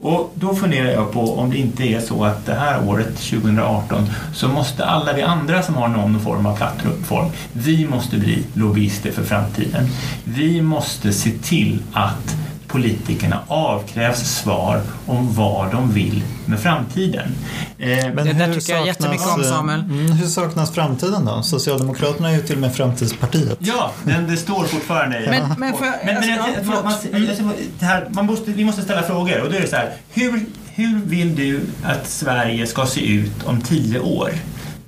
Och 0.00 0.32
då 0.34 0.54
funderar 0.54 0.90
jag 0.90 1.12
på 1.12 1.38
om 1.38 1.50
det 1.50 1.58
inte 1.58 1.84
är 1.84 2.00
så 2.00 2.24
att 2.24 2.46
det 2.46 2.54
här 2.54 2.88
året, 2.88 3.16
2018, 3.16 4.06
så 4.34 4.48
måste 4.48 4.84
alla 4.84 5.12
vi 5.12 5.22
andra 5.22 5.62
som 5.62 5.74
har 5.74 5.88
någon 5.88 6.20
form 6.20 6.46
av 6.46 6.56
plattform, 6.56 7.30
vi 7.52 7.88
måste 7.88 8.16
bli 8.16 8.44
lobbyister 8.54 9.12
för 9.12 9.22
framtiden. 9.22 9.88
Vi 10.24 10.62
måste 10.62 11.12
se 11.12 11.30
till 11.30 11.82
att 11.92 12.36
politikerna 12.68 13.40
avkrävs 13.48 14.18
svar 14.18 14.80
om 15.06 15.34
vad 15.34 15.72
de 15.72 15.92
vill 15.92 16.22
med 16.46 16.60
framtiden. 16.60 17.34
Eh, 17.78 17.88
Men 18.14 18.26
det 18.26 18.32
där 18.32 18.54
tycker 18.54 18.72
jag 18.72 18.86
jättemycket 18.86 19.26
om 19.36 19.44
Samuel. 19.44 19.80
Mm, 19.80 20.12
hur 20.12 20.26
saknas 20.26 20.70
framtiden 20.70 21.24
då? 21.24 21.42
Socialdemokraterna 21.42 22.30
är 22.30 22.34
ju 22.36 22.42
till 22.42 22.54
och 22.54 22.60
med 22.60 22.74
framtidspartiet. 22.74 23.58
Ja, 23.60 23.90
den, 24.04 24.30
det 24.30 24.36
står 24.36 24.64
fortfarande 24.64 25.24
i... 25.24 25.28
Men, 25.28 25.54
men, 25.58 25.72
för, 25.76 25.86
men, 26.04 26.14
men 26.14 26.28
jag, 26.28 26.48
jag, 26.56 26.84
man, 26.84 27.52
det 27.78 27.86
här, 27.86 28.06
man 28.10 28.26
måste, 28.26 28.50
vi 28.50 28.64
måste 28.64 28.82
ställa 28.82 29.02
frågor 29.02 29.40
och 29.40 29.50
då 29.50 29.56
är 29.56 29.60
det 29.60 29.68
så 29.68 29.76
här, 29.76 29.92
hur, 30.12 30.46
hur 30.74 31.00
vill 31.04 31.36
du 31.36 31.60
att 31.84 32.08
Sverige 32.08 32.66
ska 32.66 32.86
se 32.86 33.06
ut 33.06 33.44
om 33.44 33.60
tio 33.60 34.00
år? 34.00 34.30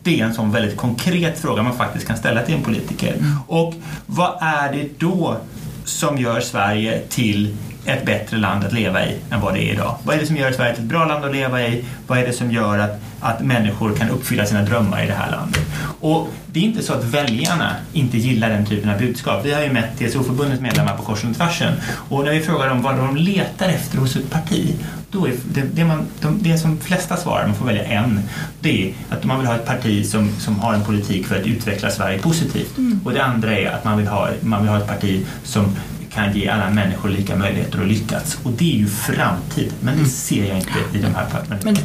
Det 0.03 0.21
är 0.21 0.25
en 0.25 0.35
sån 0.35 0.53
väldigt 0.53 0.77
konkret 0.77 1.39
fråga 1.39 1.63
man 1.63 1.77
faktiskt 1.77 2.07
kan 2.07 2.17
ställa 2.17 2.43
till 2.43 2.55
en 2.55 2.63
politiker. 2.63 3.15
Mm. 3.15 3.37
Och 3.47 3.75
vad 4.07 4.39
är 4.41 4.73
det 4.73 4.89
då 4.99 5.37
som 5.85 6.19
gör 6.19 6.41
Sverige 6.41 7.03
till 7.09 7.57
ett 7.89 8.07
bättre 8.07 8.37
land 8.37 8.65
att 8.65 8.73
leva 8.73 9.07
i 9.07 9.17
än 9.31 9.41
vad 9.41 9.55
det 9.55 9.61
är 9.61 9.73
idag? 9.73 9.99
Vad 10.03 10.17
är 10.17 10.21
det 10.21 10.27
som 10.27 10.37
gör 10.37 10.53
Sverige 10.53 10.75
till 10.75 10.85
ett 10.85 10.89
bra 10.89 11.05
land 11.05 11.25
att 11.25 11.33
leva 11.33 11.63
i? 11.63 11.85
Vad 12.07 12.19
är 12.19 12.27
det 12.27 12.33
som 12.33 12.51
gör 12.53 12.79
att, 12.79 13.01
att 13.21 13.41
människor 13.41 13.95
kan 13.97 14.11
uppfylla 14.11 14.47
sina 14.47 14.63
drömmar 14.63 15.05
i 15.05 15.07
det 15.07 15.13
här 15.13 15.31
landet? 15.31 15.63
Och 16.01 16.29
det 16.47 16.61
är 16.61 16.65
inte 16.65 16.83
så 16.83 16.93
att 16.93 17.05
väljarna 17.05 17.77
inte 17.93 18.19
gillar 18.19 18.49
den 18.49 18.67
typen 18.67 18.91
av 18.91 18.99
budskap. 18.99 19.45
Vi 19.45 19.53
har 19.53 19.63
ju 19.63 19.73
mätt 19.73 19.99
TCO-förbundets 19.99 20.61
medlemmar 20.61 20.97
på 20.97 21.03
korsen 21.03 21.31
och 21.31 21.37
tvärsen 21.37 21.73
och 22.09 22.25
när 22.25 22.33
vi 22.33 22.41
frågar 22.41 22.69
dem 22.69 22.83
vad 22.83 22.97
de 22.97 23.17
letar 23.17 23.69
efter 23.69 23.99
hos 23.99 24.17
ett 24.17 24.31
parti 24.31 24.75
då 25.11 25.27
är 25.27 25.33
det, 25.55 25.63
det, 25.63 25.85
man, 25.85 26.07
de, 26.21 26.39
det 26.43 26.59
som 26.59 26.79
flesta 26.79 27.17
svarar, 27.17 27.47
man 27.47 27.57
får 27.57 27.67
välja 27.67 27.85
en, 27.85 28.21
det 28.61 28.89
är 28.89 28.95
att 29.09 29.25
man 29.25 29.39
vill 29.39 29.47
ha 29.47 29.55
ett 29.55 29.67
parti 29.67 30.07
som, 30.07 30.31
som 30.39 30.59
har 30.59 30.75
en 30.75 30.85
politik 30.85 31.27
för 31.27 31.41
att 31.41 31.47
utveckla 31.47 31.91
Sverige 31.91 32.19
positivt. 32.19 32.79
Mm. 32.79 33.01
Och 33.05 33.13
det 33.13 33.25
andra 33.25 33.59
är 33.59 33.71
att 33.71 33.85
man 33.85 33.99
vill 33.99 34.07
ha, 34.07 34.29
man 34.41 34.63
vill 34.63 34.71
ha 34.71 34.79
ett 34.79 34.87
parti 34.87 35.27
som 35.45 35.77
kan 36.19 36.37
ge 36.37 36.49
alla 36.49 36.71
människor 36.71 37.09
lika 37.09 37.37
möjligheter 37.37 37.81
att 37.81 37.89
lyckas. 37.89 38.39
Och 38.43 38.53
det 38.53 38.75
är 38.75 38.79
ju 38.79 38.87
framtid, 38.87 39.73
men 39.81 39.95
det 39.95 40.01
mm. 40.01 40.11
ser 40.11 40.49
jag 40.49 40.57
inte 40.57 40.79
i 40.95 40.99
de 40.99 41.15
här 41.15 41.27
men, 41.65 41.77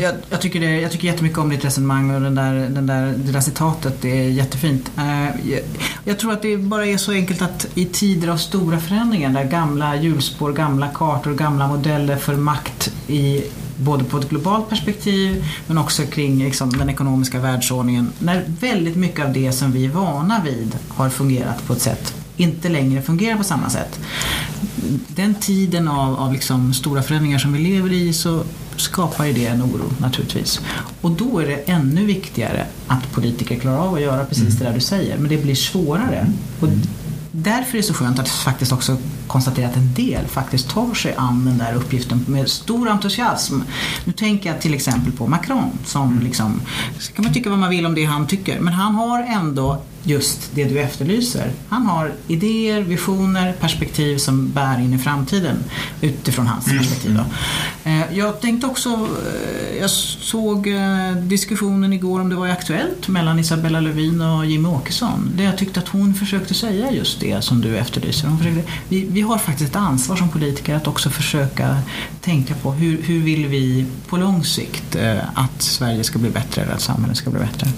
jag, 0.00 0.14
jag, 0.30 0.40
tycker 0.40 0.60
det, 0.60 0.80
jag 0.80 0.90
tycker 0.90 1.06
jättemycket 1.06 1.38
om 1.38 1.48
ditt 1.48 1.64
resonemang 1.64 2.14
och 2.14 2.20
den 2.20 2.34
där, 2.34 2.54
den 2.54 2.86
där, 2.86 3.14
det 3.16 3.32
där 3.32 3.40
citatet. 3.40 3.94
Det 4.00 4.08
är 4.08 4.28
jättefint. 4.28 4.90
Uh, 4.98 5.50
jag, 5.50 5.60
jag, 6.04 6.18
tror 6.18 6.32
att 6.32 6.42
det 6.42 6.56
bara 6.56 6.86
är 6.86 6.96
så 6.96 7.12
enkelt 7.12 7.42
att 7.42 7.66
i 7.74 7.84
tider 7.84 8.28
av 8.28 8.36
stora 8.36 8.80
förändringar 8.80 9.30
där 9.30 9.44
gamla 9.44 9.96
hjulspår, 9.96 10.52
gamla 10.52 10.88
kartor, 10.88 11.34
gamla 11.34 11.68
modeller 11.68 12.16
för 12.16 12.36
makt 12.36 12.92
i 13.08 13.44
både 13.76 14.04
på 14.04 14.18
ett 14.18 14.28
globalt 14.28 14.68
perspektiv 14.68 15.44
men 15.66 15.78
också 15.78 16.02
kring 16.02 16.44
liksom, 16.44 16.72
den 16.78 16.90
ekonomiska 16.90 17.40
världsordningen. 17.40 18.12
När 18.18 18.44
väldigt 18.60 18.96
mycket 18.96 19.24
av 19.24 19.32
det 19.32 19.52
som 19.52 19.72
vi 19.72 19.84
är 19.84 19.90
vana 19.90 20.40
vid 20.44 20.78
har 20.88 21.10
fungerat 21.10 21.66
på 21.66 21.72
ett 21.72 21.82
sätt 21.82 22.21
inte 22.36 22.68
längre 22.68 23.02
fungerar 23.02 23.36
på 23.36 23.44
samma 23.44 23.70
sätt. 23.70 24.00
Den 25.08 25.34
tiden 25.34 25.88
av, 25.88 26.20
av 26.20 26.32
liksom 26.32 26.74
stora 26.74 27.02
förändringar 27.02 27.38
som 27.38 27.52
vi 27.52 27.58
lever 27.58 27.92
i 27.92 28.12
så 28.12 28.44
skapar 28.76 29.24
ju 29.24 29.32
det 29.32 29.46
en 29.46 29.62
oro 29.62 29.92
naturligtvis. 29.98 30.60
Och 31.00 31.10
då 31.10 31.38
är 31.38 31.46
det 31.46 31.56
ännu 31.56 32.04
viktigare 32.04 32.66
att 32.86 33.12
politiker 33.12 33.58
klarar 33.58 33.78
av 33.78 33.94
att 33.94 34.00
göra 34.00 34.24
precis 34.24 34.44
mm. 34.44 34.58
det 34.58 34.64
där 34.64 34.74
du 34.74 34.80
säger. 34.80 35.18
Men 35.18 35.28
det 35.28 35.42
blir 35.42 35.54
svårare. 35.54 36.26
Och 36.60 36.68
därför 37.32 37.78
är 37.78 37.82
det 37.82 37.88
så 37.88 37.94
skönt 37.94 38.18
att 38.18 38.28
faktiskt 38.28 38.72
också 38.72 38.96
konstatera 39.26 39.68
att 39.68 39.76
en 39.76 39.94
del 39.94 40.26
faktiskt 40.26 40.70
tar 40.70 40.94
sig 40.94 41.14
an 41.16 41.44
den 41.44 41.58
där 41.58 41.74
uppgiften 41.74 42.24
med 42.28 42.48
stor 42.48 42.88
entusiasm. 42.88 43.60
Nu 44.04 44.12
tänker 44.12 44.50
jag 44.50 44.60
till 44.60 44.74
exempel 44.74 45.12
på 45.12 45.26
Macron 45.26 45.70
som 45.84 46.20
liksom, 46.20 46.60
så 46.98 47.12
kan 47.12 47.24
man 47.24 47.34
tycka 47.34 47.50
vad 47.50 47.58
man 47.58 47.70
vill 47.70 47.86
om 47.86 47.94
det 47.94 48.04
han 48.04 48.26
tycker, 48.26 48.60
men 48.60 48.72
han 48.72 48.94
har 48.94 49.22
ändå 49.22 49.82
just 50.04 50.50
det 50.54 50.64
du 50.64 50.78
efterlyser. 50.80 51.50
Han 51.68 51.86
har 51.86 52.12
idéer, 52.28 52.80
visioner, 52.80 53.52
perspektiv 53.52 54.18
som 54.18 54.50
bär 54.50 54.80
in 54.80 54.94
i 54.94 54.98
framtiden 54.98 55.56
utifrån 56.00 56.46
hans 56.46 56.66
mm. 56.66 56.78
perspektiv. 56.78 57.14
Då. 57.14 57.24
Eh, 57.90 58.18
jag 58.18 58.40
tänkte 58.40 58.66
också, 58.66 58.88
eh, 58.88 59.76
jag 59.80 59.90
såg 59.90 60.68
eh, 60.68 61.12
diskussionen 61.16 61.92
igår 61.92 62.20
om 62.20 62.28
det 62.28 62.36
var 62.36 62.48
Aktuellt 62.48 63.08
mellan 63.08 63.38
Isabella 63.38 63.80
Lövin 63.80 64.20
och 64.20 64.46
Jimmie 64.46 64.72
Åkesson. 64.72 65.30
Där 65.36 65.44
jag 65.44 65.58
tyckte 65.58 65.80
att 65.80 65.88
hon 65.88 66.14
försökte 66.14 66.54
säga 66.54 66.92
just 66.92 67.20
det 67.20 67.42
som 67.42 67.60
du 67.60 67.76
efterlyser. 67.76 68.28
Hon 68.28 68.38
försökte, 68.38 68.72
vi, 68.88 69.06
vi 69.10 69.20
har 69.20 69.38
faktiskt 69.38 69.70
ett 69.70 69.76
ansvar 69.76 70.16
som 70.16 70.28
politiker 70.28 70.74
att 70.74 70.86
också 70.86 71.10
försöka 71.10 71.78
tänka 72.20 72.54
på 72.54 72.72
hur, 72.72 73.02
hur 73.02 73.20
vill 73.20 73.46
vi 73.46 73.86
på 74.08 74.16
lång 74.16 74.44
sikt 74.44 74.96
att 75.34 75.62
Sverige 75.62 76.04
ska 76.04 76.18
bli 76.18 76.30
bättre 76.30 76.62
eller 76.62 76.72
att 76.72 76.80
samhället 76.80 77.16
ska 77.16 77.30
bli 77.30 77.40
bättre. 77.40 77.68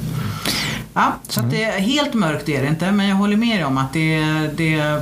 Ja, 0.95 1.13
så 1.29 1.41
att 1.41 1.51
det 1.51 1.65
är 1.65 1.81
helt 1.81 2.15
mörkt 2.15 2.49
är 2.49 2.63
det 2.63 2.69
inte, 2.69 2.93
men 2.93 3.09
jag 3.09 3.17
håller 3.17 3.37
med 3.37 3.59
dig 3.59 3.65
om 3.65 3.79
att 3.79 3.93
det, 3.93 4.21
det, 4.57 5.01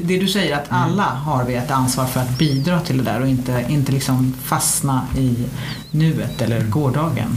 det 0.00 0.18
du 0.18 0.28
säger 0.28 0.56
att 0.56 0.66
alla 0.68 1.02
har 1.02 1.44
vi 1.44 1.54
ett 1.54 1.70
ansvar 1.70 2.06
för 2.06 2.20
att 2.20 2.38
bidra 2.38 2.80
till 2.80 2.98
det 2.98 3.04
där 3.04 3.20
och 3.20 3.28
inte, 3.28 3.64
inte 3.68 3.92
liksom 3.92 4.34
fastna 4.42 5.02
i 5.18 5.46
nuet 5.90 6.42
eller 6.42 6.60
gårdagen. 6.60 7.36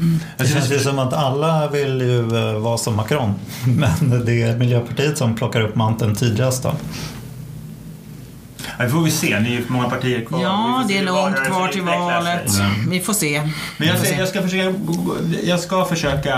Mm. 0.00 0.18
Det 0.36 0.46
känns 0.46 0.72
ju 0.72 0.78
som 0.78 0.98
att 0.98 1.12
alla 1.12 1.68
vill 1.68 2.00
ju 2.00 2.36
eh, 2.36 2.58
vara 2.58 2.78
som 2.78 2.96
Macron, 2.96 3.34
men 3.66 4.24
det 4.24 4.42
är 4.42 4.56
Miljöpartiet 4.56 5.18
som 5.18 5.36
plockar 5.36 5.60
upp 5.60 5.74
manteln 5.76 6.14
tydligast 6.14 6.62
då. 6.62 6.74
Det 8.78 8.88
får 8.88 9.00
vi 9.00 9.10
se. 9.10 9.40
Ni 9.40 9.56
är 9.56 9.62
många 9.68 9.90
partier 9.90 10.24
kvar. 10.24 10.42
Ja, 10.42 10.84
det 10.88 10.98
är 10.98 11.02
långt 11.02 11.36
kvar 11.36 11.68
till 11.68 11.82
valet. 11.82 12.58
Mm. 12.58 12.90
Vi 12.90 13.00
får 13.00 13.12
se. 13.12 13.42
Men 13.76 13.88
jag, 13.88 13.96
jag, 14.18 14.28
ska 14.28 14.42
försöka... 14.42 14.74
Jag 15.42 15.60
ska 15.60 15.84
försöka 15.84 16.34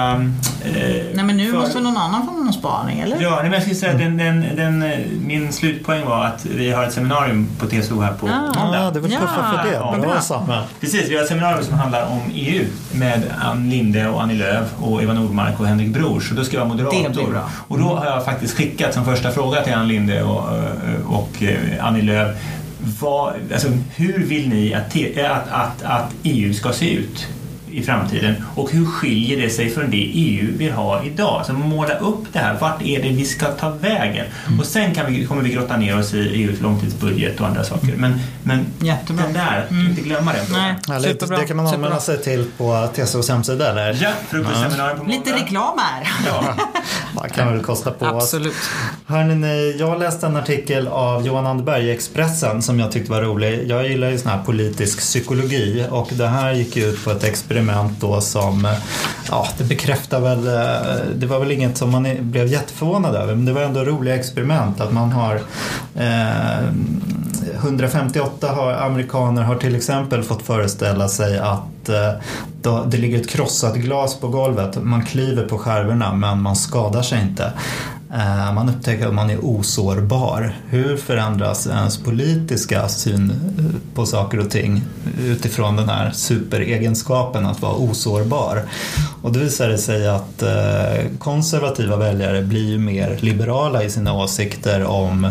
eh, 0.64 0.72
nej, 1.14 1.24
men 1.24 1.37
nu 1.37 1.51
för... 1.51 1.59
måste 1.59 1.81
någon 1.81 1.96
annan 1.96 2.27
få 2.27 2.33
någon 2.33 2.53
spaning, 2.53 3.01
eller? 3.01 3.22
Ja, 3.22 3.38
men 3.42 3.53
jag 3.53 3.62
skulle 3.62 3.77
säga 3.77 3.92
att 3.92 3.98
den, 3.98 4.16
den, 4.16 4.57
den, 4.57 4.85
min 5.27 5.53
slutpoäng 5.53 6.05
var 6.05 6.24
att 6.24 6.46
vi 6.46 6.70
har 6.70 6.85
ett 6.85 6.92
seminarium 6.92 7.48
på 7.59 7.66
TSO 7.66 8.01
här 8.01 8.12
på 8.12 8.27
ah. 8.27 8.62
måndag. 8.62 8.83
Ja, 8.83 8.90
det 8.90 9.01
var 9.01 9.09
puffa 9.09 9.57
för 9.57 9.70
det. 9.70 9.74
Ja, 9.74 9.96
bra, 10.01 10.20
Samuel. 10.20 10.62
Precis, 10.81 11.09
vi 11.09 11.16
har 11.16 11.22
ett 11.22 11.29
seminarium 11.29 11.64
som 11.64 11.74
handlar 11.74 12.07
om 12.07 12.20
EU 12.35 12.64
med 12.92 13.22
Ann 13.40 13.70
Linde 13.70 14.09
och 14.09 14.22
Annie 14.22 14.35
Lööf 14.35 14.68
och 14.81 15.03
Eva 15.03 15.12
Nordmark 15.12 15.61
och 15.61 15.66
Henrik 15.66 15.88
Brors. 15.88 16.31
Och 16.31 16.37
då 16.37 16.44
ska 16.44 16.57
jag 16.57 16.64
vara 16.64 16.74
moderator. 16.74 17.24
Det 17.24 17.31
bra. 17.31 17.51
Och 17.68 17.79
då 17.79 17.94
har 17.94 18.07
jag 18.07 18.24
faktiskt 18.24 18.57
skickat 18.57 18.94
som 18.94 19.05
första 19.05 19.31
fråga 19.31 19.62
till 19.62 19.74
Ann 19.74 19.88
Linde 19.88 20.22
och, 20.22 20.44
och 21.07 21.42
eh, 21.42 21.87
Annie 21.87 22.03
Lööf 22.03 22.28
vad, 23.01 23.35
alltså, 23.53 23.69
hur 23.97 24.19
vill 24.19 24.49
ni 24.49 24.75
att, 24.75 24.97
att, 25.19 25.49
att, 25.49 25.83
att 25.83 26.14
EU 26.23 26.55
ska 26.55 26.73
se 26.73 26.91
ut? 26.91 27.27
I 27.72 27.83
framtiden 27.83 28.35
och 28.54 28.70
hur 28.70 28.87
skiljer 28.87 29.40
det 29.40 29.50
sig 29.50 29.70
från 29.70 29.90
det 29.90 30.11
EU 30.14 30.59
vill 30.59 30.72
ha 30.72 31.04
idag? 31.04 31.46
Så 31.46 31.52
måla 31.52 31.94
upp 31.94 32.24
det 32.33 32.38
här, 32.38 32.59
vart 32.61 32.83
är 32.83 33.02
det 33.02 33.09
vi 33.09 33.24
ska 33.24 33.46
ta 33.46 33.70
vägen? 33.70 34.26
Mm. 34.46 34.61
Och 34.61 34.66
sen 34.66 34.94
kan 34.94 35.12
vi, 35.12 35.26
kommer 35.26 35.42
vi 35.42 35.50
grotta 35.50 35.76
ner 35.76 35.98
oss 35.98 36.14
i 36.14 36.18
EUs 36.18 36.61
långtidsbudget 36.61 37.40
och 37.40 37.46
andra 37.46 37.64
saker. 37.64 37.94
Men, 37.96 38.20
men 38.42 38.66
Jättebra. 38.81 39.24
den 39.24 39.33
där, 39.33 39.66
mm. 39.70 39.87
inte 39.87 40.00
glömma 40.00 40.33
den 40.33 40.46
Nej, 40.52 40.74
Härligt. 40.88 41.28
Det 41.28 41.46
kan 41.46 41.57
man 41.57 41.66
anmäla 41.66 42.00
sig 42.00 42.22
till 42.22 42.44
på 42.57 42.88
TCOs 42.94 43.28
hemsida 43.28 43.70
eller? 43.70 44.02
Ja, 44.02 44.11
frukostseminarium 44.28 44.98
på 44.98 45.04
måndag. 45.04 45.18
Lite 45.18 45.42
reklam 45.42 45.78
här. 45.78 46.09
Ja, 46.26 46.54
man 47.14 47.31
kan 47.31 47.52
väl 47.52 47.64
kosta 47.64 47.90
på 47.90 48.07
Absolut. 48.07 48.54
Hörrni, 49.07 49.76
jag 49.78 49.98
läste 49.98 50.26
en 50.26 50.37
artikel 50.37 50.88
av 50.88 51.26
Johan 51.26 51.46
Anderberg 51.46 51.85
i 51.85 51.90
Expressen 51.90 52.62
som 52.62 52.81
jag 52.81 52.92
tyckte 52.92 53.11
var 53.11 53.22
rolig. 53.22 53.70
Jag 53.70 53.88
gillar 53.88 54.11
ju 54.11 54.18
sån 54.18 54.31
här 54.31 54.42
politisk 54.42 54.98
psykologi 54.98 55.87
och 55.90 56.09
det 56.12 56.26
här 56.26 56.52
gick 56.52 56.76
ut 56.76 57.04
på 57.04 57.11
ett 57.11 57.24
experiment 57.24 57.58
experiment 57.59 58.01
då 58.01 58.21
som, 58.21 58.68
ja 59.31 59.47
det 59.59 59.64
bekräftar 59.64 60.21
väl, 60.21 60.47
eh, 60.47 61.14
det 61.14 61.27
var 61.27 61.38
väl 61.40 61.53
inget 61.53 61.77
som 61.77 61.90
man 61.90 62.16
blev 62.21 62.47
jätteförvånad 62.47 63.14
över 63.14 63.35
men 63.35 63.44
det 63.44 63.53
var 63.53 63.62
ändå 63.62 63.85
roliga 63.85 64.14
experiment 64.14 64.81
att 64.81 64.92
man 64.92 65.12
har 65.12 65.41
eh, 65.95 66.68
158 67.57 68.49
har, 68.49 68.72
amerikaner 68.72 69.43
har 69.43 69.57
till 69.57 69.76
exempel 69.76 70.22
fått 70.22 70.43
föreställa 70.43 71.09
sig 71.09 71.39
att 71.39 71.89
eh, 71.89 72.12
då, 72.62 72.85
det 72.85 72.97
ligger 72.97 73.20
ett 73.20 73.28
krossat 73.28 73.76
glas 73.76 74.20
på 74.20 74.28
golvet. 74.28 74.82
Man 74.82 75.05
kliver 75.05 75.49
på 75.49 75.59
skärvorna 75.59 76.14
men 76.14 76.43
man 76.43 76.57
skadar 76.57 77.03
sig 77.03 77.22
inte. 77.22 77.53
Eh, 78.14 78.52
man 78.52 78.68
upptäcker 78.68 79.06
att 79.06 79.14
man 79.14 79.30
är 79.30 79.44
osårbar. 79.44 80.56
Hur 80.68 80.96
förändras 80.96 81.66
ens 81.66 81.98
politiska 81.98 82.88
syn 82.88 83.30
eh, 83.30 83.94
på 83.94 84.06
saker 84.06 84.40
och 84.40 84.50
ting 84.50 84.82
utifrån 85.20 85.76
den 85.76 85.88
här 85.88 86.11
superegenskapen 86.11 87.46
att 87.46 87.62
vara 87.62 87.74
osårbar? 87.74 88.62
Och 89.22 89.32
då 89.32 89.40
visar 89.40 89.68
det 89.68 89.78
sig 89.78 90.09
att 90.09 90.42
eh, 90.42 91.18
konservativa 91.18 91.96
väljare 91.96 92.42
blir 92.42 92.70
ju 92.70 92.78
mer 92.78 93.18
liberala 93.20 93.82
i 93.82 93.90
sina 93.90 94.14
åsikter 94.14 94.84
om 94.84 95.30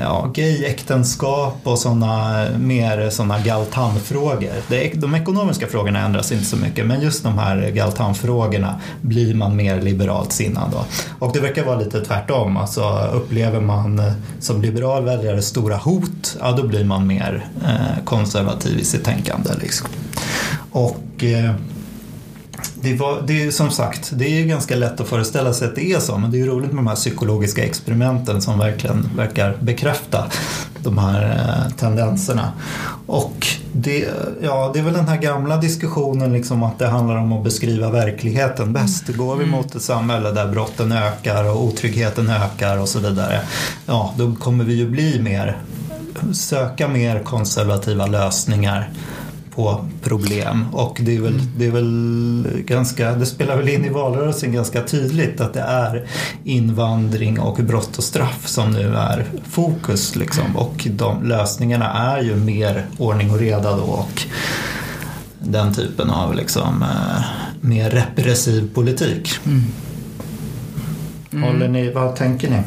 ja, 0.00 0.30
gayäktenskap 0.34 1.56
och 1.62 1.78
såna, 1.78 2.46
mer 2.58 3.10
sådana 3.10 3.38
galtanfrågor. 3.38 4.52
De 4.94 5.14
ekonomiska 5.14 5.66
frågorna 5.66 6.00
ändras 6.00 6.32
inte 6.32 6.44
så 6.44 6.56
mycket 6.56 6.86
men 6.86 7.00
just 7.00 7.22
de 7.22 7.38
här 7.38 7.70
galtanfrågorna 7.70 8.80
blir 9.00 9.34
man 9.34 9.56
mer 9.56 9.82
liberalt 9.82 10.32
sinnad. 10.32 10.70
Då. 10.72 10.84
Och 11.18 11.32
det 11.32 11.40
verkar 11.40 11.64
vara 11.64 11.77
lite 11.78 12.00
tvärtom. 12.00 12.56
Alltså, 12.56 13.10
upplever 13.12 13.60
man 13.60 13.98
eh, 13.98 14.12
som 14.40 14.62
liberal 14.62 15.04
väljare 15.04 15.42
stora 15.42 15.76
hot, 15.76 16.36
ja 16.40 16.52
då 16.52 16.62
blir 16.62 16.84
man 16.84 17.06
mer 17.06 17.46
eh, 17.64 18.04
konservativ 18.04 18.78
i 18.78 18.84
sitt 18.84 19.04
tänkande. 19.04 19.50
Liksom. 19.60 19.88
Och 20.70 21.24
eh, 21.24 21.54
det, 22.74 22.94
var, 22.94 23.22
det 23.26 23.42
är 23.42 23.50
som 23.50 23.70
sagt, 23.70 24.10
det 24.14 24.40
är 24.40 24.46
ganska 24.46 24.76
lätt 24.76 25.00
att 25.00 25.08
föreställa 25.08 25.52
sig 25.52 25.68
att 25.68 25.74
det 25.74 25.92
är 25.92 26.00
så 26.00 26.18
men 26.18 26.30
det 26.30 26.40
är 26.40 26.46
roligt 26.46 26.72
med 26.72 26.78
de 26.78 26.86
här 26.86 26.94
psykologiska 26.94 27.64
experimenten 27.64 28.42
som 28.42 28.58
verkligen 28.58 29.10
verkar 29.16 29.56
bekräfta 29.60 30.24
de 30.78 30.98
här 30.98 31.22
eh, 31.22 31.76
tendenserna. 31.76 32.52
Och 33.06 33.46
det, 33.72 34.08
ja, 34.42 34.70
det 34.74 34.78
är 34.78 34.82
väl 34.82 34.94
den 34.94 35.08
här 35.08 35.16
gamla 35.16 35.56
diskussionen 35.56 36.32
liksom 36.32 36.62
att 36.62 36.78
det 36.78 36.86
handlar 36.86 37.16
om 37.16 37.32
att 37.32 37.44
beskriva 37.44 37.90
verkligheten 37.90 38.72
bäst. 38.72 39.08
Går 39.08 39.36
vi 39.36 39.46
mot 39.46 39.74
ett 39.74 39.82
samhälle 39.82 40.30
där 40.30 40.46
brotten 40.46 40.92
ökar 40.92 41.44
och 41.44 41.62
otryggheten 41.62 42.30
ökar 42.30 42.78
och 42.78 42.88
så 42.88 42.98
vidare, 42.98 43.40
ja 43.86 44.14
då 44.18 44.34
kommer 44.34 44.64
vi 44.64 44.74
ju 44.74 44.88
bli 44.88 45.20
mer, 45.20 45.56
söka 46.32 46.88
mer 46.88 47.22
konservativa 47.22 48.06
lösningar 48.06 48.90
på 49.58 49.84
problem 50.02 50.66
och 50.72 50.98
det 51.02 51.16
är 51.16 51.20
väl, 51.20 51.40
det 51.56 51.66
är 51.66 51.70
väl 51.70 52.46
ganska, 52.66 53.12
det 53.12 53.26
spelar 53.26 53.56
väl 53.56 53.68
in 53.68 53.84
i 53.84 53.88
valrörelsen 53.88 54.52
ganska 54.52 54.82
tydligt 54.82 55.40
att 55.40 55.54
det 55.54 55.60
är 55.60 56.06
invandring 56.44 57.40
och 57.40 57.56
brott 57.56 57.98
och 57.98 58.04
straff 58.04 58.48
som 58.48 58.70
nu 58.70 58.94
är 58.96 59.24
fokus 59.50 60.16
liksom 60.16 60.56
och 60.56 60.88
de 60.90 61.24
lösningarna 61.24 61.92
är 61.92 62.22
ju 62.22 62.36
mer 62.36 62.86
ordning 62.98 63.30
och 63.30 63.38
reda 63.38 63.76
då 63.76 63.82
och 63.82 64.22
den 65.38 65.74
typen 65.74 66.10
av 66.10 66.34
liksom 66.34 66.82
eh, 66.82 67.24
mer 67.60 67.90
repressiv 67.90 68.74
politik. 68.74 69.30
Mm. 69.46 69.64
Mm. 71.32 71.44
Håller 71.44 71.68
ni, 71.68 71.92
vad 71.92 72.16
tänker 72.16 72.50
ni? 72.50 72.62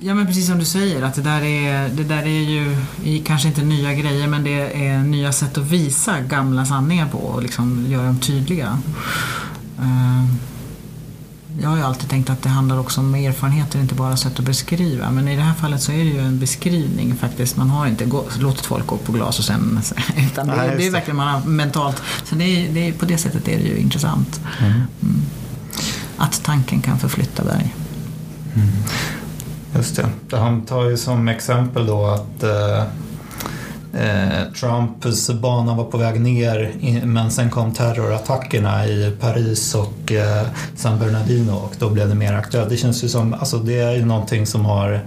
Ja 0.00 0.14
men 0.14 0.26
precis 0.26 0.46
som 0.46 0.58
du 0.58 0.64
säger 0.64 1.02
att 1.02 1.14
det 1.14 1.22
där 1.22 1.42
är, 1.42 1.88
det 1.88 2.04
där 2.04 2.22
är 2.22 2.40
ju 2.40 2.76
kanske 3.24 3.48
inte 3.48 3.62
nya 3.62 3.94
grejer 3.94 4.26
men 4.26 4.44
det 4.44 4.86
är 4.86 4.98
nya 4.98 5.32
sätt 5.32 5.58
att 5.58 5.64
visa 5.64 6.20
gamla 6.20 6.66
sanningar 6.66 7.08
på 7.08 7.18
och 7.18 7.42
liksom 7.42 7.86
göra 7.88 8.06
dem 8.06 8.18
tydliga. 8.18 8.78
Eh, 9.78 10.24
jag 11.62 11.68
har 11.68 11.76
ju 11.76 11.82
alltid 11.82 12.10
tänkt 12.10 12.30
att 12.30 12.42
det 12.42 12.48
handlar 12.48 12.78
också 12.78 13.00
om 13.00 13.14
erfarenheter, 13.14 13.80
inte 13.80 13.94
bara 13.94 14.16
sätt 14.16 14.38
att 14.38 14.44
beskriva. 14.44 15.10
Men 15.10 15.28
i 15.28 15.36
det 15.36 15.42
här 15.42 15.54
fallet 15.54 15.82
så 15.82 15.92
är 15.92 16.04
det 16.04 16.10
ju 16.10 16.18
en 16.18 16.38
beskrivning 16.38 17.16
faktiskt. 17.16 17.56
Man 17.56 17.70
har 17.70 17.86
inte 17.86 18.06
låtit 18.38 18.66
folk 18.66 18.86
gå 18.86 18.96
på 18.96 19.12
glas 19.12 19.38
och 19.38 19.44
sen... 19.44 19.80
Utan 20.16 20.46
det, 20.46 20.56
Nej, 20.56 20.74
det 20.76 20.86
är 20.86 20.90
verkligen 20.90 21.16
man 21.16 21.28
har 21.28 21.40
mentalt... 21.40 22.02
Så 22.24 22.34
det 22.34 22.44
är, 22.44 22.72
det 22.72 22.88
är, 22.88 22.92
på 22.92 23.04
det 23.04 23.18
sättet 23.18 23.48
är 23.48 23.58
det 23.58 23.64
ju 23.64 23.76
intressant. 23.76 24.40
Mm. 24.60 24.72
Mm. 24.72 25.22
Att 26.16 26.42
tanken 26.42 26.80
kan 26.80 26.98
förflytta 26.98 27.44
berg. 27.44 27.74
Mm. 28.54 28.68
Just 29.76 30.00
det. 30.30 30.36
Han 30.36 30.62
tar 30.62 30.84
ju 30.84 30.96
som 30.96 31.28
exempel 31.28 31.86
då 31.86 32.06
att 32.06 32.42
eh, 32.42 32.78
eh, 34.02 34.52
Trumps 34.60 35.30
bana 35.30 35.74
var 35.74 35.84
på 35.84 35.98
väg 35.98 36.20
ner 36.20 36.72
men 37.04 37.30
sen 37.30 37.50
kom 37.50 37.74
terrorattackerna 37.74 38.86
i 38.86 39.16
Paris 39.20 39.74
och 39.74 40.12
eh, 40.12 40.46
San 40.76 40.98
Bernardino 40.98 41.52
och 41.52 41.74
då 41.78 41.90
blev 41.90 42.08
det 42.08 42.14
mer 42.14 42.32
aktuellt. 42.32 42.70
Det 42.70 42.76
känns 42.76 43.04
ju 43.04 43.08
som, 43.08 43.34
alltså 43.34 43.58
det 43.58 43.78
är 43.78 43.92
ju 43.92 44.04
någonting 44.04 44.46
som 44.46 44.64
har 44.64 45.00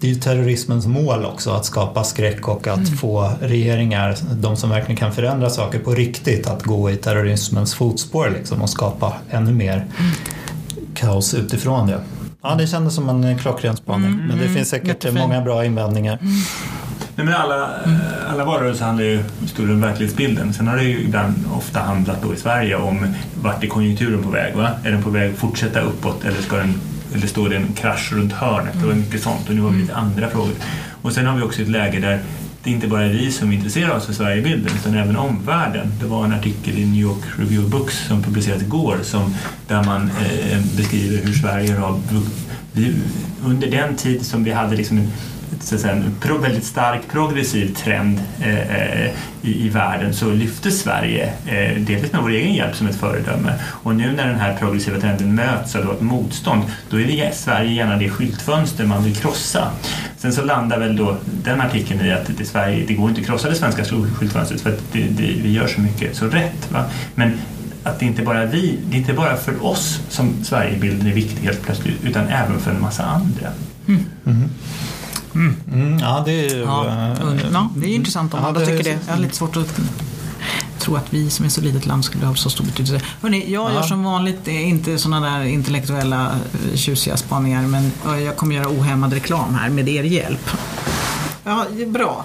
det 0.00 0.06
är 0.06 0.10
ju 0.10 0.20
terrorismens 0.20 0.86
mål 0.86 1.24
också 1.24 1.50
att 1.50 1.64
skapa 1.64 2.04
skräck 2.04 2.48
och 2.48 2.66
att 2.66 2.78
mm. 2.78 2.96
få 2.96 3.32
regeringar, 3.40 4.16
de 4.32 4.56
som 4.56 4.70
verkligen 4.70 4.96
kan 4.96 5.12
förändra 5.12 5.50
saker 5.50 5.78
på 5.78 5.94
riktigt, 5.94 6.46
att 6.46 6.62
gå 6.62 6.90
i 6.90 6.96
terrorismens 6.96 7.74
fotspår 7.74 8.30
liksom 8.30 8.62
och 8.62 8.70
skapa 8.70 9.14
ännu 9.30 9.52
mer 9.52 9.76
mm. 9.76 10.12
kaos 10.94 11.34
utifrån 11.34 11.86
det. 11.86 12.00
Ja, 12.42 12.54
det 12.54 12.66
kändes 12.66 12.94
som 12.94 13.08
en 13.08 13.38
klockren 13.38 13.76
spaning. 13.76 14.06
Mm, 14.06 14.26
men 14.26 14.36
det 14.36 14.44
mm, 14.44 14.54
finns 14.54 14.68
säkert 14.68 14.88
jättefin. 14.88 15.18
många 15.18 15.40
bra 15.40 15.64
invändningar. 15.64 16.18
Mm. 16.20 16.32
Nej, 17.16 17.26
men 17.26 17.34
alla, 17.34 17.70
alla 18.28 18.44
valrörelser 18.44 18.84
handlar 18.84 19.04
ju 19.04 19.24
större 19.46 19.72
om 19.72 19.80
verklighetsbilden. 19.80 20.52
Sen 20.52 20.68
har 20.68 20.76
det 20.76 20.82
ju 20.82 21.00
ibland 21.00 21.34
ofta 21.56 21.80
handlat 21.80 22.22
då 22.22 22.34
i 22.34 22.36
Sverige 22.36 22.76
om 22.76 23.14
vart 23.42 23.64
är 23.64 23.68
konjunkturen 23.68 24.22
på 24.22 24.30
väg? 24.30 24.54
Va? 24.54 24.70
Är 24.84 24.90
den 24.90 25.02
på 25.02 25.10
väg 25.10 25.32
att 25.32 25.38
fortsätta 25.38 25.80
uppåt 25.80 26.24
eller, 26.24 26.42
ska 26.42 26.56
den, 26.56 26.80
eller 27.14 27.26
står 27.26 27.48
det 27.48 27.56
en 27.56 27.72
krasch 27.72 28.12
runt 28.12 28.32
hörnet? 28.32 28.74
Det 28.80 28.86
var 28.86 28.94
mycket 28.94 29.22
sånt 29.22 29.48
och 29.48 29.54
nu 29.54 29.60
har 29.60 29.70
vi 29.70 29.80
lite 29.80 29.94
andra 29.94 30.28
frågor. 30.28 30.52
Och 31.02 31.12
sen 31.12 31.26
har 31.26 31.36
vi 31.36 31.42
också 31.42 31.62
ett 31.62 31.68
läge 31.68 32.00
där 32.00 32.20
det 32.62 32.70
är 32.70 32.74
inte 32.74 32.88
bara 32.88 33.08
vi 33.08 33.32
som 33.32 33.52
intresserar 33.52 33.96
oss 33.96 34.06
för 34.06 34.12
Sverigebilden 34.12 34.72
utan 34.80 34.94
även 34.94 35.16
omvärlden. 35.16 35.92
Det 36.00 36.06
var 36.06 36.24
en 36.24 36.32
artikel 36.32 36.78
i 36.78 36.84
New 36.84 37.00
York 37.00 37.24
Review 37.38 37.64
of 37.64 37.70
Books 37.70 38.06
som 38.06 38.22
publicerades 38.22 38.62
igår 38.62 38.98
som, 39.02 39.34
där 39.66 39.84
man 39.84 40.02
eh, 40.02 40.60
beskriver 40.76 41.26
hur 41.26 41.32
Sverige 41.32 41.74
har... 41.74 42.00
Vi, 42.72 42.94
under 43.44 43.70
den 43.70 43.96
tid 43.96 44.26
som 44.26 44.44
vi 44.44 44.52
hade 44.52 44.76
liksom 44.76 44.98
en 44.98 45.12
så 45.60 45.74
att 45.74 45.80
säga, 45.80 45.92
en 45.92 46.14
pro, 46.20 46.38
väldigt 46.38 46.64
stark 46.64 47.00
progressiv 47.12 47.74
trend 47.74 48.20
eh, 48.40 48.58
eh, 48.58 49.10
i, 49.42 49.66
i, 49.66 49.68
världen 49.68 50.14
så 50.14 50.30
lyfte 50.30 50.70
Sverige, 50.70 51.32
eh, 51.46 51.82
delvis 51.82 52.12
med 52.12 52.22
vår 52.22 52.30
egen 52.30 52.54
hjälp, 52.54 52.76
som 52.76 52.86
ett 52.86 52.96
föredöme. 52.96 53.54
Och 53.64 53.94
nu 53.94 54.12
när 54.12 54.26
den 54.26 54.38
här 54.38 54.56
progressiva 54.56 55.00
trenden 55.00 55.34
möts 55.34 55.76
av 55.76 55.92
ett 55.92 56.00
motstånd, 56.00 56.62
då 56.90 57.00
är 57.00 57.06
det 57.06 57.34
Sverige 57.36 57.72
gärna 57.72 57.96
det 57.96 58.10
skyltfönster 58.10 58.86
man 58.86 59.04
vill 59.04 59.16
krossa. 59.16 59.70
Sen 60.18 60.32
så 60.32 60.44
landar 60.44 60.78
väl 60.78 60.96
då 60.96 61.16
den 61.44 61.60
artikeln 61.60 62.00
i 62.00 62.12
att 62.12 62.30
det, 62.38 62.44
Sverige, 62.44 62.84
det 62.86 62.94
går 62.94 63.08
inte 63.08 63.20
att 63.20 63.26
krossa 63.26 63.48
det 63.48 63.54
svenska 63.54 63.84
skyltfönstret 63.84 64.60
för 64.60 64.70
att 64.70 64.92
det, 64.92 65.02
det, 65.02 65.22
vi 65.22 65.52
gör 65.52 65.66
så 65.66 65.80
mycket 65.80 66.16
så 66.16 66.26
rätt. 66.26 66.70
Va? 66.72 66.84
Men 67.14 67.38
att 67.82 67.98
det 67.98 68.06
inte 68.06 68.22
bara 68.22 68.44
vi, 68.44 68.78
det 68.90 68.96
är 68.96 68.98
inte 68.98 69.12
bara 69.12 69.36
för 69.36 69.66
oss 69.66 70.00
som 70.08 70.44
Sverigebilden 70.44 71.06
är 71.06 71.12
viktig 71.12 71.42
helt 71.42 71.62
plötsligt, 71.62 72.04
utan 72.04 72.28
även 72.28 72.60
för 72.60 72.70
en 72.70 72.80
massa 72.80 73.04
andra. 73.04 73.48
Mm. 73.88 74.04
Mm. 74.26 74.50
Mm. 75.34 75.56
Mm, 75.72 75.98
ja, 75.98 76.22
det 76.26 76.46
är, 76.46 76.58
ja, 76.58 76.86
äh, 76.86 77.50
ja, 77.52 77.68
det 77.76 77.86
är 77.86 77.94
intressant 77.94 78.34
om 78.34 78.40
ja, 78.40 78.48
alla 78.48 78.60
tycker 78.60 78.84
det. 78.84 78.98
Jag 79.06 79.14
har 79.14 79.20
lite 79.20 79.36
svårt 79.36 79.56
att 79.56 79.80
tro 80.78 80.96
att 80.96 81.12
vi 81.14 81.30
som 81.30 81.44
är 81.44 81.48
så 81.48 81.60
litet 81.60 81.86
land 81.86 82.04
skulle 82.04 82.26
ha 82.26 82.34
så 82.34 82.50
stor 82.50 82.64
betydelse. 82.64 83.00
Hörrni, 83.22 83.52
jag 83.52 83.70
ja. 83.70 83.74
gör 83.74 83.82
som 83.82 84.04
vanligt 84.04 84.48
inte 84.48 84.98
sådana 84.98 85.30
där 85.30 85.44
intellektuella 85.44 86.26
eh, 86.26 86.76
tjusiga 86.76 87.16
spaningar 87.16 87.62
men 87.62 87.92
jag 88.24 88.36
kommer 88.36 88.54
göra 88.54 88.68
ohämmad 88.68 89.12
reklam 89.12 89.54
här 89.54 89.68
med 89.70 89.88
er 89.88 90.02
hjälp. 90.04 90.50
Ja, 91.50 91.66
bra. 91.86 92.24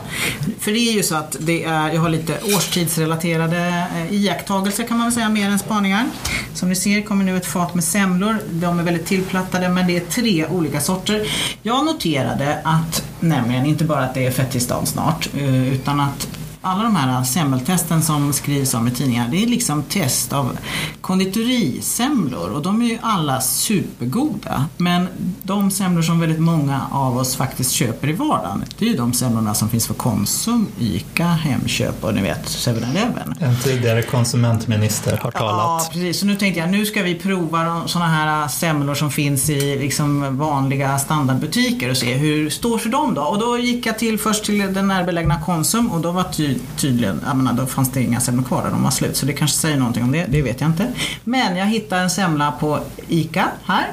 För 0.60 0.72
det 0.72 0.80
är 0.80 0.94
ju 0.94 1.04
så 1.04 1.16
att 1.16 1.36
det 1.40 1.64
är, 1.64 1.94
jag 1.94 2.02
har 2.02 2.10
lite 2.10 2.40
årstidsrelaterade 2.56 3.88
eh, 3.96 4.14
iakttagelser 4.14 4.84
kan 4.84 4.98
man 4.98 5.08
väl 5.08 5.14
säga, 5.14 5.30
mer 5.30 5.50
än 5.50 5.60
spaningar. 5.60 6.06
Som 6.54 6.70
ni 6.70 6.76
ser 6.76 7.02
kommer 7.02 7.26
nu 7.26 7.38
ett 7.38 7.46
fat 7.46 7.76
med 7.76 7.84
semlor. 7.84 8.40
De 8.50 8.80
är 8.80 8.84
väldigt 8.84 9.06
tillplattade 9.06 9.70
men 9.70 9.88
det 9.88 9.98
är 9.98 10.00
tre 10.00 10.46
olika 10.48 10.82
sorter. 10.82 11.28
Jag 11.62 11.86
noterade 11.86 12.62
att, 12.64 13.04
nämligen 13.20 13.66
inte 13.66 13.84
bara 13.84 14.04
att 14.04 14.14
det 14.14 14.26
är 14.26 14.32
fettisdagen 14.32 14.86
snart, 14.86 15.30
eh, 15.38 15.74
utan 15.74 16.00
att 16.00 16.28
alla 16.66 16.84
de 16.84 16.96
här 16.96 17.24
semmeltesten 17.24 18.02
som 18.04 18.34
skrivs 18.34 18.74
om 18.74 18.88
i 18.88 18.92
tidningar, 18.92 19.28
det 19.32 19.44
är 19.44 19.48
liksom 19.48 19.84
test 19.84 20.34
av 20.34 20.58
konditorisemlor 21.02 22.50
och 22.50 22.62
de 22.62 22.82
är 22.82 22.86
ju 22.86 22.98
alla 23.02 23.42
supergoda. 23.42 24.66
Men 24.78 25.08
de 25.44 25.72
semlor 25.72 26.02
som 26.02 26.20
väldigt 26.20 26.40
många 26.40 26.82
av 26.92 27.18
oss 27.18 27.36
faktiskt 27.36 27.72
köper 27.72 28.10
i 28.10 28.14
vardagen, 28.14 28.64
det 28.80 28.86
är 28.86 28.90
ju 28.90 28.98
de 28.98 29.14
semlorna 29.14 29.54
som 29.54 29.70
finns 29.70 29.88
för 29.88 29.94
Konsum, 29.94 30.68
ICA, 30.80 31.28
Hemköp 31.28 32.04
och 32.04 32.14
ni 32.14 32.22
vet 32.22 32.46
7-Eleven. 32.46 33.36
En 33.40 33.58
tidigare 33.64 34.02
konsumentminister 34.02 35.18
har 35.18 35.32
talat. 35.32 35.82
Ja, 35.84 35.90
precis. 35.92 36.20
Så 36.20 36.26
nu 36.26 36.36
tänkte 36.36 36.60
jag, 36.60 36.72
nu 36.72 36.86
ska 36.86 37.04
vi 37.04 37.16
prova 37.16 37.88
sådana 37.88 38.12
här 38.12 38.48
semlor 38.48 38.96
som 38.96 39.12
finns 39.12 39.50
i 39.50 39.80
liksom 39.80 40.38
vanliga 40.38 41.00
standardbutiker 41.00 41.90
och 41.90 41.98
se 41.98 42.14
hur 42.14 42.50
står 42.50 42.78
sig 42.78 42.92
de 42.92 43.14
då? 43.14 43.22
Och 43.22 43.40
då 43.40 43.58
gick 43.58 43.86
jag 43.86 44.00
till 44.00 44.20
först 44.20 44.46
till 44.46 44.74
den 44.74 44.88
närbelägna 44.88 45.42
Konsum 45.42 45.92
och 45.92 46.02
då 46.02 46.12
var 46.12 46.24
tydligen 46.24 46.55
ty, 46.56 46.88
tydligen, 46.88 47.22
jag 47.26 47.38
menar, 47.38 47.54
då 47.54 47.66
fanns 47.66 47.92
det 47.92 48.02
inga 48.02 48.20
semlor 48.20 48.44
kvar 48.44 48.64
där, 48.64 48.70
de 48.70 48.84
var 48.84 48.92
slut. 48.92 49.18
Så 49.18 49.26
det 49.26 49.34
kanske 49.34 49.58
säger 49.58 49.78
någonting 49.78 50.04
om 50.04 50.12
det, 50.12 50.26
det 50.30 50.42
vet 50.42 50.62
jag 50.62 50.70
inte. 50.70 50.88
Men 51.24 51.56
jag 51.56 51.66
hittade 51.66 52.02
en 52.02 52.10
semla 52.10 52.52
på 52.52 52.80
ICA 53.08 53.48
här 53.66 53.88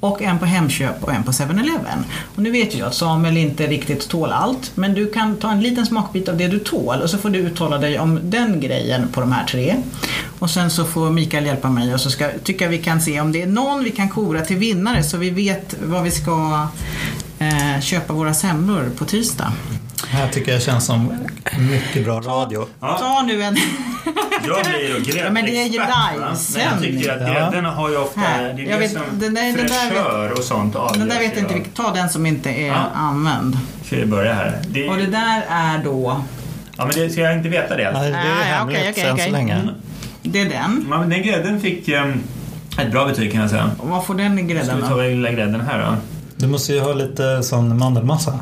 och 0.00 0.22
en 0.22 0.38
på 0.38 0.44
Hemköp 0.44 1.04
och 1.04 1.12
en 1.12 1.22
på 1.22 1.30
7-Eleven. 1.30 2.04
Och 2.34 2.42
nu 2.42 2.50
vet 2.50 2.74
ju 2.74 2.78
jag 2.78 2.88
att 2.88 2.94
Samuel 2.94 3.36
inte 3.36 3.66
riktigt 3.66 4.08
tål 4.08 4.32
allt, 4.32 4.72
men 4.74 4.94
du 4.94 5.10
kan 5.10 5.36
ta 5.36 5.50
en 5.50 5.60
liten 5.60 5.86
smakbit 5.86 6.28
av 6.28 6.36
det 6.36 6.48
du 6.48 6.58
tål 6.58 7.02
och 7.02 7.10
så 7.10 7.18
får 7.18 7.30
du 7.30 7.38
uttala 7.38 7.78
dig 7.78 7.98
om 7.98 8.20
den 8.22 8.60
grejen 8.60 9.08
på 9.08 9.20
de 9.20 9.32
här 9.32 9.44
tre. 9.44 9.76
Och 10.38 10.50
sen 10.50 10.70
så 10.70 10.84
får 10.84 11.10
Mikael 11.10 11.46
hjälpa 11.46 11.70
mig 11.70 11.94
och 11.94 12.00
så 12.00 12.10
ska, 12.10 12.28
tycker 12.44 12.64
jag 12.64 12.70
vi 12.70 12.78
kan 12.78 13.00
se 13.00 13.20
om 13.20 13.32
det 13.32 13.42
är 13.42 13.46
någon 13.46 13.84
vi 13.84 13.90
kan 13.90 14.08
kora 14.08 14.40
till 14.40 14.56
vinnare 14.56 15.02
så 15.02 15.16
vi 15.16 15.30
vet 15.30 15.74
vad 15.82 16.02
vi 16.02 16.10
ska 16.10 16.68
eh, 17.38 17.80
köpa 17.80 18.12
våra 18.12 18.34
semlor 18.34 18.90
på 18.98 19.04
tisdag. 19.04 19.52
Det 20.10 20.16
här 20.16 20.28
tycker 20.28 20.52
jag 20.52 20.62
känns 20.62 20.86
som 20.86 21.12
mycket 21.58 22.04
bra 22.04 22.20
radio. 22.20 22.66
Ta 22.80 23.22
nu 23.26 23.42
en... 23.42 23.56
Jag 24.46 24.64
blir 24.64 24.88
då 24.94 25.00
gräddexpert. 25.00 25.16
Ja, 25.24 25.30
men 25.30 25.44
det 25.44 25.62
är 25.62 25.64
ju. 25.64 25.78
Men 25.78 26.62
jag 26.64 26.80
tycker 26.82 27.12
att 27.12 27.20
Ja. 27.20 27.26
grädden 27.34 27.64
har 27.64 27.90
ju 27.90 27.96
ofta... 27.96 28.20
Här. 28.20 28.42
Det 28.42 28.62
är 28.62 28.70
Jag 28.70 28.80
det 28.80 28.86
vet- 28.86 28.92
som 28.92 29.02
den 29.12 29.34
där- 29.34 29.52
fräschör 29.68 30.32
och 30.32 30.38
sånt 30.44 30.76
avgörs 30.76 30.98
Den 30.98 31.08
där 31.08 31.18
vet 31.18 31.24
ju 31.24 31.34
jag 31.34 31.38
inte, 31.44 31.54
vilken- 31.54 31.72
ta 31.72 31.94
den 31.94 32.08
som 32.10 32.26
inte 32.26 32.50
är 32.50 32.66
Ja. 32.66 32.84
använd. 32.94 33.58
Ska 33.84 33.96
vi 33.96 34.06
börja 34.06 34.34
här? 34.34 34.58
Det, 34.68 34.88
Och 34.88 34.96
det 34.96 35.06
där 35.06 35.42
är 35.48 35.84
då, 35.84 36.20
Ja, 36.76 36.84
men 36.86 36.94
det 36.96 37.10
ska 37.10 37.20
jag 37.20 37.36
inte 37.36 37.48
veta 37.48 37.76
det. 37.76 37.92
Nej, 37.92 38.10
det 38.10 38.16
är 38.16 38.22
Ah, 38.22 38.48
ja, 38.50 38.56
hemligt 38.56 38.78
okej, 38.78 38.90
okej, 38.92 39.04
än 39.04 39.12
okej. 39.12 39.26
så 39.26 39.32
länge. 39.32 39.54
Mm. 39.54 39.74
det 40.22 40.40
är 40.40 40.44
den. 40.50 40.86
Ja, 40.90 40.98
men 40.98 41.08
den 41.10 41.22
grädden 41.22 41.60
fick 41.60 41.88
um, 41.88 42.22
ett 42.78 42.90
bra 42.92 43.04
betyg 43.06 43.32
kan 43.32 43.40
jag 43.40 43.50
säga. 43.50 43.70
Och 43.78 43.88
vad 43.88 44.06
får 44.06 44.14
den 44.14 44.38
i 44.38 44.44
Ska 44.44 44.54
grädden 44.54 44.76
vi 44.76 44.82
ta 44.82 44.88
då? 44.88 44.96
den 44.96 45.10
lilla 45.10 45.30
grädden 45.32 45.60
här 45.60 45.78
då? 45.78 45.96
Du 46.36 46.46
måste 46.46 46.72
ju 46.72 46.80
ha 46.80 46.92
lite 46.94 47.42
sån 47.42 47.78
mandelmassa. 47.78 48.38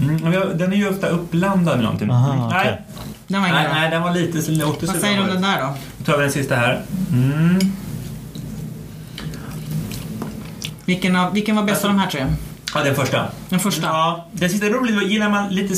Mm, 0.00 0.58
den 0.58 0.72
är 0.72 0.76
ju 0.76 0.88
ofta 0.88 1.06
uppblandad 1.08 1.74
med 1.76 1.84
någonting. 1.84 2.10
Aha, 2.10 2.32
Mm, 2.32 2.44
okej. 2.46 2.58
Nej, 2.64 2.82
Den 3.26 3.42
var 3.42 3.48
nej, 3.48 3.64
bra. 3.64 3.74
nej, 3.74 3.90
den 3.90 4.02
var 4.02 4.10
lite 4.14 4.42
så 4.42 4.50
låter 4.50 4.86
Vad 4.86 4.96
säger 4.96 5.16
du 5.16 5.22
om 5.22 5.28
den 5.28 5.42
där 5.42 5.60
då? 5.60 5.74
Då 5.98 6.04
tar 6.04 6.16
vi 6.18 6.22
den 6.22 6.32
sista 6.32 6.54
här. 6.56 6.82
Mm. 7.12 7.58
Vilken, 10.84 11.16
av, 11.16 11.32
vilken 11.34 11.56
var 11.56 11.62
bäst 11.62 11.84
av 11.84 11.90
de 11.90 11.98
här 11.98 12.10
tre? 12.10 12.26
Ja, 12.74 12.80
den 12.84 12.94
första. 12.94 13.26
Den 13.48 13.60
första? 13.60 13.86
Ja, 13.86 14.26
den 14.32 14.50
sista 14.50 14.66
beror 14.66 14.86
lite. 14.86 15.12
Gillar 15.12 15.28
man 15.30 15.48
lite 15.48 15.74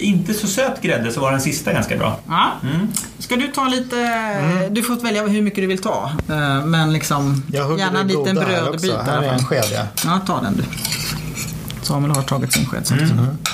inte 0.00 0.34
så 0.34 0.46
söt 0.46 0.82
grädde 0.82 1.12
så 1.12 1.20
var 1.20 1.30
den 1.30 1.40
sista 1.40 1.72
ganska 1.72 1.96
bra. 1.96 2.18
Ja. 2.28 2.50
Mm. 2.62 2.88
Ska 3.18 3.36
du 3.36 3.48
ta 3.48 3.64
lite, 3.68 4.68
du 4.70 4.82
får 4.82 4.96
välja 4.96 5.26
hur 5.26 5.42
mycket 5.42 5.60
du 5.62 5.66
vill 5.66 5.82
ta. 5.82 6.10
Eh, 6.28 6.64
Men 6.64 6.92
liksom, 6.92 7.42
Jag 7.52 7.64
hugger 7.64 7.84
gärna 7.84 8.00
en 8.00 8.06
liten 8.08 8.34
goda 8.34 8.40
här 8.46 8.62
brödbit 8.62 8.92
också. 8.94 9.02
Här 9.10 9.22
är 9.22 9.32
en 9.32 9.44
sked 9.44 9.64
ja. 9.74 9.82
Ja, 10.04 10.20
ta 10.26 10.40
den 10.40 10.56
du. 10.56 10.62
Samuel 11.84 12.14
har 12.16 12.22
tagit 12.22 12.52
sin 12.52 12.66
sked. 12.66 12.80
att- 12.80 13.50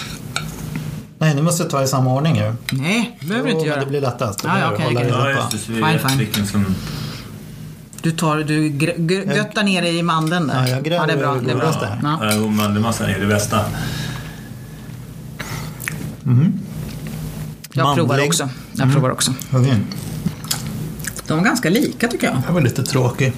Nej, 1.18 1.34
ni 1.34 1.42
måste 1.42 1.64
ta 1.64 1.82
i 1.82 1.86
samma 1.86 2.12
ordning 2.14 2.36
ju. 2.36 2.54
Nej, 2.72 3.16
det 3.20 3.26
behöver 3.26 3.48
du 3.48 3.54
inte 3.54 3.66
göra. 3.66 3.80
Det 3.80 3.86
blir 3.86 4.00
lättast. 4.00 4.42
Det 4.42 4.48
Ja, 4.48 4.58
ja, 4.58 4.70
okej. 4.74 4.94
det 4.94 5.08
Ja, 5.08 5.30
just 5.30 5.66
det. 5.66 5.74
Fine, 6.08 6.28
fine. 6.34 6.46
som... 6.46 6.74
Du, 8.02 8.10
tar, 8.10 8.36
du 8.36 8.68
gr- 8.68 8.96
gr- 8.96 9.36
göttar 9.36 9.62
ner 9.62 9.82
dig 9.82 9.98
i 9.98 10.02
mandeln 10.02 10.46
där. 10.46 10.62
Ja, 10.62 10.68
jag 10.68 10.84
gräver 10.84 11.06
det 11.06 11.12
är 11.12 11.16
bra. 11.16 11.34
det 11.34 11.40
Det 11.40 11.50
är 11.52 11.56
bra. 11.56 11.74
Ja. 12.02 12.18
Ja, 12.22 12.32
jo, 12.36 12.48
mandelmassan 12.50 13.10
är 13.10 13.18
det 13.20 13.26
bästa. 13.26 13.60
Jag 17.72 17.94
provar 17.96 18.08
Mandlig. 18.08 18.28
också. 18.28 18.48
Jag 18.72 18.92
provar 18.92 19.10
också. 19.10 19.34
Okej. 19.52 19.76
De 21.26 21.38
var 21.38 21.44
ganska 21.44 21.70
lika 21.70 22.08
tycker 22.08 22.26
jag. 22.26 22.36
Det 22.46 22.52
var 22.52 22.60
lite 22.60 22.82
tråkig. 22.82 23.32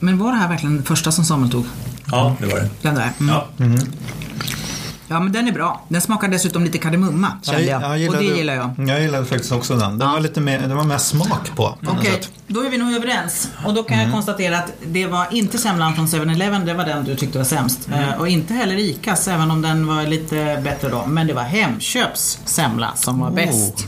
Men 0.00 0.18
var 0.18 0.32
det 0.32 0.38
här 0.38 0.48
verkligen 0.48 0.76
det 0.76 0.82
första 0.82 1.12
som 1.12 1.24
Samuel 1.24 1.50
tog? 1.52 1.64
Ja, 2.10 2.36
det 2.40 2.46
var 2.46 2.54
det. 2.60 2.68
Den 2.82 2.94
där? 2.94 3.10
Mm. 3.20 3.34
Ja. 3.34 3.46
Ja, 5.12 5.20
men 5.20 5.32
den 5.32 5.48
är 5.48 5.52
bra. 5.52 5.82
Den 5.88 6.00
smakar 6.00 6.28
dessutom 6.28 6.64
lite 6.64 6.78
kardemumma, 6.78 7.32
kände 7.42 7.62
jag. 7.62 8.08
och 8.10 8.16
det 8.16 8.24
gillar 8.24 8.54
jag. 8.54 8.88
Jag 8.88 9.02
gillade 9.02 9.24
faktiskt 9.26 9.52
också 9.52 9.74
den. 9.76 9.98
Den 9.98 10.08
Ja. 10.08 10.14
var 10.14 10.20
lite 10.20 10.40
mer, 10.40 10.60
det 10.68 10.74
var 10.74 10.84
mer 10.84 10.98
smak 10.98 11.50
på. 11.56 11.78
på 11.82 11.90
Okej, 11.90 12.10
sätt. 12.10 12.30
då 12.46 12.60
är 12.60 12.70
vi 12.70 12.78
nog 12.78 12.92
överens. 12.92 13.48
Och 13.66 13.74
då 13.74 13.82
kan 13.82 13.98
jag 13.98 14.12
konstatera 14.12 14.58
att 14.58 14.72
det 14.86 15.06
var 15.06 15.26
inte 15.30 15.58
semlan 15.58 15.94
från 15.94 16.06
7-Eleven, 16.06 16.66
det 16.66 16.74
var 16.74 16.84
den 16.84 17.04
du 17.04 17.16
tyckte 17.16 17.38
var 17.38 17.44
sämst. 17.44 17.88
Eh, 17.92 18.20
Och 18.20 18.28
inte 18.28 18.54
heller 18.54 18.78
Icas, 18.78 19.28
även 19.28 19.50
om 19.50 19.62
den 19.62 19.86
var 19.86 20.02
lite 20.02 20.60
bättre 20.64 20.88
då. 20.88 21.06
Men 21.06 21.26
det 21.26 21.32
var 21.32 21.42
Hemköps 21.42 22.38
semla 22.44 22.92
som 22.94 23.18
var 23.20 23.30
bäst. 23.30 23.86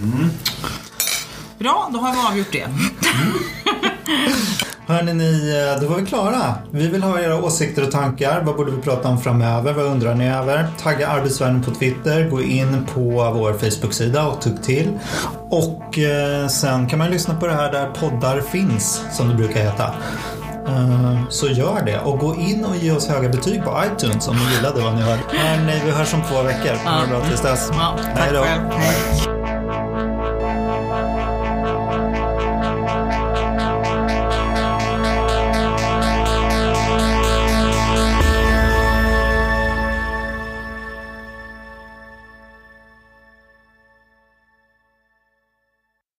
Bra, 1.58 1.90
då 1.92 1.98
har 1.98 2.12
vi 2.12 2.18
avgjort 2.28 2.52
det. 2.52 2.66
Hörni, 4.86 5.12
ni, 5.14 5.64
eh, 5.74 5.80
då 5.82 5.88
var 5.88 5.96
vi 5.96 6.06
klara. 6.06 6.54
Vi 6.70 6.88
vill 6.88 7.02
ha 7.02 7.20
era 7.20 7.42
åsikter 7.42 7.82
och 7.82 7.90
tankar. 7.90 8.42
Vad 8.44 8.56
borde 8.56 8.70
vi 8.70 8.82
prata 8.82 9.08
om 9.08 9.20
framöver? 9.20 9.72
Vad 9.72 9.84
undrar 9.84 10.14
ni 10.14 10.28
över? 10.30 10.66
Tagga 10.82 11.08
Arbetsvärlden 11.08 11.62
på 11.62 11.70
Twitter. 11.70 12.28
Gå 12.30 12.42
in 12.42 12.86
på 12.94 13.00
vår 13.34 13.52
Facebook-sida 13.52 14.26
och 14.26 14.40
tugg 14.40 14.62
till. 14.62 14.90
Och 15.50 15.98
eh, 15.98 16.48
sen 16.48 16.86
kan 16.88 16.98
man 16.98 17.10
lyssna 17.10 17.34
på 17.34 17.46
det 17.46 17.52
här 17.54 17.72
där 17.72 17.86
poddar 18.00 18.40
finns, 18.40 19.04
som 19.12 19.28
det 19.28 19.34
brukar 19.34 19.60
heta. 19.60 19.86
Eh, 20.68 21.20
så 21.28 21.46
gör 21.46 21.82
det. 21.86 21.98
Och 21.98 22.18
gå 22.18 22.34
in 22.34 22.64
och 22.64 22.76
ge 22.76 22.92
oss 22.92 23.08
höga 23.08 23.28
betyg 23.28 23.64
på 23.64 23.82
iTunes 23.86 24.28
om 24.28 24.36
ni 24.36 24.54
gillade 24.54 24.80
vad 24.80 24.94
ni 24.94 25.02
hörde. 25.02 25.22
Hörni, 25.32 25.82
vi 25.84 25.90
hörs 25.90 26.14
om 26.14 26.22
två 26.28 26.42
veckor. 26.42 26.74
Ha 26.90 27.00
det 27.00 27.06
bra 27.08 27.20
tills 27.28 27.40
dess. 27.42 27.70
Ja, 27.72 27.96
tack 28.14 28.18
Hej 28.18 28.32
då. 28.32 28.42
själv. 28.42 28.62
Hej. 28.70 29.41